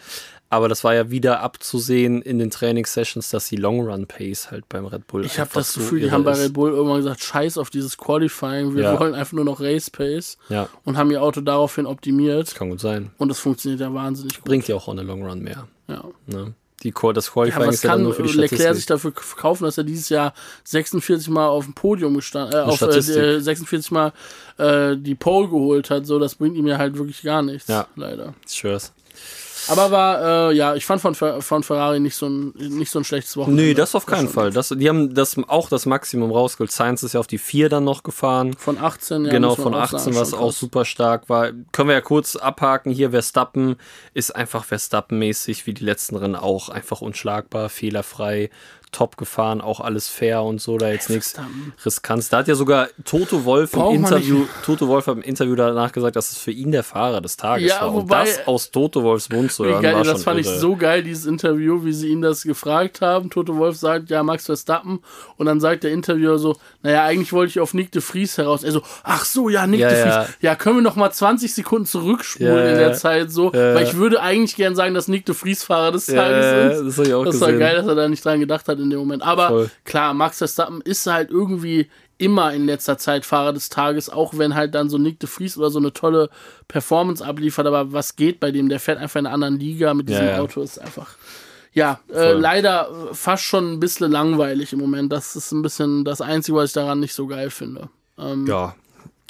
[0.54, 4.68] Aber das war ja wieder abzusehen in den Trainingssessions, dass die Long Run Pace halt
[4.68, 6.34] beim Red Bull Ich habe das so Gefühl, die haben bei.
[6.34, 9.00] Red Bull irgendwann gesagt, scheiß auf dieses Qualifying, wir Ja.
[9.00, 12.82] wollen einfach nur noch Race Pace Ja, und haben ihr Auto daraufhin optimiert kann gut
[12.82, 13.12] sein.
[13.18, 14.44] und das funktioniert ja wahnsinnig gut.
[14.44, 15.68] Bringt ja auch on the Long Run mehr.
[15.88, 16.04] Ja.
[16.28, 16.54] Ne?
[16.84, 18.88] Die, das Ja, Qualifying was ist ja nur für die Leclerc sich Statistik.
[18.88, 20.34] dafür k- kaufen, dass er dieses Jahr
[20.66, 23.16] 46 Mal auf dem Podium gestanden, äh, auf äh, Statistik.
[23.18, 24.12] äh, 46 Mal
[24.58, 27.88] äh, die Pole geholt hat, so das bringt ihm ja halt wirklich gar nichts, Ja.
[27.96, 28.34] leider.
[28.50, 28.92] Schwör's.
[29.70, 33.04] Aber war, äh, ja, ich fand von, von Ferrari nicht so ein, nicht so ein
[33.04, 33.64] schlechtes Wochenende.
[33.64, 34.52] Nee, das auf keinen schon- Fall.
[34.52, 36.72] Das, die haben das auch das Maximum rausgeholt.
[36.72, 38.54] Science ist ja auf die 4 dann noch gefahren.
[38.54, 39.32] Von 18, ja.
[39.32, 40.60] genau, von auch 18, sagen, was auch krass.
[40.60, 41.52] super stark war.
[41.72, 42.92] Können wir ja kurz abhaken.
[42.92, 43.76] Hier Verstappen
[44.14, 46.70] ist einfach Verstappen-mäßig, wie die letzten Rennen auch.
[46.70, 48.50] Einfach unschlagbar, fehlerfrei,
[48.92, 50.78] top gefahren, auch alles fair und so.
[50.78, 51.36] Da jetzt nichts.
[51.86, 52.30] Riskantes.
[52.30, 55.92] Da hat ja sogar Toto Wolf im Braucht Interview, Toto Wolf hat im Interview danach
[55.92, 57.94] gesagt, dass es für ihn der Fahrer des Tages Ja, war.
[57.94, 60.54] wobei- und das aus Toto Wolfs Mund zu hören, geil, war das fand irre.
[60.56, 63.30] ich so geil, dieses Interview, wie sie ihn das gefragt haben.
[63.30, 65.00] Toto Wolf sagt, ja, Max Verstappen.
[65.38, 68.64] Und dann sagt der Interviewer so, naja, eigentlich wollte ich auf Nick de Vries heraus.
[68.64, 70.24] Er so, ach so, ja, Nick Ja, de ja.
[70.24, 70.36] Vries.
[70.42, 72.94] Ja, können wir noch mal 20 Sekunden zurückspulen Ja, in der ja.
[72.94, 73.46] Zeit so?
[73.54, 73.90] Ja, Weil ja.
[73.90, 76.98] ich würde eigentlich gern sagen, dass Nick de Vries Fahrer des Ja, Tages ja, ist.
[76.98, 79.00] das ich auch das war geil, dass er da nicht dran gedacht hat in dem
[79.00, 79.24] Moment.
[79.24, 79.72] Aber Voll.
[79.86, 84.54] klar, Max Verstappen ist halt irgendwie immer in letzter Zeit Fahrer des Tages, auch wenn
[84.54, 86.30] halt dann so Nick de Vries oder so eine tolle
[86.68, 87.66] Performance abliefert.
[87.66, 88.70] Aber was geht bei dem?
[88.70, 90.40] Der fährt einfach in einer anderen Liga mit diesem Ja, ja.
[90.42, 90.62] Auto.
[90.62, 91.16] Ist einfach.
[91.74, 95.12] Ja, äh, leider äh, fast schon ein bisschen langweilig im Moment.
[95.12, 97.90] Das ist ein bisschen das Einzige, was ich daran nicht so geil finde.
[98.20, 98.76] Ähm, Ja,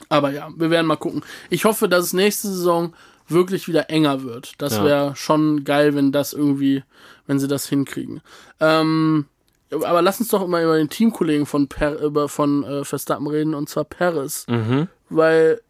[0.10, 1.22] aber ja, wir werden mal gucken.
[1.50, 2.94] Ich hoffe, dass es nächste Saison
[3.28, 4.54] wirklich wieder enger wird.
[4.58, 4.84] Das Ja.
[4.84, 6.84] wäre schon geil, wenn das irgendwie,
[7.28, 8.22] wenn sie das hinkriegen.
[8.60, 9.28] Ähm,
[9.72, 13.54] aber lass uns doch mal über den Teamkollegen von per, über von äh, Verstappen reden
[13.54, 14.88] und zwar Paris, mhm.
[15.10, 15.62] weil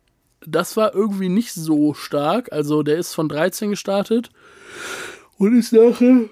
[0.45, 2.51] das war irgendwie nicht so stark.
[2.51, 4.29] Also der ist von 13 gestartet
[5.37, 6.25] und ist nachher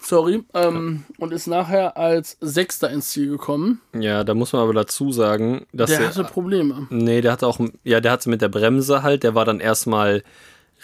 [0.00, 3.80] sorry ähm, und ist nachher als Sechster ins Ziel gekommen.
[3.92, 6.86] ja, da muss man aber dazu sagen, dass Der er- hatte Probleme.
[6.90, 10.22] Nee, der hatte auch, ja, der hatte mit der Bremse halt, der war dann erstmal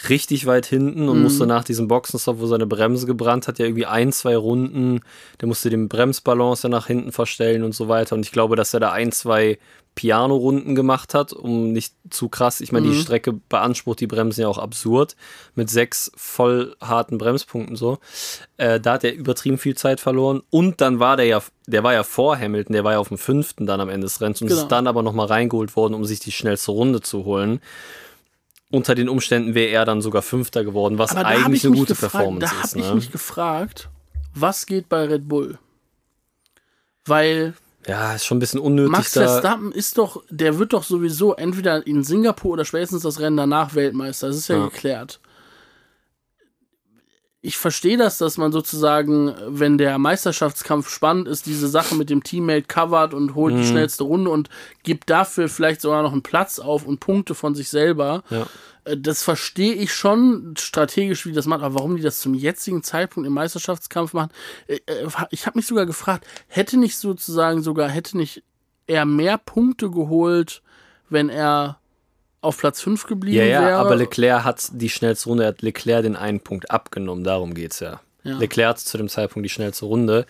[0.09, 3.85] richtig weit hinten und musste nach diesem Boxenstopp, wo seine Bremse gebrannt hat, ja irgendwie
[3.85, 5.01] ein, zwei Runden,
[5.41, 8.15] der musste den Bremsbalance ja nach hinten verstellen und so weiter.
[8.15, 9.57] Und ich glaube, dass er da ein, zwei
[9.95, 12.61] Piano-Runden gemacht hat, um nicht zu krass.
[12.61, 15.15] Ich meine, die Strecke beansprucht die Bremsen ja auch absurd
[15.55, 17.97] mit sechs voll harten Bremspunkten so.
[18.57, 20.43] Äh, da hat er übertrieben viel Zeit verloren.
[20.51, 23.17] Und dann war der ja, der war ja vor Hamilton, der war ja auf dem
[23.17, 24.61] fünften dann am Ende des Rennens und Genau.
[24.61, 27.59] ist dann aber nochmal reingeholt worden, um sich die schnellste Runde zu holen.
[28.69, 31.67] Unter den Umständen wäre er dann sogar Fünfter geworden, was Aber da habe eigentlich ich
[31.69, 32.71] eine gute gefragt, Performance da ist.
[32.71, 32.95] habe ich Ne?
[32.95, 33.89] mich gefragt,
[34.35, 35.57] was geht bei Red Bull?
[37.05, 37.53] Weil
[37.87, 39.21] Ja, ist schon ein bisschen unnötig Max da.
[39.27, 43.75] Verstappen ist doch, der wird doch sowieso entweder in Singapur oder spätestens das Rennen danach
[43.75, 44.27] Weltmeister.
[44.27, 44.65] Das ist ja, Ja.
[44.67, 45.21] geklärt.
[47.41, 52.23] Ich verstehe das, dass man sozusagen, wenn der Meisterschaftskampf spannend ist, diese Sache mit dem
[52.23, 53.57] Teammate covert und holt Mhm.
[53.61, 54.49] die schnellste Runde und
[54.83, 58.23] gibt dafür vielleicht sogar noch einen Platz auf und Punkte von sich selber.
[58.31, 58.47] Ja.
[58.85, 62.81] Äh, Das verstehe ich schon strategisch, wie das machen, aber warum die das zum jetzigen
[62.81, 64.31] Zeitpunkt im Meisterschaftskampf machen,
[64.67, 68.43] äh, äh, ich habe mich sogar gefragt, hätte nicht sozusagen sogar, hätte nicht
[68.87, 70.63] er mehr Punkte geholt,
[71.09, 71.79] wenn er
[72.47, 73.75] auf Platz 5 geblieben Ja, ja, wäre?
[73.75, 77.79] aber Leclerc hat die schnellste Runde, er hat Leclerc den einen Punkt abgenommen, darum geht's
[77.79, 77.99] ja.
[78.23, 78.37] Ja.
[78.39, 80.25] Leclerc hat zu dem Zeitpunkt die schnellste Runde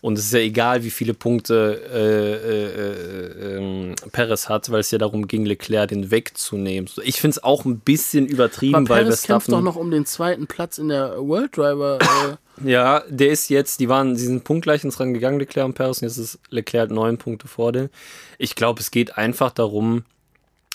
[0.00, 4.80] und es ist ja egal, wie viele Punkte äh, äh, äh, ähm, Perez hat, weil
[4.80, 6.88] es ja darum ging, Leclerc den wegzunehmen.
[7.04, 9.64] Ich finde es auch ein bisschen übertrieben, aber weil Perez kämpft doch Verstappen.
[9.64, 11.98] noch um den zweiten Platz in der World Driver.
[12.00, 15.72] Äh, Ja, der ist jetzt, die waren, sie sind punktgleich ins Rennen gegangen, Leclerc und
[15.74, 17.88] Perez, und jetzt ist Leclerc neun Punkte vor denen.
[18.38, 20.04] Ich glaube, es geht einfach darum,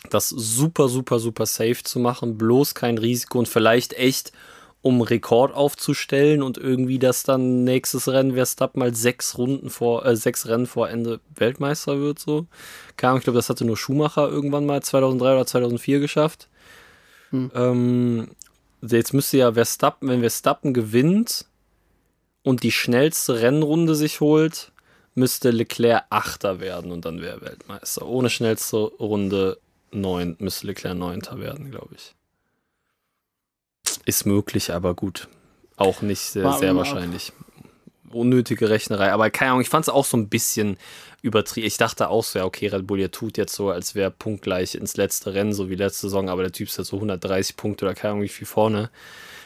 [0.09, 4.31] das super, super, super safe zu machen, bloß kein Risiko und vielleicht echt,
[4.81, 10.15] um Rekord aufzustellen und irgendwie, dass dann nächstes Rennen Verstappen mal sechs Runden vor, äh,
[10.15, 12.45] sechs Rennen vor Ende Weltmeister wird, so.
[12.95, 16.47] Keine Ahnung, ich glaube, das hatte nur Schumacher irgendwann mal 2003 oder 2004 geschafft.
[17.53, 18.29] Ähm,
[18.81, 21.45] jetzt müsste ja Verstappen, wenn Verstappen gewinnt
[22.43, 24.71] und die schnellste Rennrunde sich holt,
[25.15, 28.07] müsste Leclerc Achter werden und dann wäre er Weltmeister.
[28.07, 29.57] Ohne schnellste Runde
[29.91, 32.15] neun müsste Leclerc Neunter werden, glaube ich.
[34.05, 35.27] Ist möglich, aber gut.
[35.75, 37.33] Auch nicht sehr, sehr wahrscheinlich.
[38.09, 39.11] Unnötige Rechnerei.
[39.11, 40.77] Aber keine Ahnung, ich fand es auch so ein bisschen
[41.21, 41.67] übertrieben.
[41.67, 44.75] Ich dachte auch so, ja, okay, Red Bull, ihr tut jetzt so, als wäre punktgleich
[44.75, 47.85] ins letzte Rennen, so wie letzte Saison, aber der Typ ist ja so 130 Punkte
[47.85, 48.89] oder keine Ahnung, wie viel vorne.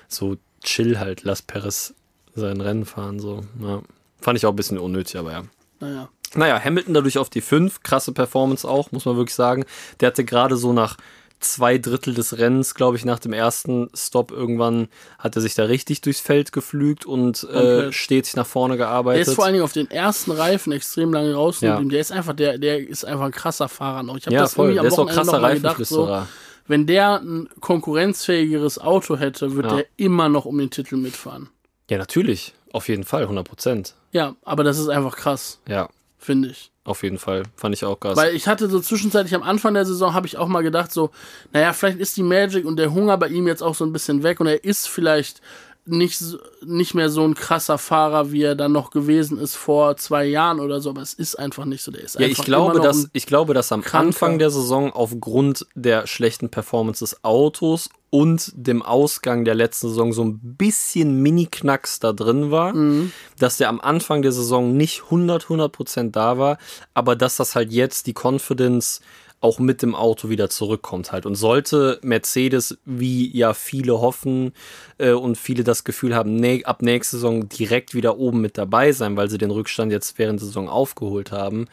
[0.07, 1.93] So chill halt, lass Perez
[2.35, 3.41] sein Rennen fahren, so.
[3.61, 3.81] Ja.
[4.19, 5.43] Fand ich auch ein bisschen unnötig, aber ja.
[5.79, 6.09] naja.
[6.35, 9.65] Naja, Hamilton dadurch auf die 5, krasse Performance auch, muss man wirklich sagen.
[9.99, 10.97] Der hatte gerade so nach
[11.39, 15.63] zwei Drittel des Rennens, glaube ich, nach dem ersten Stop irgendwann hat er sich da
[15.63, 17.95] richtig durchs Feld geflügt und äh, Komplett.
[17.95, 19.27] stetig nach vorne Der gearbeitet.
[19.27, 21.85] ist vor allen Dingen auf den ersten Reifen extrem lange rausgeblieben.
[21.85, 21.89] Ja.
[21.93, 24.17] Der ist einfach, der, der ist einfach ein krasser Fahrer noch.
[24.17, 24.67] Ich habe ja, das voll.
[24.67, 26.21] irgendwie am Der ist auch Wochenende krasser gedacht, so,
[26.67, 29.75] wenn der ein konkurrenzfähigeres Auto hätte, würde Ja.
[29.77, 31.49] der immer noch um den Titel mitfahren.
[31.89, 32.53] Ja, natürlich.
[32.71, 33.95] Auf jeden Fall, 100 Prozent.
[34.11, 35.89] Ja, aber das ist einfach krass, Ja,
[36.21, 36.71] finde ich.
[36.83, 37.43] auf jeden Fall.
[37.55, 38.15] Fand ich auch krass.
[38.15, 41.09] Weil ich hatte so zwischenzeitlich am Anfang der Saison, habe ich auch mal gedacht, so,
[41.51, 44.23] naja, vielleicht ist die Magic und der Hunger bei ihm jetzt auch so ein bisschen
[44.23, 45.41] weg und er ist vielleicht
[45.85, 46.21] nicht,
[46.63, 50.59] nicht mehr so ein krasser Fahrer, wie er dann noch gewesen ist vor zwei Jahren
[50.59, 51.91] oder so, aber es ist einfach nicht so.
[51.91, 54.91] Der ist Ja, einfach ich glaube, dass, ich glaube, dass am kranker- Anfang der Saison
[54.93, 61.21] aufgrund der schlechten Performance des Autos und dem Ausgang der letzten Saison so ein bisschen
[61.23, 63.11] Mini-Knacks da drin war, Mhm.
[63.39, 66.57] dass der am Anfang der Saison nicht 100, 100 Prozent da war,
[66.93, 69.01] aber dass das halt jetzt die Confidence
[69.39, 71.25] auch mit dem Auto wieder zurückkommt halt.
[71.25, 74.53] Und sollte Mercedes, wie ja viele hoffen
[74.99, 78.91] äh, und viele das Gefühl haben, nee, ab nächste Saison direkt wieder oben mit dabei
[78.91, 81.65] sein, weil sie den Rückstand jetzt während der Saison aufgeholt haben,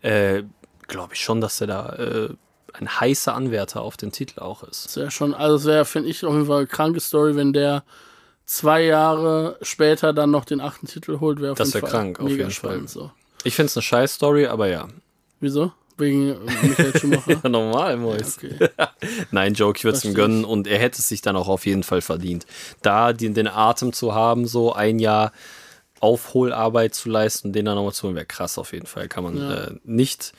[0.00, 0.42] äh,
[0.88, 2.28] glaube ich schon, dass er da äh,
[2.74, 4.86] ein heißer Anwärter auf den Titel auch ist.
[4.86, 7.84] Das wäre schon, also wäre, finde ich, auf jeden Fall eine kranke Story, wenn der
[8.46, 12.18] zwei Jahre später dann noch den achten Titel holt, wäre auf Das jeden Fall krank,
[12.20, 12.70] auf mega jeden Fall.
[12.72, 12.90] spannend.
[12.90, 13.10] So.
[13.44, 14.88] Ich finde es eine scheiß Story, aber ja.
[15.40, 15.72] Wieso?
[15.98, 17.40] Wegen Michael Schumacher?
[17.44, 18.38] Ja, normal, Mois.
[18.38, 18.56] Okay.
[19.30, 21.66] Nein, Joke, ich würde es ihm gönnen und er hätte es sich dann auch auf
[21.66, 22.46] jeden Fall verdient.
[22.80, 25.32] Da den, den Atem zu haben, so ein Jahr
[26.00, 29.06] Aufholarbeit zu leisten den dann nochmal zu holen, wäre krass auf jeden Fall.
[29.08, 29.54] Kann man Ja.
[29.54, 30.32] äh, nicht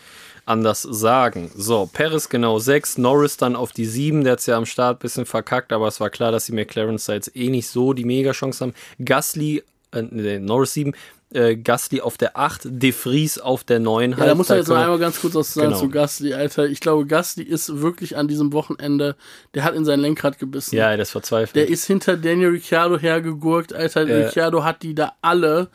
[0.45, 1.52] anders sagen.
[1.56, 4.98] So, Paris genau 6, Norris dann auf die 7, der hat es ja am Start
[4.98, 7.94] ein bisschen verkackt, aber es war klar, dass die McLarens da jetzt eh nicht so
[7.94, 8.74] die Mega-Chance haben.
[9.03, 9.64] Gasly,
[9.94, 10.94] äh, nee, Norris 7,
[11.34, 14.11] äh, Gasly auf der 8, De Vries auf der 9.
[14.11, 15.80] Ja, da muss man jetzt noch einmal ganz kurz was sagen Genau.
[15.80, 16.65] zu Gasly, Alter.
[16.68, 19.15] Ich glaube, Gasly ist wirklich an diesem Wochenende,
[19.56, 20.76] der hat in sein Lenkrad gebissen.
[20.76, 21.56] Ja, das verzweifelt.
[21.56, 24.07] Der ist hinter Daniel Ricciardo hergegurkt, Alter.
[24.07, 24.26] Ja.
[24.26, 25.70] Ricciardo hat die da alle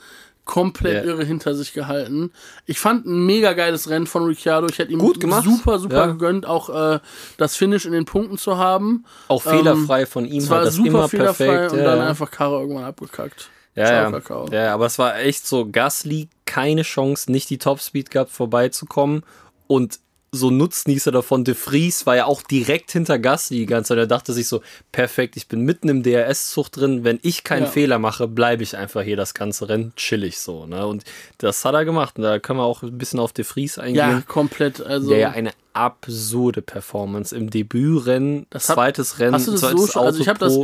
[0.49, 1.11] komplett Ja.
[1.13, 2.33] irre hinter sich gehalten.
[2.67, 4.67] Ich fand ein mega geiles Rennen von Ricciardo.
[4.69, 5.45] Ich hätte ihm Gut gemacht.
[5.45, 6.07] super, super Ja.
[6.07, 6.99] gegönnt, auch äh,
[7.37, 9.05] das Finish in den Punkten zu haben.
[9.29, 11.73] auch fehlerfrei von ihm, Es war das super immer fehlerfrei perfekt.
[11.75, 12.07] und ja, dann ja.
[12.09, 13.51] einfach Karre irgendwann abgekackt.
[13.75, 14.65] Ja, Ciao, ja.
[14.65, 19.23] Ja, aber es war echt so, Gasly keine Chance, nicht die Topspeed gehabt, vorbeizukommen
[19.69, 20.01] und
[20.31, 23.99] so Nutznießer davon, De Vries war ja auch direkt hinter Gasly die ganze Zeit.
[23.99, 24.61] Er dachte sich so,
[24.93, 27.71] perfekt, ich bin mitten im DRS-Zug drin, wenn ich keinen Ja.
[27.71, 30.67] Fehler mache, bleibe ich einfach hier das ganze Rennen chillig so.
[30.67, 30.87] Ne?
[30.87, 31.05] Und
[31.39, 33.97] das hat er gemacht und da können wir auch ein bisschen auf De Vries eingehen.
[33.97, 34.81] Ja, komplett.
[34.81, 39.61] Also, der ja eine absurde Performance im Debütrennen, Das hab- zweites Rennen, Hast du das
[39.61, 40.03] zweites so schon?
[40.05, 40.59] Also ich habe das.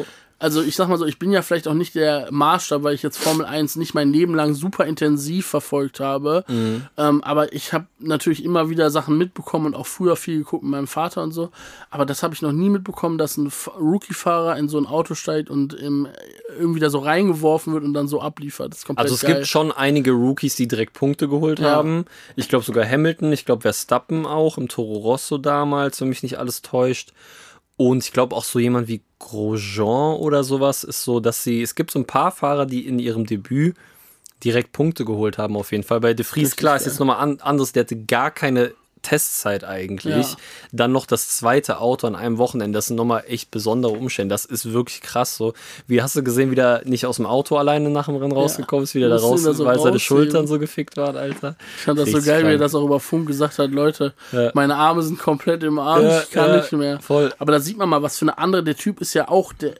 [0.44, 3.02] Also ich sag mal so, ich bin ja vielleicht auch nicht der Maßstab, weil ich
[3.02, 6.44] jetzt Formel 1 nicht mein Leben lang super intensiv verfolgt habe.
[6.48, 6.82] Mhm.
[6.98, 10.72] Ähm, aber ich habe natürlich immer wieder Sachen mitbekommen und auch früher viel geguckt mit
[10.72, 11.48] meinem Vater und so.
[11.88, 13.50] Aber das habe ich noch nie mitbekommen, dass ein
[13.80, 16.08] Rookie-Fahrer in so ein Auto steigt und im,
[16.58, 18.72] irgendwie da so reingeworfen wird und dann so abliefert.
[18.72, 19.36] Das ist komplett Also es geil.
[19.36, 21.70] gibt schon einige Rookies, die direkt Punkte geholt Ja.
[21.70, 22.04] haben.
[22.36, 26.38] Ich glaube sogar Hamilton, ich glaube Verstappen auch im Toro Rosso damals, wenn mich nicht
[26.38, 27.14] alles täuscht.
[27.76, 31.74] Und ich glaube auch so jemand wie Grosjean oder sowas ist so, dass sie, es
[31.74, 33.76] gibt so ein paar Fahrer, die in ihrem Debüt
[34.44, 36.00] direkt Punkte geholt haben auf jeden Fall.
[36.00, 38.74] Bei De Vries, klar, ist jetzt nochmal an, anders, der hatte gar keine
[39.04, 40.30] Testzeit eigentlich.
[40.30, 40.36] Ja.
[40.72, 44.32] Dann noch das zweite Auto an einem Wochenende, das sind nochmal echt besondere Umstände.
[44.34, 45.54] Das ist wirklich krass so.
[45.86, 48.82] Wie hast du gesehen, wie der nicht aus dem Auto alleine nach dem Rennen rausgekommen
[48.82, 50.00] ist, wie der da raus so weil seine.
[50.00, 51.54] Schultern so gefickt waren, Alter.
[51.76, 52.60] Ich fand das so Richtig geil, wie er krank.
[52.60, 54.50] das auch über Funk gesagt hat, Leute, Ja.
[54.54, 56.98] meine Arme sind komplett im Ja, ich kann nicht mehr.
[57.00, 57.32] voll.
[57.38, 59.74] Aber da sieht man mal, was für eine andere, der Typ ist ja auch, der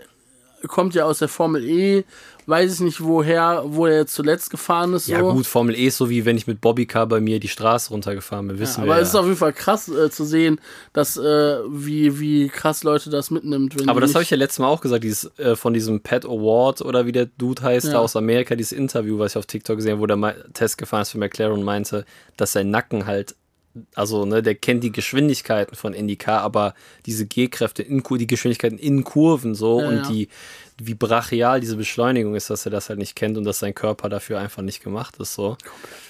[0.69, 2.05] kommt ja aus der Formel E,
[2.47, 5.09] weiß ich nicht woher, wo er jetzt zuletzt gefahren ist.
[5.09, 5.33] Ja so.
[5.33, 8.49] gut, Formel E ist so wie wenn ich mit Bobbycar bei mir die Straße runtergefahren
[8.49, 9.21] bin, wissen Aber wir es ist ja.
[9.21, 10.61] auf jeden Fall krass äh, zu sehen,
[10.93, 13.79] dass äh, wie, wie krass Leute das mitnimmt.
[13.79, 16.25] Wenn Aber das habe ich ja letztes Mal auch gesagt, dieses äh, von diesem Pat
[16.25, 17.93] Award oder wie der Dude heißt, Ja.
[17.95, 20.79] da aus Amerika, dieses Interview, was ich auf TikTok gesehen habe, wo der mal Test
[20.79, 22.05] gefahren ist für McLaren und meinte,
[22.37, 23.35] dass sein Nacken halt,
[23.97, 26.75] also ne, der kennt die Geschwindigkeiten von IndyCar, aber
[27.07, 30.09] diese G-Kräfte, in, die Geschwindigkeiten in Kurven so Ja, und ja.
[30.09, 30.29] die
[30.79, 34.09] wie brachial diese Beschleunigung ist, dass er das halt nicht kennt und dass sein Körper
[34.09, 35.57] dafür einfach nicht gemacht ist so.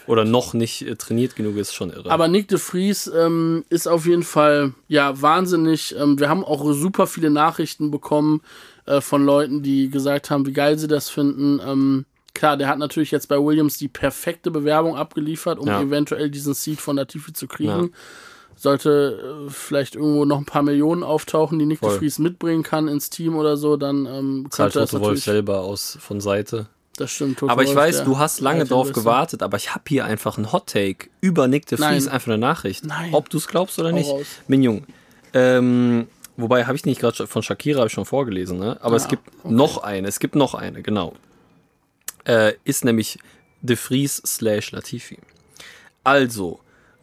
[0.07, 2.11] Oder noch nicht äh, trainiert genug ist, schon irre.
[2.11, 5.95] Aber Nick de Vries ähm, ist auf jeden Fall ja wahnsinnig.
[5.99, 8.41] Ähm, wir haben auch super viele Nachrichten bekommen
[8.86, 11.61] äh, von Leuten, die gesagt haben, wie geil sie das finden.
[11.66, 12.05] Ähm,
[12.35, 15.81] klar, der hat natürlich jetzt bei Williams die perfekte Bewerbung abgeliefert, um Ja.
[15.82, 17.69] eventuell diesen Seed von Latifi zu kriegen.
[17.69, 17.89] Ja.
[18.65, 21.99] Sollte äh, vielleicht irgendwo noch ein paar Millionen auftauchen, die Nick de Voll.
[21.99, 25.99] Vries mitbringen kann ins Team oder so, dann ähm, Zahlt könnte das Wolf selber aus
[26.01, 26.66] von Seite.
[26.97, 27.41] Das stimmt.
[27.41, 30.39] Toto Aber ich Wolff, weiß, du hast lange drauf gewartet, aber ich habe hier einfach
[30.39, 32.86] einen Hot Take über Nick de Vries, einfach eine Nachricht.
[32.86, 33.12] Nein.
[33.12, 34.09] Ob du es glaubst oder Hau nicht.
[34.09, 34.24] raus.
[34.49, 34.86] Minjung.
[35.35, 36.07] Ähm,
[36.39, 38.78] wobei habe ich nicht gerade von Shakira habe ich schon vorgelesen, ne?
[38.81, 41.12] Aber es Ah, gibt noch eine, es gibt noch eine, genau.
[42.27, 43.19] Äh, ist nämlich
[43.61, 45.19] De Vries slash Latifi.
[46.03, 46.61] Also,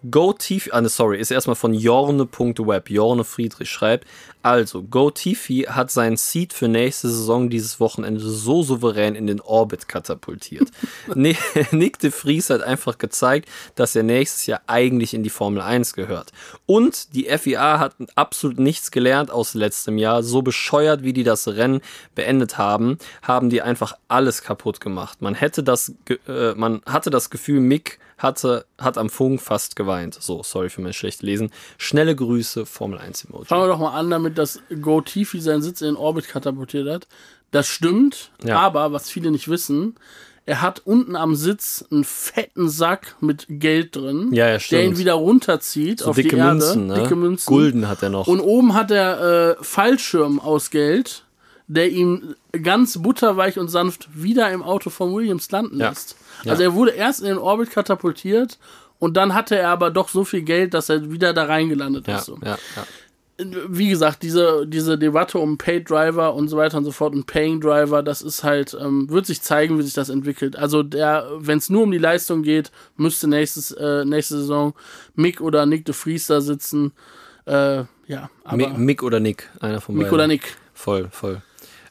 [0.10, 2.90] Go Tifi, ah, ne, sorry, ist erstmal von jorne.web.
[2.90, 4.08] Jorne Friedrich schreibt,
[4.44, 9.40] also, Go Tifi hat seinen Seed für nächste Saison dieses Wochenende so souverän in den
[9.42, 10.70] Orbit katapultiert.
[11.16, 11.38] Ni-
[11.72, 15.94] Nick de Vries hat einfach gezeigt, dass er nächstes Jahr eigentlich in die Formel 1
[15.94, 16.32] gehört.
[16.66, 20.24] Und die FIA hat absolut nichts gelernt aus letztem Jahr.
[20.24, 21.82] So bescheuert, wie die das Rennen
[22.16, 25.22] beendet haben, haben die einfach alles kaputt gemacht.
[25.22, 25.94] Man hätte das,
[26.28, 30.16] äh, man hatte das Gefühl, Mick hatte, hat am Funk fast geweint.
[30.20, 31.50] So, sorry für mein schlechtes Lesen.
[31.80, 33.46] Schnelle Grüße, Formel 1 Emoji.
[33.46, 36.88] Fangen wir doch mal an damit, dass Go Tifi seinen Sitz in den Orbit katapultiert
[36.90, 37.08] hat.
[37.52, 38.60] Das stimmt, Ja.
[38.60, 39.96] aber was viele nicht wissen,
[40.46, 44.98] er hat unten am Sitz einen fetten Sack mit Geld drin, Ja, ja, der ihn
[44.98, 46.52] wieder runterzieht So auf dicke die Erde.
[46.56, 46.96] Münzen, ne?
[46.96, 47.46] Dicke Münzen.
[47.48, 48.28] Gulden hat er noch.
[48.28, 51.26] Und oben hat er äh, Fallschirm aus Geld,
[51.68, 55.90] der ihm ganz butterweich und sanft wieder im Auto von Williams landen Ja.
[55.90, 56.16] lässt.
[56.46, 56.70] Also Ja.
[56.70, 58.58] er wurde erst in den Orbit katapultiert
[58.98, 62.26] und dann hatte er aber doch so viel Geld, dass er wieder da reingelandet ist.
[62.26, 62.40] So.
[62.44, 62.84] ja, ja.
[63.68, 67.26] Wie gesagt, diese, diese Debatte um Paid Driver und so weiter und so fort und
[67.26, 70.56] Paying Driver, das ist halt, ähm, wird sich zeigen, wie sich das entwickelt.
[70.56, 74.74] Also der, wenn es nur um die Leistung geht, müsste nächstes, äh, nächste Saison
[75.16, 76.92] Mick oder Nick de Vries da sitzen.
[77.46, 80.06] Äh, ja, aber Mi- Mick oder Nick, einer von beiden.
[80.08, 80.56] Mick oder Nick.
[80.74, 81.42] Voll, voll.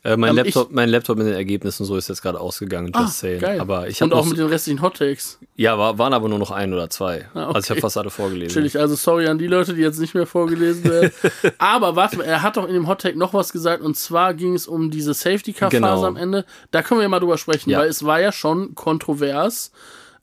[0.03, 3.23] Äh, mein, Ähm, Laptop, mein Laptop mit den Ergebnissen so ist jetzt gerade ausgegangen, just
[3.25, 3.61] Ah.
[3.61, 5.39] Aber ich und auch mit den restlichen Hot Takes.
[5.57, 7.29] ja, war, waren aber nur noch ein oder zwei.
[7.35, 7.55] Ah, okay.
[7.55, 8.55] Also ich habe fast alle vorgelesen.
[8.55, 11.11] Chillig, also sorry an die Leute, die jetzt nicht mehr vorgelesen werden.
[11.59, 14.33] Aber warte mal, er hat doch in dem Hot Take noch was gesagt und zwar
[14.33, 16.05] ging es um diese Safety Car Phase Genau.
[16.07, 16.47] am Ende.
[16.71, 17.81] Da können wir ja mal drüber sprechen, Ja.
[17.81, 19.71] weil es war ja schon kontrovers.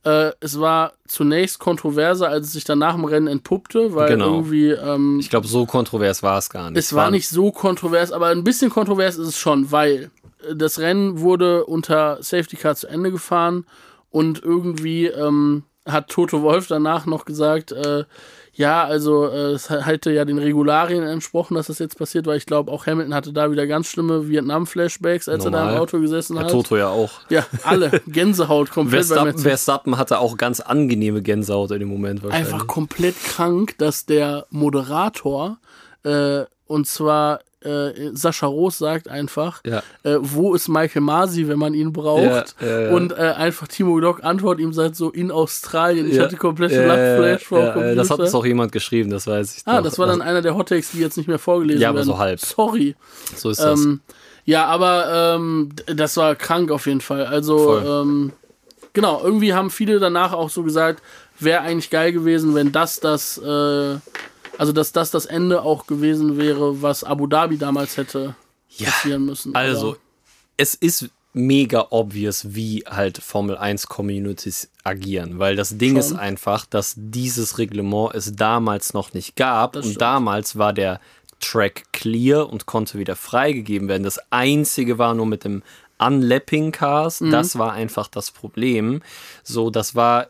[0.08, 4.36] Äh, es war zunächst kontroverser, als es sich dann nach dem Rennen entpuppte, weil Genau.
[4.36, 6.80] irgendwie ähm, Ich glaube, so kontrovers war es gar nicht.
[6.80, 10.10] es war nicht so kontrovers, aber ein bisschen kontrovers ist es schon, weil
[10.48, 13.66] äh, das Rennen wurde unter Safety Car zu Ende gefahren
[14.10, 18.04] und irgendwie ähm, hat Toto Wolf danach noch gesagt, äh,
[18.58, 22.48] ja, also äh, es hätte ja den Regularien entsprochen, dass das jetzt passiert, weil ich
[22.48, 25.76] glaube, auch Hamilton hatte da wieder ganz schlimme Vietnam-Flashbacks, als er da Normal.
[25.76, 26.52] im Auto gesessen Ja, hat.
[26.52, 27.12] Toto ja auch.
[27.30, 28.02] Ja, alle.
[28.08, 29.38] Gänsehaut komplett Verstappen.
[29.38, 32.52] Verstappen hatte auch ganz angenehme Gänsehaut in dem Moment wahrscheinlich.
[32.52, 35.60] einfach komplett krank, dass der Moderator,
[36.04, 39.84] äh, und zwar äh, Sascha Roos sagt einfach, Ja.
[40.04, 42.56] äh, wo ist Michael Masi, wenn man ihn braucht?
[42.62, 42.92] Ja, ja.
[42.92, 46.10] Und äh, einfach Timo Glock antwortet ihm sagt so in Australien.
[46.10, 47.66] Ich hatte komplett Ja, Lachflash dem ja,
[47.96, 48.24] Das hat Computer.
[48.24, 49.64] uns auch jemand geschrieben, das weiß ich.
[49.66, 49.84] Ah, noch.
[49.84, 52.08] das war dann einer der Hottakes, die jetzt nicht mehr vorgelesen Ja, aber werden.
[52.08, 52.40] so halb.
[52.40, 52.96] Sorry.
[53.36, 53.82] So ist das.
[53.82, 54.02] Ähm,
[54.46, 57.26] ja, aber ähm, das war krank auf jeden Fall.
[57.26, 58.32] Also, ähm,
[58.94, 61.04] genau, irgendwie haben viele danach auch so gesagt,
[61.40, 63.96] wäre eigentlich geil gewesen, wenn das das, äh,
[64.58, 68.36] also dass das das Ende auch gewesen wäre, was Abu Dhabi damals hätte
[68.78, 69.56] Ja, passieren müssen.
[69.56, 69.98] Also, Aber,
[70.58, 75.98] es ist mega obvious, wie halt Formel 1 Communities agieren, weil das Ding Schon.
[76.00, 80.02] ist einfach, dass dieses Reglement es damals noch nicht gab Das und stimmt.
[80.02, 81.00] damals war der
[81.40, 84.02] Track clear und konnte wieder freigegeben werden.
[84.02, 85.62] Das einzige war nur mit dem
[86.00, 87.30] Unlapping Cars, Mhm.
[87.32, 89.02] das war einfach das Problem.
[89.44, 90.28] So, das war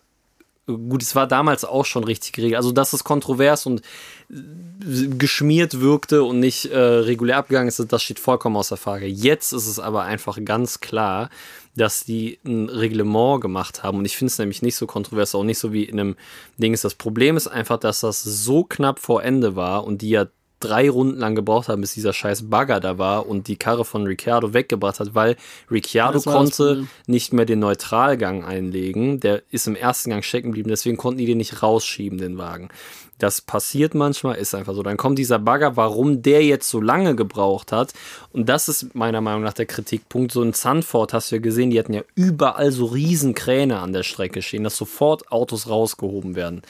[0.66, 2.58] gut, es war damals auch schon richtig geregelt.
[2.58, 3.82] Also, dass es kontrovers und
[4.30, 9.06] geschmiert wirkte und nicht äh, regulär abgegangen ist, das steht vollkommen außer Frage.
[9.06, 11.30] Jetzt ist es aber einfach ganz klar,
[11.76, 14.00] dass die ein Reglement gemacht haben.
[14.00, 16.16] Und ich finde es nämlich nicht so kontrovers, auch nicht so wie in einem
[16.58, 16.84] Ding ist.
[16.84, 20.26] Das Problem ist einfach, dass das so knapp vor Ende war und die ja
[20.60, 24.06] drei Runden lang gebraucht haben, bis dieser scheiß Bagger da war und die Karre von
[24.06, 25.36] Ricciardo weggebracht hat, weil
[25.70, 29.20] Ricciardo konnte nicht mehr den Neutralgang einlegen.
[29.20, 32.70] Der ist im ersten Gang stecken geblieben, deswegen konnten die den nicht rausschieben, den Wagen.
[33.20, 34.84] Das passiert manchmal, ist einfach so.
[34.84, 37.94] Dann kommt dieser Bagger, warum der jetzt so lange gebraucht hat.
[38.32, 40.32] Und das ist meiner Meinung nach der Kritikpunkt.
[40.32, 43.94] So in Zandvoort hast du ja gesehen, die hatten ja überall so riesen Kräne an
[43.94, 46.62] der Strecke stehen, dass sofort Autos rausgehoben werden.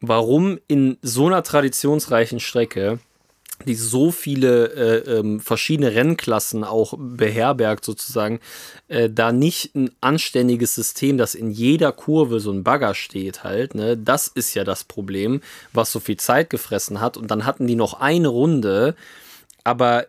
[0.00, 3.00] Warum in so einer traditionsreichen Strecke
[3.66, 8.40] die so viele äh, ähm, verschiedene Rennklassen auch beherbergt sozusagen,
[8.88, 13.74] äh, da nicht ein anständiges System, das in jeder Kurve so ein Bagger steht halt,
[13.74, 15.40] ne, das ist ja das Problem,
[15.72, 17.16] was so viel Zeit gefressen hat.
[17.16, 18.94] Und dann hatten die noch eine Runde,
[19.64, 20.06] aber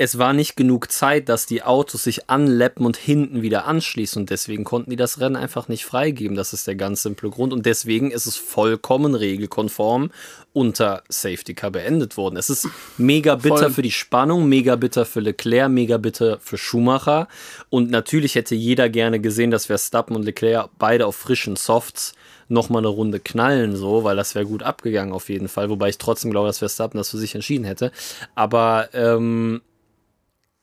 [0.00, 4.30] es war nicht genug Zeit, dass die Autos sich anlappen und hinten wieder anschließen und
[4.30, 6.38] deswegen konnten die das Rennen einfach nicht freigeben.
[6.38, 10.10] Das ist der ganz simple Grund und deswegen ist es vollkommen regelkonform
[10.54, 12.38] unter Safety Car beendet worden.
[12.38, 12.66] Es ist
[12.96, 13.72] mega bitter Voll.
[13.72, 17.28] für die Spannung, mega bitter für Leclerc, mega bitter für Schumacher
[17.68, 22.14] und natürlich hätte jeder gerne gesehen, dass Verstappen und Leclerc beide auf frischen Softs
[22.48, 25.68] nochmal eine Runde knallen, so, weil das wäre gut abgegangen auf jeden Fall.
[25.68, 27.92] Wobei ich trotzdem glaube, dass Verstappen das für sich entschieden hätte.
[28.34, 29.60] Aber ähm,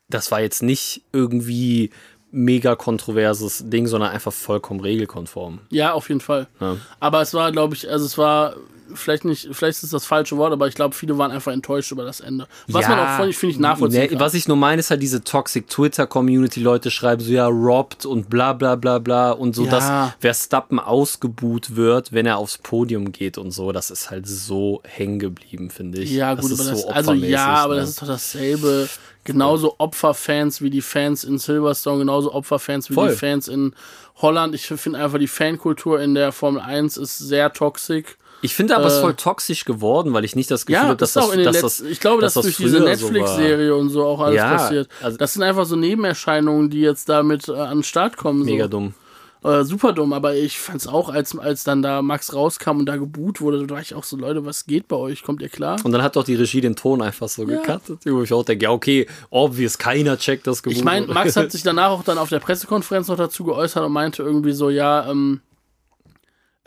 [0.10, 1.90] das war jetzt nicht irgendwie
[2.32, 5.60] mega kontroverses Ding, sondern einfach vollkommen regelkonform.
[5.70, 6.48] Ja, auf jeden Fall.
[6.60, 6.78] Ja.
[7.00, 8.56] Aber es war, glaube ich, also es war
[8.94, 12.06] vielleicht nicht, vielleicht ist das falsche Wort, aber ich glaube, viele waren einfach enttäuscht über
[12.06, 12.48] das Ende.
[12.68, 12.90] Was Ja.
[12.90, 14.20] man auch voll, finde ich, nachvollziehen Nee, kann.
[14.20, 16.62] Was ich nur meine, ist halt diese Toxic Twitter-Community.
[16.62, 19.32] Leute schreiben so, ja, robbed und bla bla bla bla.
[19.32, 19.72] Und so, Ja.
[19.72, 23.72] dass Verstappen ausgebuht wird, wenn er aufs Podium geht und so.
[23.74, 26.12] Das ist halt so hängen geblieben, finde ich.
[26.12, 27.82] Ja, das gut, ist aber das, so also ja, aber ne?
[27.82, 28.88] das ist doch dasselbe.
[29.28, 33.10] Genauso Opferfans wie die Fans in Silverstone, genauso Opferfans wie Voll.
[33.10, 33.74] die Fans in
[34.22, 34.56] Holland.
[34.56, 38.06] Ich finde einfach, die Fankultur in der Formel 1 ist sehr toxisch.
[38.42, 40.96] Ich finde aber, es äh, voll toxisch geworden, weil ich nicht das Gefühl Ja, habe,
[40.98, 43.06] dass das, den dass das ich glaube, dass dass das durch diese früher so.
[43.10, 44.90] Netflix-Serie und so auch alles Ja, passiert.
[45.02, 48.40] also- das sind einfach so Nebenerscheinungen, die jetzt damit äh, an den Start kommen.
[48.40, 48.46] So.
[48.46, 48.94] Mega dumm.
[49.44, 52.98] Äh, super dumm, aber ich fand's auch, als, als dann da Max rauskam und da
[52.98, 55.24] geboot wurde, da war ich auch so, Leute, was geht bei euch?
[55.24, 55.78] Kommt ihr klar?
[55.84, 57.58] Und dann hat doch die Regie den Ton einfach so Ja.
[57.62, 61.52] gecuttet, wo ich auch denke, ja, okay, obvious, keiner checkt das Ich meine, Max hat
[61.54, 65.10] sich danach auch dann auf der Pressekonferenz noch dazu geäußert und meinte irgendwie so, ja,
[65.10, 65.47] ähm, äh,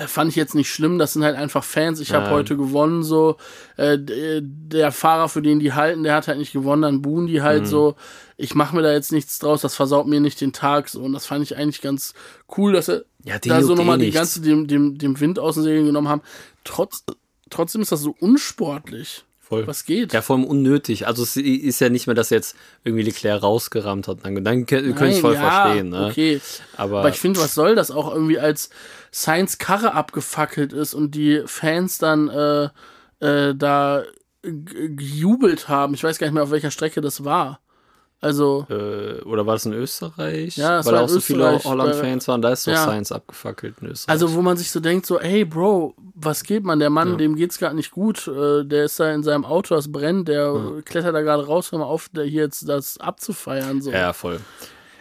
[0.09, 3.36] fand ich jetzt nicht schlimm, das sind halt einfach Fans, ich habe heute gewonnen, so,
[3.77, 7.27] äh, d- der Fahrer, für den die halten, der hat halt nicht gewonnen, dann buhen
[7.27, 7.44] die Mhm.
[7.44, 7.97] halt so,
[8.36, 11.12] ich mache mir da jetzt nichts draus, das versaut mir nicht den Tag, so, und
[11.12, 12.14] das fand ich eigentlich ganz
[12.56, 14.18] cool, dass er Ja, da so juckt eh nochmal die nichts.
[14.20, 16.22] ganze, dem, dem, dem Wind aus den Segeln genommen haben,
[16.64, 17.05] Trotz,
[17.48, 19.24] trotzdem ist das so unsportlich.
[19.51, 19.66] Voll.
[19.66, 20.12] Was geht?
[20.12, 21.09] Ja, vor allem unnötig.
[21.09, 22.55] Also es ist ja nicht mehr, dass jetzt
[22.85, 24.18] irgendwie Leclerc rausgerammt hat.
[24.22, 25.89] Dann, dann könnte ich Nein, voll ja, verstehen.
[25.89, 26.06] Ne?
[26.06, 26.40] Okay.
[26.77, 28.70] Aber, Aber ich finde, was soll das auch irgendwie als
[29.12, 32.68] Science Karre abgefackelt ist und die Fans dann äh,
[33.18, 34.05] äh, da
[34.43, 35.94] gejubelt haben.
[35.94, 37.59] Ich weiß gar nicht mehr, auf welcher Strecke das war.
[38.22, 40.56] Also, äh, oder war das in Österreich?
[40.59, 42.42] Ja, es Weil war auch so viele Holland-Fans waren.
[42.42, 42.82] Da ist doch ja.
[42.84, 44.12] Science abgefackelt in Österreich.
[44.12, 46.78] also wo man sich so denkt, so, ey Bro, was geht man?
[46.80, 47.16] Der Mann, Ja.
[47.16, 48.28] dem geht's gerade nicht gut.
[48.28, 51.72] Äh, der ist da in seinem Auto, das brennt, der äh, klettert da gerade raus,
[51.72, 53.80] hör mal auf, der hier jetzt das abzufeiern.
[53.80, 53.90] So.
[53.90, 54.38] ja, voll.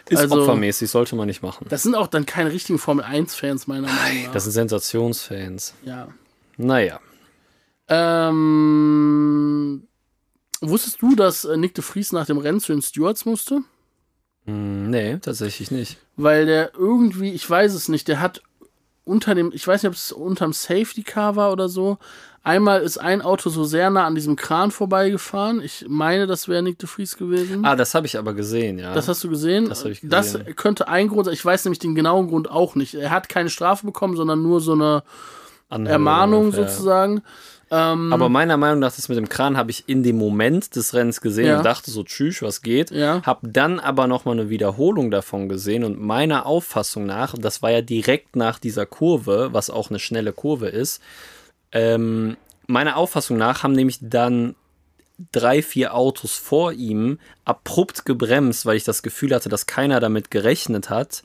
[0.08, 1.66] Ist Also- opfermäßig, sollte man nicht machen.
[1.68, 4.32] Das sind auch dann keine richtigen Formel 1-Fans, meiner Meinung nach.
[4.32, 5.74] Das sind Sensationsfans.
[5.84, 6.08] ja.
[6.56, 7.00] Naja.
[7.88, 9.82] Ähm,
[10.60, 13.62] wusstest du, dass äh, Nick de Vries nach dem Rennen zu den Stewards musste?
[14.46, 15.98] Hm, nee, tatsächlich nicht.
[16.16, 18.42] Weil der irgendwie, ich weiß es nicht, der hat
[19.04, 21.98] unter dem, ich weiß nicht, ob es unterm Safety Car war oder so.
[22.42, 25.60] Einmal ist ein Auto so sehr nah an diesem Kran vorbeigefahren.
[25.60, 27.64] Ich meine, das wäre Nick de Vries gewesen.
[27.66, 28.94] Ah, das habe ich aber gesehen, ja.
[28.94, 29.68] Das hast du gesehen?
[29.68, 30.56] Das hab ich Das gesehen.
[30.56, 31.34] könnte ein Grund sein.
[31.34, 32.94] Ich weiß nämlich den genauen Grund auch nicht.
[32.94, 35.02] Er hat keine Strafe bekommen, sondern nur so eine
[35.68, 36.56] Anhörung, Ermahnung ja.
[36.56, 37.22] sozusagen.
[37.72, 40.92] Ähm, Aber meiner Meinung nach, das mit dem Kran habe ich in dem Moment des
[40.92, 41.58] Rennens gesehen Ja.
[41.58, 42.90] und dachte so, tschüss, was geht.
[42.90, 43.22] Ja.
[43.24, 47.80] Hab dann aber nochmal eine Wiederholung davon gesehen und meiner Auffassung nach, das war ja
[47.80, 51.00] direkt nach dieser Kurve, was auch eine schnelle Kurve ist,
[51.72, 52.36] ähm,
[52.66, 54.56] meiner Auffassung nach haben nämlich dann
[55.32, 60.30] drei, vier Autos vor ihm abrupt gebremst, weil ich das Gefühl hatte, dass keiner damit
[60.30, 61.22] gerechnet hat,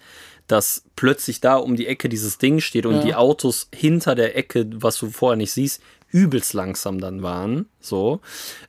[0.47, 3.01] dass plötzlich da um die Ecke dieses Ding steht und Ja.
[3.01, 5.81] die Autos hinter der Ecke, was du vorher nicht siehst,
[6.16, 7.66] übelst langsam dann waren.
[7.86, 8.22] So.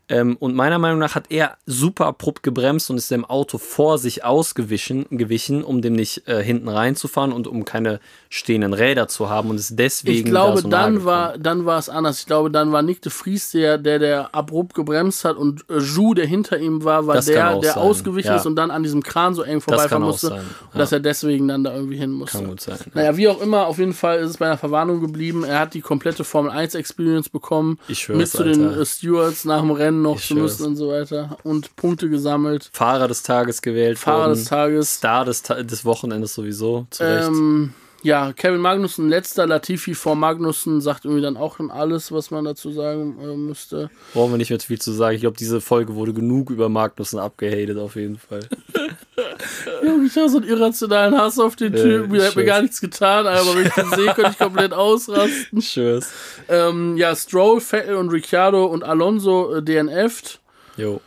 [0.09, 3.99] Ähm, und meiner Meinung nach hat er super abrupt gebremst und ist dem Auto vor
[3.99, 7.99] sich ausgewichen, gewichen, um dem nicht äh, hinten reinzufahren und um keine
[8.29, 11.79] stehenden Räder zu haben und ist deswegen Ich glaube, da so dann war, dann war
[11.79, 12.21] es anders.
[12.21, 15.79] Ich glaube, dann war Nick de Vries der, der, der abrupt gebremst hat und äh,
[15.79, 18.37] Jou, der hinter ihm war, war Das der, der sein, ausgewichen ja.
[18.37, 20.29] ist und dann an diesem Kran so eng vorbeifahren musste.
[20.29, 20.79] sein, Und ja.
[20.79, 22.39] dass er deswegen dann da irgendwie hin musste.
[22.39, 22.79] Kann gut sein.
[22.79, 22.91] ja.
[22.95, 25.43] Naja, wie auch immer, auf jeden Fall ist es bei einer Verwarnung geblieben.
[25.43, 27.79] Er hat die komplette Formel 1 Experience bekommen.
[27.89, 30.77] Ich schwör's, Mit zu den äh, Stewards nach dem Rennen noch Ich zu müssen und
[30.77, 31.39] so weiter.
[31.45, 32.69] Und Punkte gesammelt.
[32.73, 34.35] Fahrer des Tages gewählt Fahrer worden.
[34.35, 34.95] des Tages.
[34.95, 37.29] Star des, Ta des Wochenendes sowieso, zu Recht.
[37.29, 37.73] Ähm,
[38.07, 42.45] ja, Kevin Magnussen, letzter Latifi vor Magnussen, sagt irgendwie dann auch schon alles, was man
[42.45, 43.91] dazu sagen äh, müsste.
[44.15, 45.17] Brauchen wir nicht mehr viel zu sagen.
[45.17, 48.49] Ich glaube, diese Folge wurde genug über Magnussen abgehatet, auf jeden Fall.
[49.85, 52.13] Junge, ich habe so einen irrationalen Hass auf den Ja, Typen.
[52.13, 55.59] Der hat mir gar nichts getan, aber wenn ich den sehe, könnte ich komplett ausrasten.
[55.59, 56.13] Tschüss.
[56.49, 60.39] Ähm, ja, Stroll, Vettel und Ricciardo und Alonso äh, DNF'd.
[60.77, 61.01] Jo.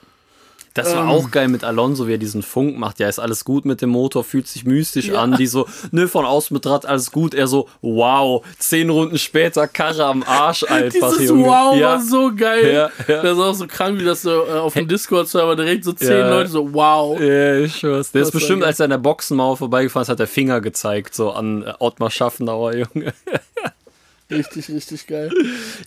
[0.74, 1.10] Das war Ähm.
[1.10, 3.00] auch geil mit Alonso, wie er diesen Funk macht.
[3.00, 5.22] Ja, ist alles gut mit dem Motor, fühlt sich mystisch Ja.
[5.22, 5.36] an.
[5.38, 7.34] Die so, nö, von außen betrachtet alles gut.
[7.34, 11.46] Er so, wow, zehn Runden später, Karre am Arsch einfach, Dieses Junge.
[11.46, 11.88] Wow ja.
[11.94, 12.74] war so geil.
[12.74, 13.22] Ja, ja.
[13.22, 16.30] Das ist auch so krank, wie das so äh, auf dem Discord-Server direkt so zehn.
[16.30, 17.20] Leute so Wow.
[17.20, 18.12] Ja, ich schwör's.
[18.12, 21.16] Der Das ist bestimmt, als er an der Boxenmauer vorbeigefahren ist, hat der Finger gezeigt,
[21.16, 23.14] so an äh, Ottmar Schaffenauer, Junge.
[24.32, 25.32] Richtig, richtig geil.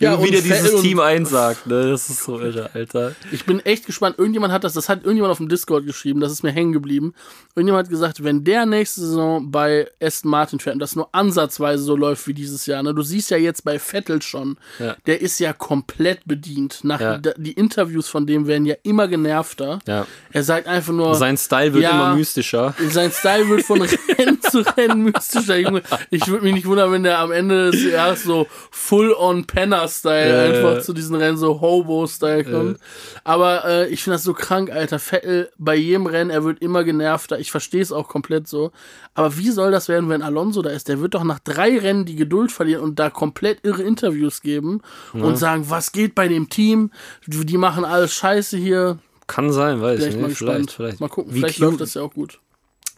[0.01, 1.90] Ja, wie der dieses Team einsagt, ne?
[1.90, 3.14] Das ist so irre, Alter.
[3.31, 4.19] Ich bin echt gespannt.
[4.19, 7.14] Irgendjemand hat das, das hat irgendjemand auf dem Discord geschrieben, das ist mir hängen geblieben.
[7.55, 11.85] Irgendjemand hat gesagt, wenn der nächste Saison bei Aston Martin fährt und das nur ansatzweise
[11.85, 12.93] so läuft wie dieses Jahr, ne?
[12.94, 14.97] Du siehst ja jetzt bei Vettel schon, Ja.
[15.06, 16.81] der ist ja komplett bedient.
[16.82, 17.19] Nach, Ja.
[17.19, 19.78] Die Interviews von dem werden ja immer genervter.
[19.86, 20.06] Ja.
[20.32, 22.74] Er sagt einfach nur, Sein Style wird immer mystischer.
[22.90, 23.82] sein Style wird von
[24.19, 25.56] Rennen zu Rennen mystischer.
[25.59, 25.82] Junge.
[26.10, 28.31] Ich würde mich nicht wundern, wenn der am Ende des Jahres so
[28.70, 30.80] full-on Penner-Style Ja, einfach ja.
[30.80, 32.78] zu diesen Rennen so Hobo-Style kommt.
[33.24, 34.98] Aber äh, ich finde das so krank, Alter.
[34.98, 37.38] Vettel bei jedem Rennen, er wird immer genervter.
[37.38, 38.72] Ich verstehe es auch komplett so.
[39.14, 40.88] Aber wie soll das werden, wenn Alonso da ist?
[40.88, 44.80] Der wird doch nach drei Rennen die Geduld verlieren und da komplett irre Interviews geben
[45.12, 46.90] und sagen, was geht bei dem Team?
[47.26, 48.98] Die machen alles scheiße hier.
[49.26, 50.20] Kann sein, weiß ich nicht.
[50.20, 50.30] mal.
[50.30, 51.00] Vielleicht, vielleicht.
[51.00, 52.38] Mal gucken, Wie vielleicht läuft das ja auch gut.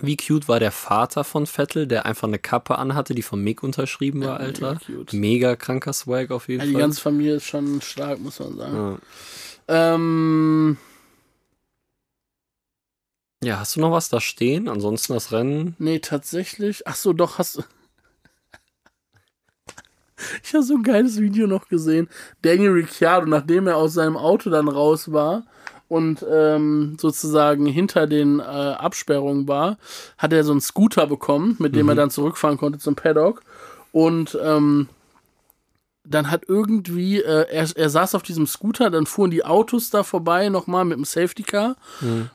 [0.01, 3.63] Wie cute war der Vater von Vettel, der einfach eine Kappe anhatte, die von Mick
[3.63, 4.79] unterschrieben war, Alter.
[4.89, 5.13] mega.
[5.13, 6.81] Mega kranker Swag auf jeden Ja, die Fall.
[6.81, 8.99] ganze Familie ist schon stark, muss man sagen.
[9.69, 9.95] ja.
[9.95, 10.77] Ähm,
[13.43, 14.69] ja, hast du noch was da stehen?
[14.69, 15.75] Ansonsten das Rennen.
[15.79, 16.87] nee, tatsächlich.
[16.87, 17.63] Ach so, doch, hast du.
[20.43, 22.09] Ich habe so ein geiles Video noch gesehen.
[22.41, 25.45] Daniel Ricciardo, nachdem er aus seinem Auto dann raus war
[25.89, 29.79] und ähm, sozusagen hinter den äh, Absperrungen war,
[30.19, 33.43] hat er so einen Scooter bekommen, mit dem er dann zurückfahren konnte zum Paddock.
[33.93, 34.89] Und ähm,
[36.07, 40.03] dann hat irgendwie, äh, er, er saß auf diesem Scooter, dann fuhren die Autos da
[40.03, 41.77] vorbei nochmal mit dem Safety Car.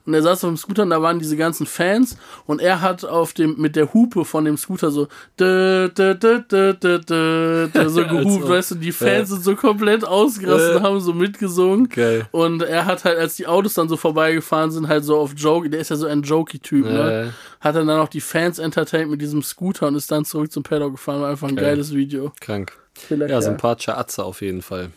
[0.05, 2.17] Und er saß auf dem Scooter und da waren diese ganzen Fans
[2.47, 5.07] und er hat auf dem, mit der Hupe von dem Scooter so,
[5.39, 9.35] dö, dö, dö, dö, dö, dö, dö, so gehupt, Also, weißt du, die Fans ja.
[9.35, 11.89] sind so komplett ausgerastet und haben so mitgesungen.
[11.89, 12.27] Geil.
[12.31, 15.69] Und er hat halt, als die Autos dann so vorbeigefahren sind, halt so auf Joke,
[15.69, 17.27] der ist ja so ein Jokey-Typ, ne?
[17.27, 20.51] Äh, Hat dann dann auch die Fans entertained mit diesem Scooter und ist dann zurück
[20.51, 21.21] zum Paddock gefahren.
[21.21, 21.65] War einfach ein Geil.
[21.65, 22.31] geiles Video.
[22.39, 22.71] krank.
[23.09, 24.91] Ja, sympathischer Atze auf jeden Fall.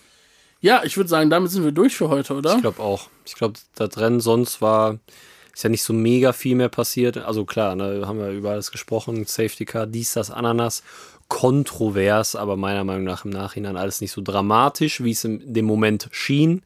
[0.61, 2.55] Ja, ich würde sagen, damit sind wir durch für heute, oder?
[2.55, 3.09] Ich glaube auch.
[3.25, 4.99] Ich glaube, das Rennen sonst war,
[5.53, 7.19] ist ja nicht so mega viel mehr passiert.
[7.19, 9.25] Also klar, ne, haben wir über alles gesprochen.
[9.27, 10.83] Safety Car, dies, das, Ananas.
[11.29, 15.65] Kontrovers, aber meiner Meinung nach im Nachhinein alles nicht so dramatisch, wie es in dem
[15.65, 16.63] Moment schien.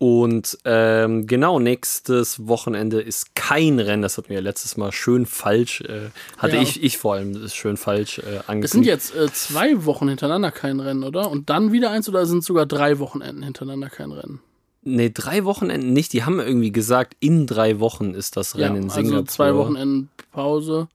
[0.00, 4.02] Und ähm, genau, nächstes Wochenende ist kein Rennen.
[4.02, 6.62] Das wir ja letztes Mal schön falsch, äh, hatte Ja.
[6.62, 10.78] ich, ich vor allem schön falsch äh, Es sind jetzt äh, zwei Wochen hintereinander kein
[10.78, 11.28] Rennen, oder?
[11.28, 14.40] Und dann wieder eins oder sind sogar drei Wochenenden hintereinander kein Rennen?
[14.82, 16.12] Nee, drei Wochenenden nicht.
[16.12, 19.26] Die haben irgendwie gesagt, in drei Wochen ist das Rennen in also Singapur.
[19.26, 20.86] zwei Wochenenden Pause.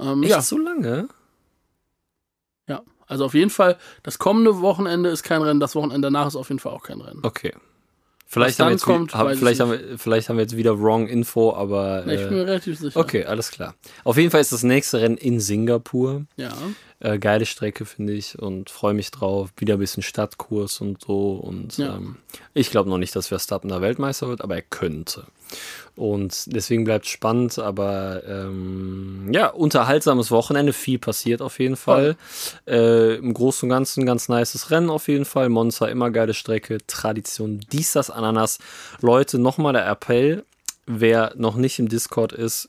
[0.00, 1.08] Ähm, Echt ja, so lange?
[2.68, 2.82] ja.
[3.06, 6.48] Also auf jeden Fall, das kommende Wochenende ist kein Rennen, das Wochenende danach ist auf
[6.48, 7.20] jeden Fall auch kein Rennen.
[7.22, 7.52] Okay.
[8.26, 11.06] Vielleicht, haben wir, jetzt, kommt, hab, vielleicht, haben wir, vielleicht haben wir jetzt wieder wrong
[11.06, 12.00] Info, aber.
[12.00, 12.98] Ich bin Äh, mir relativ sicher.
[12.98, 13.74] okay, alles klar.
[14.02, 16.24] Auf jeden Fall ist das nächste Rennen in Singapur.
[16.36, 16.52] Ja.
[17.00, 19.50] Äh, geile Strecke, finde ich, und freue mich drauf.
[19.58, 21.32] Wieder ein bisschen Stadtkurs und so.
[21.34, 21.94] Und Ja.
[21.96, 22.16] ähm,
[22.54, 25.24] ich glaube noch nicht, dass Verstappen da Weltmeister wird, aber er könnte.
[25.96, 32.16] Und deswegen bleibt spannend, aber ähm, ja, unterhaltsames Wochenende, viel passiert auf jeden Fall.
[32.66, 35.48] Äh, Im Großen und Ganzen ganz nices Rennen auf jeden Fall.
[35.48, 38.58] Monza immer geile Strecke, Tradition, dies, das, Ananas.
[39.00, 40.44] Leute, nochmal der Appell,
[40.86, 42.68] wer noch nicht im Discord ist,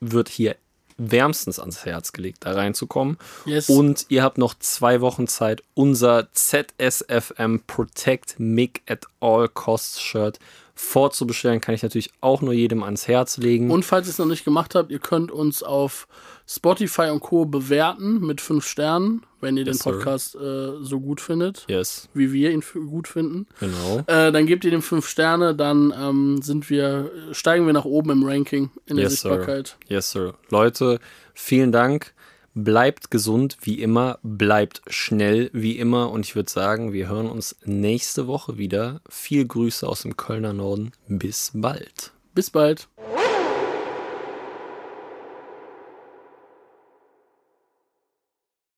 [0.00, 0.56] wird hier
[0.96, 3.18] wärmstens ans Herz gelegt, da reinzukommen.
[3.46, 3.68] Yes.
[3.68, 10.38] Und ihr habt noch zwei Wochen Zeit, unser ZSFM Protect Mick at All Costs Shirt
[10.74, 11.60] vorzubestellen.
[11.60, 13.70] Kann ich natürlich auch nur jedem ans Herz legen.
[13.70, 16.06] Und falls ihr es noch nicht gemacht habt, ihr könnt uns auf
[16.46, 17.44] Spotify und Co.
[17.46, 19.92] bewerten mit fünf Sternen, wenn ihr Yes, den sir.
[19.92, 23.46] Podcast äh, so gut findet, yes, wie wir ihn gut finden.
[23.60, 23.98] genau.
[24.06, 28.10] Äh, dann gebt ihr dem fünf Sterne, dann ähm, sind wir, steigen wir nach oben
[28.10, 29.30] im Ranking in der Yes, sir.
[29.30, 29.76] Sichtbarkeit.
[29.88, 30.34] Yes, sir.
[30.50, 30.98] Leute,
[31.34, 32.12] vielen Dank.
[32.56, 37.56] Bleibt gesund wie immer, bleibt schnell wie immer und ich würde sagen, wir hören uns
[37.64, 39.00] nächste Woche wieder.
[39.08, 40.92] Viel Grüße aus dem Kölner Norden.
[41.08, 42.12] Bis bald.
[42.32, 42.88] Bis bald.